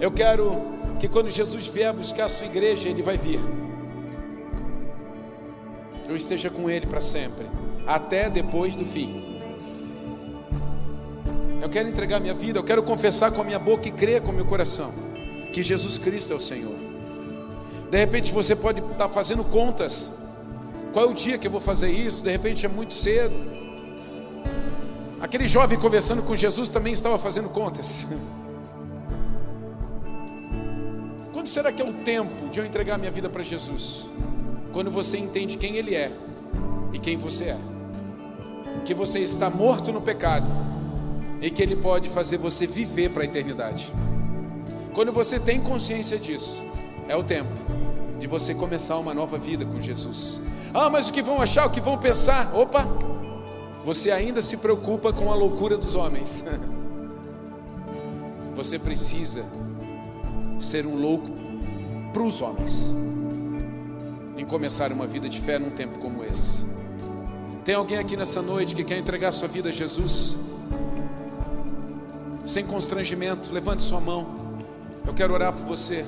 Eu 0.00 0.10
quero 0.10 0.60
que 0.98 1.06
quando 1.06 1.30
Jesus 1.30 1.68
vier 1.68 1.92
buscar 1.92 2.24
a 2.24 2.28
sua 2.28 2.48
igreja, 2.48 2.88
ele 2.88 3.00
vai 3.00 3.16
vir. 3.16 3.38
Eu 6.08 6.16
esteja 6.16 6.50
com 6.50 6.68
ele 6.68 6.88
para 6.88 7.00
sempre, 7.00 7.46
até 7.86 8.28
depois 8.28 8.74
do 8.74 8.84
fim. 8.84 9.40
Eu 11.62 11.68
quero 11.68 11.88
entregar 11.88 12.18
minha 12.18 12.34
vida, 12.34 12.58
eu 12.58 12.64
quero 12.64 12.82
confessar 12.82 13.30
com 13.30 13.40
a 13.40 13.44
minha 13.44 13.58
boca 13.60 13.86
e 13.86 13.92
crer 13.92 14.20
com 14.20 14.32
o 14.32 14.34
meu 14.34 14.44
coração 14.44 15.07
que 15.58 15.62
Jesus 15.64 15.98
Cristo 15.98 16.32
é 16.32 16.36
o 16.36 16.38
Senhor. 16.38 16.76
De 17.90 17.98
repente 17.98 18.32
você 18.32 18.54
pode 18.54 18.78
estar 18.78 19.08
fazendo 19.08 19.42
contas. 19.42 20.12
Qual 20.92 21.06
é 21.06 21.08
o 21.08 21.12
dia 21.12 21.36
que 21.36 21.48
eu 21.48 21.50
vou 21.50 21.60
fazer 21.60 21.90
isso? 21.90 22.22
De 22.22 22.30
repente 22.30 22.64
é 22.64 22.68
muito 22.68 22.94
cedo. 22.94 23.34
Aquele 25.20 25.48
jovem 25.48 25.76
conversando 25.76 26.22
com 26.22 26.36
Jesus 26.36 26.68
também 26.68 26.92
estava 26.92 27.18
fazendo 27.18 27.48
contas. 27.48 28.06
Quando 31.34 31.48
será 31.48 31.72
que 31.72 31.82
é 31.82 31.84
o 31.84 31.92
tempo 31.92 32.48
de 32.50 32.60
eu 32.60 32.64
entregar 32.64 32.96
minha 32.96 33.10
vida 33.10 33.28
para 33.28 33.42
Jesus? 33.42 34.06
Quando 34.72 34.92
você 34.92 35.18
entende 35.18 35.58
quem 35.58 35.74
Ele 35.74 35.96
é 35.96 36.12
e 36.92 37.00
quem 37.00 37.16
você 37.16 37.46
é. 37.46 37.56
Que 38.84 38.94
você 38.94 39.18
está 39.18 39.50
morto 39.50 39.92
no 39.92 40.00
pecado 40.00 40.46
e 41.40 41.50
que 41.50 41.60
Ele 41.60 41.74
pode 41.74 42.08
fazer 42.10 42.36
você 42.36 42.64
viver 42.64 43.10
para 43.10 43.22
a 43.22 43.26
eternidade. 43.26 43.92
Quando 44.98 45.12
você 45.12 45.38
tem 45.38 45.60
consciência 45.60 46.18
disso, 46.18 46.60
é 47.06 47.14
o 47.14 47.22
tempo 47.22 47.52
de 48.18 48.26
você 48.26 48.52
começar 48.52 48.96
uma 48.96 49.14
nova 49.14 49.38
vida 49.38 49.64
com 49.64 49.80
Jesus. 49.80 50.40
Ah, 50.74 50.90
mas 50.90 51.08
o 51.08 51.12
que 51.12 51.22
vão 51.22 51.40
achar, 51.40 51.66
o 51.66 51.70
que 51.70 51.80
vão 51.80 51.96
pensar? 51.96 52.52
Opa! 52.52 52.84
Você 53.84 54.10
ainda 54.10 54.42
se 54.42 54.56
preocupa 54.56 55.12
com 55.12 55.30
a 55.30 55.36
loucura 55.36 55.78
dos 55.78 55.94
homens. 55.94 56.44
Você 58.56 58.76
precisa 58.76 59.44
ser 60.58 60.84
um 60.84 60.96
louco 60.96 61.30
para 62.12 62.22
os 62.24 62.42
homens 62.42 62.92
em 64.36 64.44
começar 64.44 64.90
uma 64.90 65.06
vida 65.06 65.28
de 65.28 65.40
fé 65.40 65.60
num 65.60 65.70
tempo 65.70 66.00
como 66.00 66.24
esse. 66.24 66.66
Tem 67.64 67.76
alguém 67.76 67.98
aqui 67.98 68.16
nessa 68.16 68.42
noite 68.42 68.74
que 68.74 68.82
quer 68.82 68.98
entregar 68.98 69.30
sua 69.30 69.46
vida 69.46 69.68
a 69.68 69.72
Jesus? 69.72 70.36
Sem 72.44 72.66
constrangimento, 72.66 73.52
levante 73.52 73.80
sua 73.80 74.00
mão. 74.00 74.47
Eu 75.08 75.14
quero 75.14 75.32
orar 75.32 75.54
por 75.54 75.64
você. 75.64 76.04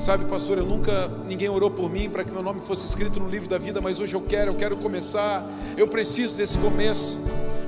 Sabe, 0.00 0.24
pastor, 0.24 0.56
eu 0.56 0.64
nunca 0.64 1.08
ninguém 1.28 1.46
orou 1.46 1.70
por 1.70 1.90
mim 1.90 2.08
para 2.08 2.24
que 2.24 2.30
meu 2.30 2.42
nome 2.42 2.58
fosse 2.60 2.86
escrito 2.86 3.20
no 3.20 3.28
livro 3.28 3.46
da 3.46 3.58
vida, 3.58 3.82
mas 3.82 4.00
hoje 4.00 4.14
eu 4.14 4.20
quero, 4.22 4.52
eu 4.52 4.54
quero 4.54 4.78
começar. 4.78 5.44
Eu 5.76 5.86
preciso 5.86 6.38
desse 6.38 6.56
começo. 6.56 7.18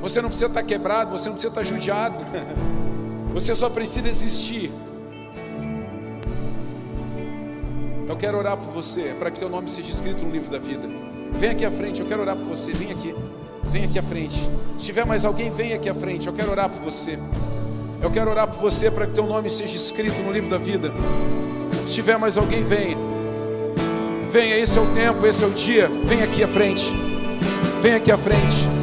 Você 0.00 0.22
não 0.22 0.30
precisa 0.30 0.46
estar 0.46 0.62
quebrado, 0.62 1.10
você 1.10 1.28
não 1.28 1.34
precisa 1.34 1.50
estar 1.52 1.62
judiado. 1.62 2.16
Você 3.34 3.54
só 3.54 3.68
precisa 3.68 4.08
existir. 4.08 4.72
Eu 8.08 8.16
quero 8.16 8.38
orar 8.38 8.56
por 8.56 8.72
você, 8.72 9.14
para 9.18 9.30
que 9.30 9.38
teu 9.38 9.50
nome 9.50 9.68
seja 9.68 9.90
escrito 9.90 10.24
no 10.24 10.30
livro 10.30 10.50
da 10.50 10.58
vida. 10.58 10.88
Vem 11.32 11.50
aqui 11.50 11.64
à 11.64 11.70
frente, 11.70 12.00
eu 12.00 12.06
quero 12.06 12.22
orar 12.22 12.34
por 12.34 12.46
você. 12.46 12.72
Vem 12.72 12.90
aqui. 12.90 13.14
Vem 13.64 13.84
aqui 13.84 13.98
à 13.98 14.02
frente. 14.02 14.48
Se 14.78 14.86
tiver 14.86 15.04
mais 15.04 15.26
alguém, 15.26 15.50
vem 15.50 15.74
aqui 15.74 15.90
à 15.90 15.94
frente. 15.94 16.26
Eu 16.26 16.32
quero 16.32 16.50
orar 16.50 16.70
por 16.70 16.80
você. 16.80 17.18
Eu 18.01 18.11
quero 18.11 18.30
orar 18.30 18.46
por 18.46 18.61
você 18.61 18.90
para 18.90 19.07
que 19.07 19.12
teu 19.12 19.26
nome 19.26 19.51
seja 19.51 19.74
escrito 19.74 20.22
no 20.22 20.30
livro 20.30 20.49
da 20.49 20.59
vida. 20.59 20.92
Se 21.86 21.94
tiver 21.94 22.16
mais 22.16 22.36
alguém, 22.36 22.62
venha. 22.62 22.96
Venha, 24.30 24.57
esse 24.57 24.78
é 24.78 24.80
o 24.80 24.86
tempo, 24.94 25.26
esse 25.26 25.42
é 25.42 25.46
o 25.46 25.51
dia. 25.51 25.90
Vem 26.05 26.22
aqui 26.22 26.44
à 26.44 26.49
frente. 26.49 26.92
Vem 27.82 27.94
aqui 27.94 28.12
à 28.12 28.18
frente. 28.18 28.77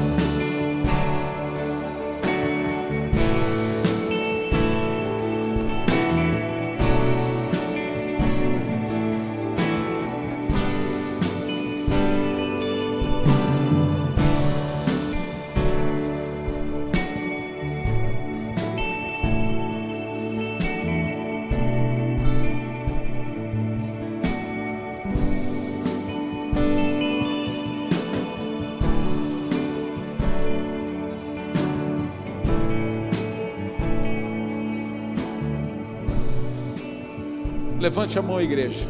Levante 37.95 38.19
a 38.19 38.21
mão, 38.21 38.41
igreja. 38.41 38.85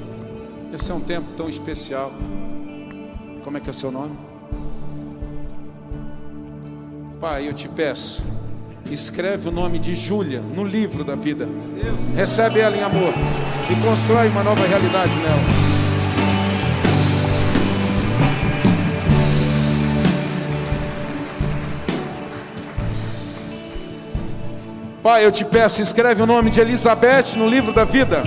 Esse 0.73 0.91
é 0.91 0.95
um 0.95 0.99
tempo 0.99 1.27
tão 1.37 1.47
especial. 1.47 2.11
Como 3.43 3.55
é 3.55 3.61
que 3.61 3.67
é 3.67 3.69
o 3.69 3.73
seu 3.73 3.91
nome? 3.91 4.17
Pai, 7.21 7.47
eu 7.47 7.53
te 7.53 7.69
peço, 7.69 8.25
escreve 8.89 9.47
o 9.47 9.51
nome 9.51 9.77
de 9.77 9.93
Júlia 9.93 10.41
no 10.41 10.63
livro 10.63 11.03
da 11.03 11.13
vida. 11.13 11.47
Recebe 12.15 12.59
ela 12.59 12.75
em 12.75 12.81
amor 12.81 13.13
e 13.69 13.87
constrói 13.87 14.27
uma 14.27 14.41
nova 14.41 14.65
realidade 14.65 15.15
nela. 15.17 15.65
Pai, 25.03 25.23
eu 25.23 25.31
te 25.31 25.45
peço, 25.45 25.83
escreve 25.83 26.23
o 26.23 26.25
nome 26.25 26.49
de 26.49 26.59
Elizabeth 26.59 27.35
no 27.37 27.47
livro 27.47 27.71
da 27.71 27.83
vida. 27.83 28.23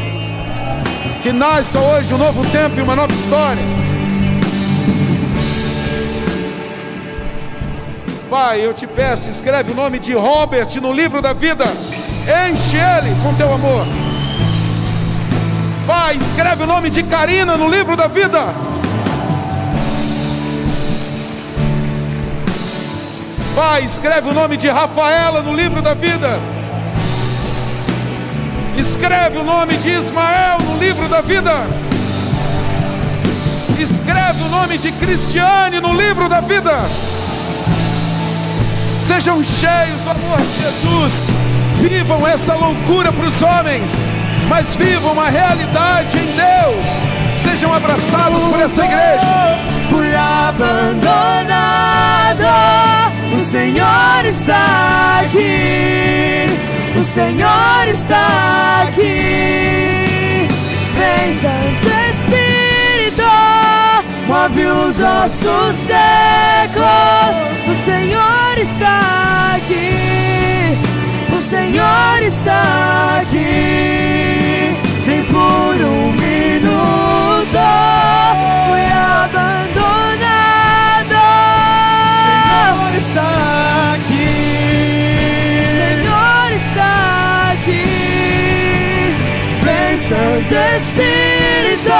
Que 1.22 1.32
nasça 1.32 1.80
hoje 1.80 2.14
um 2.14 2.18
novo 2.18 2.48
tempo 2.50 2.78
e 2.78 2.82
uma 2.82 2.94
nova 2.94 3.12
história. 3.12 3.62
Pai, 8.30 8.64
eu 8.64 8.72
te 8.72 8.86
peço, 8.86 9.30
escreve 9.30 9.72
o 9.72 9.74
nome 9.74 9.98
de 9.98 10.12
Robert 10.14 10.68
no 10.80 10.92
livro 10.92 11.20
da 11.20 11.32
vida. 11.32 11.64
Enche 12.22 12.76
ele 12.76 13.16
com 13.22 13.34
teu 13.34 13.52
amor. 13.52 13.84
Pai, 15.86 16.14
escreve 16.16 16.62
o 16.62 16.66
nome 16.66 16.90
de 16.90 17.02
Karina 17.02 17.56
no 17.56 17.68
livro 17.68 17.96
da 17.96 18.06
vida. 18.06 18.54
Pai, 23.56 23.82
escreve 23.82 24.28
o 24.28 24.34
nome 24.34 24.56
de 24.56 24.68
Rafaela 24.68 25.42
no 25.42 25.52
livro 25.52 25.82
da 25.82 25.94
vida. 25.94 26.38
Escreve 28.78 29.38
o 29.38 29.42
nome 29.42 29.76
de 29.78 29.90
Ismael 29.90 30.58
no 30.64 30.78
livro 30.78 31.08
da 31.08 31.20
vida. 31.20 31.52
Escreve 33.76 34.44
o 34.44 34.48
nome 34.48 34.78
de 34.78 34.92
Cristiane 34.92 35.80
no 35.80 35.92
livro 35.92 36.28
da 36.28 36.40
vida. 36.40 36.70
Sejam 39.00 39.42
cheios 39.42 40.00
do 40.02 40.10
amor 40.10 40.38
de 40.38 40.62
Jesus. 40.62 41.28
Vivam 41.80 42.24
essa 42.24 42.54
loucura 42.54 43.10
para 43.10 43.26
os 43.26 43.42
homens, 43.42 44.12
mas 44.48 44.76
vivam 44.76 45.10
uma 45.10 45.28
realidade 45.28 46.16
em 46.16 46.36
Deus. 46.36 47.02
Sejam 47.36 47.74
abraçados 47.74 48.44
por 48.44 48.60
essa 48.60 48.84
igreja. 48.84 49.58
Fui 49.90 50.14
abandonado, 50.14 51.48
o 53.36 53.40
Senhor 53.40 54.24
está 54.24 55.22
aqui. 55.24 56.17
O 56.98 57.04
Senhor 57.04 57.88
está 57.88 58.82
aqui. 58.88 60.48
Vem, 60.98 61.38
Santo 61.40 61.88
Espírito, 62.10 63.22
move 64.26 64.66
os 64.66 65.00
ossos 65.00 65.76
secos. 65.86 67.36
O 67.68 67.74
Senhor 67.84 68.58
está 68.58 69.54
aqui. 69.54 70.76
O 71.32 71.40
Senhor 71.40 72.22
está 72.22 73.20
aqui. 73.22 74.74
Nem 75.06 75.22
por 75.26 75.76
um 75.76 76.12
minuto 76.12 77.58
fui 78.66 78.86
abandonado. 78.92 79.94
Senhor 82.24 82.92
está 82.96 83.28
aqui. 83.94 84.17
Santo 90.08 90.54
Espírito, 90.78 91.92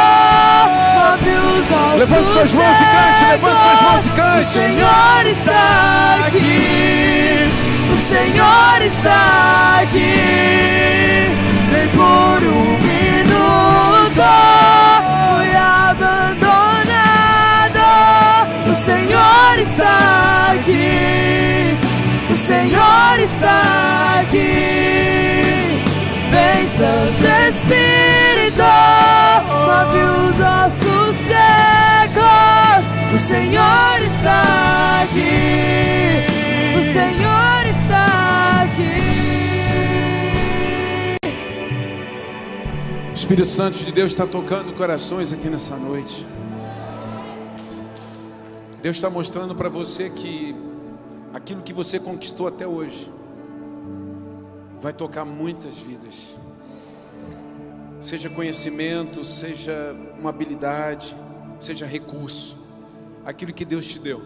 ossos 1.77 1.99
Levante 1.99 2.29
suas 2.31 2.53
mãos 2.55 2.81
e 2.81 2.85
cante, 2.85 3.25
levante 3.31 3.61
suas 3.61 3.81
mãos 3.83 4.07
e 4.07 4.09
O 4.09 4.13
cante. 4.15 4.47
Senhor 4.47 5.27
está 5.27 6.17
aqui. 6.27 7.51
O 7.93 7.99
Senhor 8.09 8.83
está 8.83 9.81
aqui. 9.83 11.37
Nem 11.71 11.89
por 11.89 12.43
um 12.49 12.79
minuto 12.81 14.25
fui 15.37 15.51
abandonado. 15.55 16.49
O 18.71 18.75
Senhor 18.75 19.59
está 19.59 20.53
aqui. 20.55 21.77
O 22.31 22.37
Senhor 22.47 23.21
está 23.21 24.21
aqui. 24.23 25.38
Santo 26.79 27.27
Espírito, 27.49 28.63
move 29.67 29.99
os 29.99 30.39
ossos 30.39 31.17
secos. 31.27 32.83
O 33.17 33.19
Senhor 33.27 33.97
está 34.07 35.03
aqui. 35.03 36.23
O 36.79 36.83
Senhor 36.93 37.67
está 37.67 38.63
aqui. 38.63 39.01
O 43.11 43.13
Espírito 43.13 43.49
Santo 43.49 43.79
de 43.79 43.91
Deus 43.91 44.13
está 44.13 44.25
tocando 44.25 44.73
corações 44.75 45.33
aqui 45.33 45.51
nessa 45.51 45.75
noite. 45.75 46.25
Deus 48.81 48.95
está 48.95 49.11
mostrando 49.11 49.53
para 49.53 49.69
você 49.69 50.11
que 50.11 50.55
aquilo 51.35 51.61
que 51.63 51.73
você 51.73 51.99
conquistou 51.99 52.47
até 52.47 52.69
hoje 52.69 53.13
vai 54.81 54.93
tocar 54.93 55.25
muitas 55.25 55.77
vidas. 55.77 56.39
Seja 58.01 58.31
conhecimento, 58.31 59.25
seja 59.25 59.95
uma 60.19 60.31
habilidade, 60.31 61.17
seja 61.59 61.85
recurso. 61.85 62.57
Aquilo 63.25 63.53
que 63.53 63.65
Deus 63.65 63.87
te 63.87 63.99
deu 63.99 64.23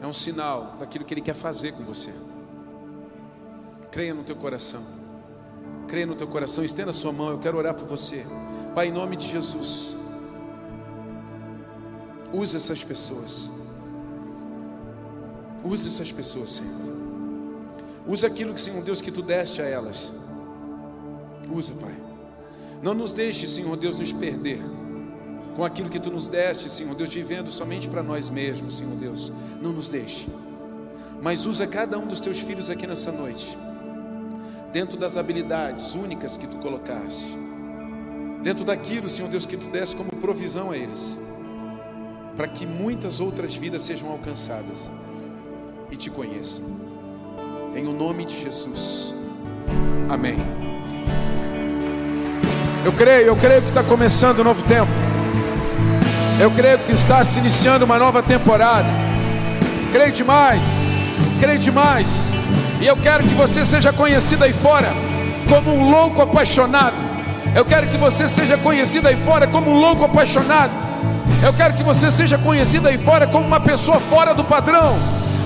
é 0.00 0.06
um 0.06 0.12
sinal 0.12 0.76
daquilo 0.78 1.04
que 1.04 1.12
Ele 1.14 1.20
quer 1.20 1.34
fazer 1.34 1.72
com 1.72 1.84
você. 1.84 2.12
Creia 3.90 4.14
no 4.14 4.24
teu 4.24 4.36
coração. 4.36 4.82
Creia 5.88 6.06
no 6.06 6.14
teu 6.14 6.26
coração, 6.26 6.64
estenda 6.64 6.90
a 6.90 6.92
sua 6.92 7.12
mão, 7.12 7.30
eu 7.30 7.38
quero 7.38 7.56
orar 7.56 7.74
por 7.74 7.86
você. 7.86 8.24
Pai, 8.74 8.88
em 8.88 8.92
nome 8.92 9.16
de 9.16 9.28
Jesus, 9.28 9.96
use 12.32 12.56
essas 12.56 12.82
pessoas. 12.82 13.50
Use 15.64 15.86
essas 15.86 16.12
pessoas, 16.12 16.50
Senhor. 16.50 16.96
Use 18.06 18.24
aquilo 18.24 18.52
que, 18.54 18.60
Senhor 18.60 18.82
Deus, 18.82 19.00
que 19.00 19.10
tu 19.10 19.22
deste 19.22 19.60
a 19.62 19.64
elas. 19.64 20.12
Usa, 21.50 21.72
Pai. 21.74 21.94
Não 22.82 22.94
nos 22.94 23.12
deixe, 23.12 23.46
Senhor 23.46 23.76
Deus, 23.76 23.98
nos 23.98 24.12
perder 24.12 24.60
com 25.54 25.64
aquilo 25.64 25.88
que 25.88 25.98
tu 25.98 26.10
nos 26.10 26.28
deste, 26.28 26.68
Senhor 26.68 26.94
Deus, 26.94 27.12
vivendo 27.12 27.50
somente 27.50 27.88
para 27.88 28.02
nós 28.02 28.28
mesmos, 28.28 28.76
Senhor 28.76 28.94
Deus. 28.96 29.32
Não 29.62 29.72
nos 29.72 29.88
deixe. 29.88 30.28
Mas 31.22 31.46
usa 31.46 31.66
cada 31.66 31.98
um 31.98 32.06
dos 32.06 32.20
teus 32.20 32.40
filhos 32.40 32.68
aqui 32.68 32.86
nessa 32.86 33.10
noite 33.10 33.56
dentro 34.76 34.98
das 34.98 35.16
habilidades 35.16 35.94
únicas 35.94 36.36
que 36.36 36.46
tu 36.46 36.58
colocaste, 36.58 37.34
dentro 38.42 38.62
daquilo, 38.62 39.08
Senhor 39.08 39.30
Deus, 39.30 39.46
que 39.46 39.56
tu 39.56 39.68
deste 39.68 39.96
como 39.96 40.10
provisão 40.20 40.70
a 40.70 40.76
eles, 40.76 41.18
para 42.36 42.46
que 42.46 42.66
muitas 42.66 43.18
outras 43.18 43.56
vidas 43.56 43.82
sejam 43.82 44.10
alcançadas 44.10 44.92
e 45.90 45.96
te 45.96 46.10
conheçam. 46.10 46.64
Em 47.74 47.86
o 47.86 47.92
nome 47.92 48.26
de 48.26 48.38
Jesus. 48.38 49.14
Amém. 50.10 50.65
Eu 52.86 52.92
creio, 52.92 53.26
eu 53.26 53.34
creio 53.34 53.62
que 53.62 53.68
está 53.68 53.82
começando 53.82 54.38
um 54.38 54.44
novo 54.44 54.62
tempo. 54.62 54.92
Eu 56.38 56.52
creio 56.52 56.78
que 56.78 56.92
está 56.92 57.24
se 57.24 57.40
iniciando 57.40 57.84
uma 57.84 57.98
nova 57.98 58.22
temporada. 58.22 58.86
Creio 59.90 60.12
demais, 60.12 60.62
creio 61.40 61.58
demais. 61.58 62.32
E 62.80 62.86
eu 62.86 62.96
quero 62.96 63.24
que 63.24 63.34
você 63.34 63.64
seja 63.64 63.92
conhecido 63.92 64.44
aí 64.44 64.52
fora 64.52 64.94
como 65.48 65.74
um 65.74 65.90
louco 65.90 66.22
apaixonado. 66.22 66.94
Eu 67.56 67.64
quero 67.64 67.88
que 67.88 67.98
você 67.98 68.28
seja 68.28 68.56
conhecido 68.56 69.08
aí 69.08 69.16
fora 69.16 69.48
como 69.48 69.68
um 69.68 69.80
louco 69.80 70.04
apaixonado. 70.04 70.70
Eu 71.42 71.52
quero 71.52 71.74
que 71.74 71.82
você 71.82 72.08
seja 72.08 72.38
conhecido 72.38 72.86
aí 72.86 72.98
fora 72.98 73.26
como 73.26 73.44
uma 73.44 73.58
pessoa 73.58 73.98
fora 73.98 74.32
do 74.32 74.44
padrão. 74.44 74.96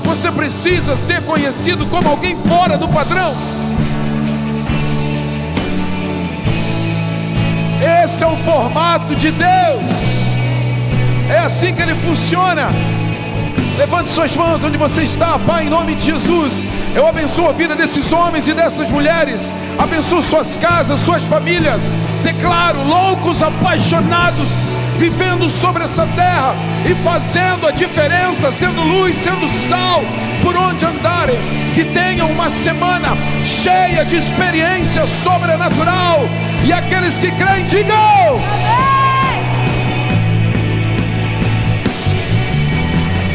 Você 0.05 0.31
precisa 0.31 0.95
ser 0.95 1.23
conhecido 1.23 1.87
como 1.87 2.07
alguém 2.07 2.37
fora 2.37 2.77
do 2.77 2.87
padrão. 2.87 3.35
Esse 8.03 8.25
é 8.25 8.27
o 8.27 8.37
formato 8.39 9.15
de 9.15 9.31
Deus. 9.31 9.93
É 11.29 11.39
assim 11.41 11.75
que 11.75 11.83
ele 11.83 11.95
funciona. 11.95 12.71
Levante 13.77 14.09
suas 14.09 14.35
mãos 14.35 14.65
onde 14.65 14.79
você 14.79 15.03
está, 15.03 15.39
Pai, 15.39 15.67
em 15.67 15.71
nome 15.71 15.95
de 15.95 16.07
Jesus. 16.07 16.65
Eu 16.95 17.07
abençoo 17.07 17.51
a 17.51 17.53
vida 17.53 17.75
desses 17.75 18.11
homens 18.11 18.49
e 18.49 18.55
dessas 18.55 18.91
mulheres. 18.91 19.53
Abençoo 19.79 20.23
suas 20.23 20.57
casas, 20.57 20.99
suas 21.01 21.25
famílias. 21.25 21.93
Declaro 22.23 22.83
loucos, 22.83 23.43
apaixonados, 23.43 24.57
vivendo 25.01 25.49
sobre 25.49 25.83
essa 25.83 26.07
terra 26.15 26.55
e 26.85 26.95
fazendo 26.97 27.67
a 27.67 27.71
diferença, 27.71 28.51
sendo 28.51 28.83
luz, 28.83 29.17
sendo 29.17 29.49
sal, 29.49 30.03
por 30.43 30.55
onde 30.55 30.85
andarem. 30.85 31.39
Que 31.75 31.85
tenham 31.85 32.31
uma 32.31 32.51
semana 32.51 33.17
cheia 33.43 34.05
de 34.05 34.17
experiência 34.17 35.07
sobrenatural. 35.07 36.29
E 36.65 36.73
aqueles 36.73 37.19
que 37.19 37.31
creem, 37.33 37.65
digam. 37.65 38.39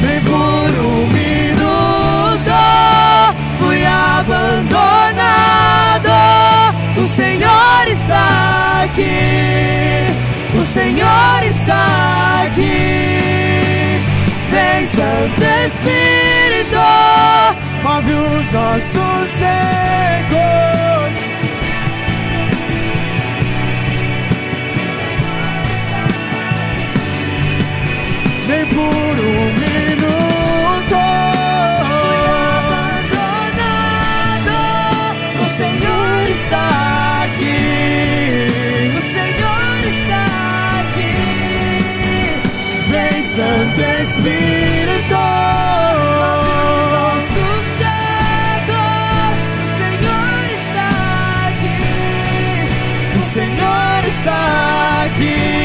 Nem 0.03 0.21
por 0.21 0.69
um 0.85 1.07
minuto 1.07 2.53
fui 3.57 3.83
abandonado. 3.83 4.85
O 6.95 7.09
Senhor 7.09 7.87
está 7.87 8.83
aqui. 8.83 9.64
Senhor 10.75 11.43
está 11.45 12.43
aqui. 12.47 14.03
Vem, 14.51 14.85
Santo 14.87 15.41
Espírito, 15.67 16.83
Move 17.81 18.11
os 18.11 18.53
ossos 18.53 19.29
secos. 19.39 21.15
Nem 28.49 28.65
por 28.65 28.75
um 28.75 29.45
minuto. 29.53 30.04
Santo 43.35 43.81
Espírito. 43.81 45.15
Ossos 47.17 47.65
secos. 47.81 49.35
O 49.61 49.67
Senhor 49.77 50.39
está 50.61 50.89
aqui. 51.49 51.83
O 53.17 53.21
Senhor 53.33 54.01
está 54.07 54.39
aqui. 55.03 55.64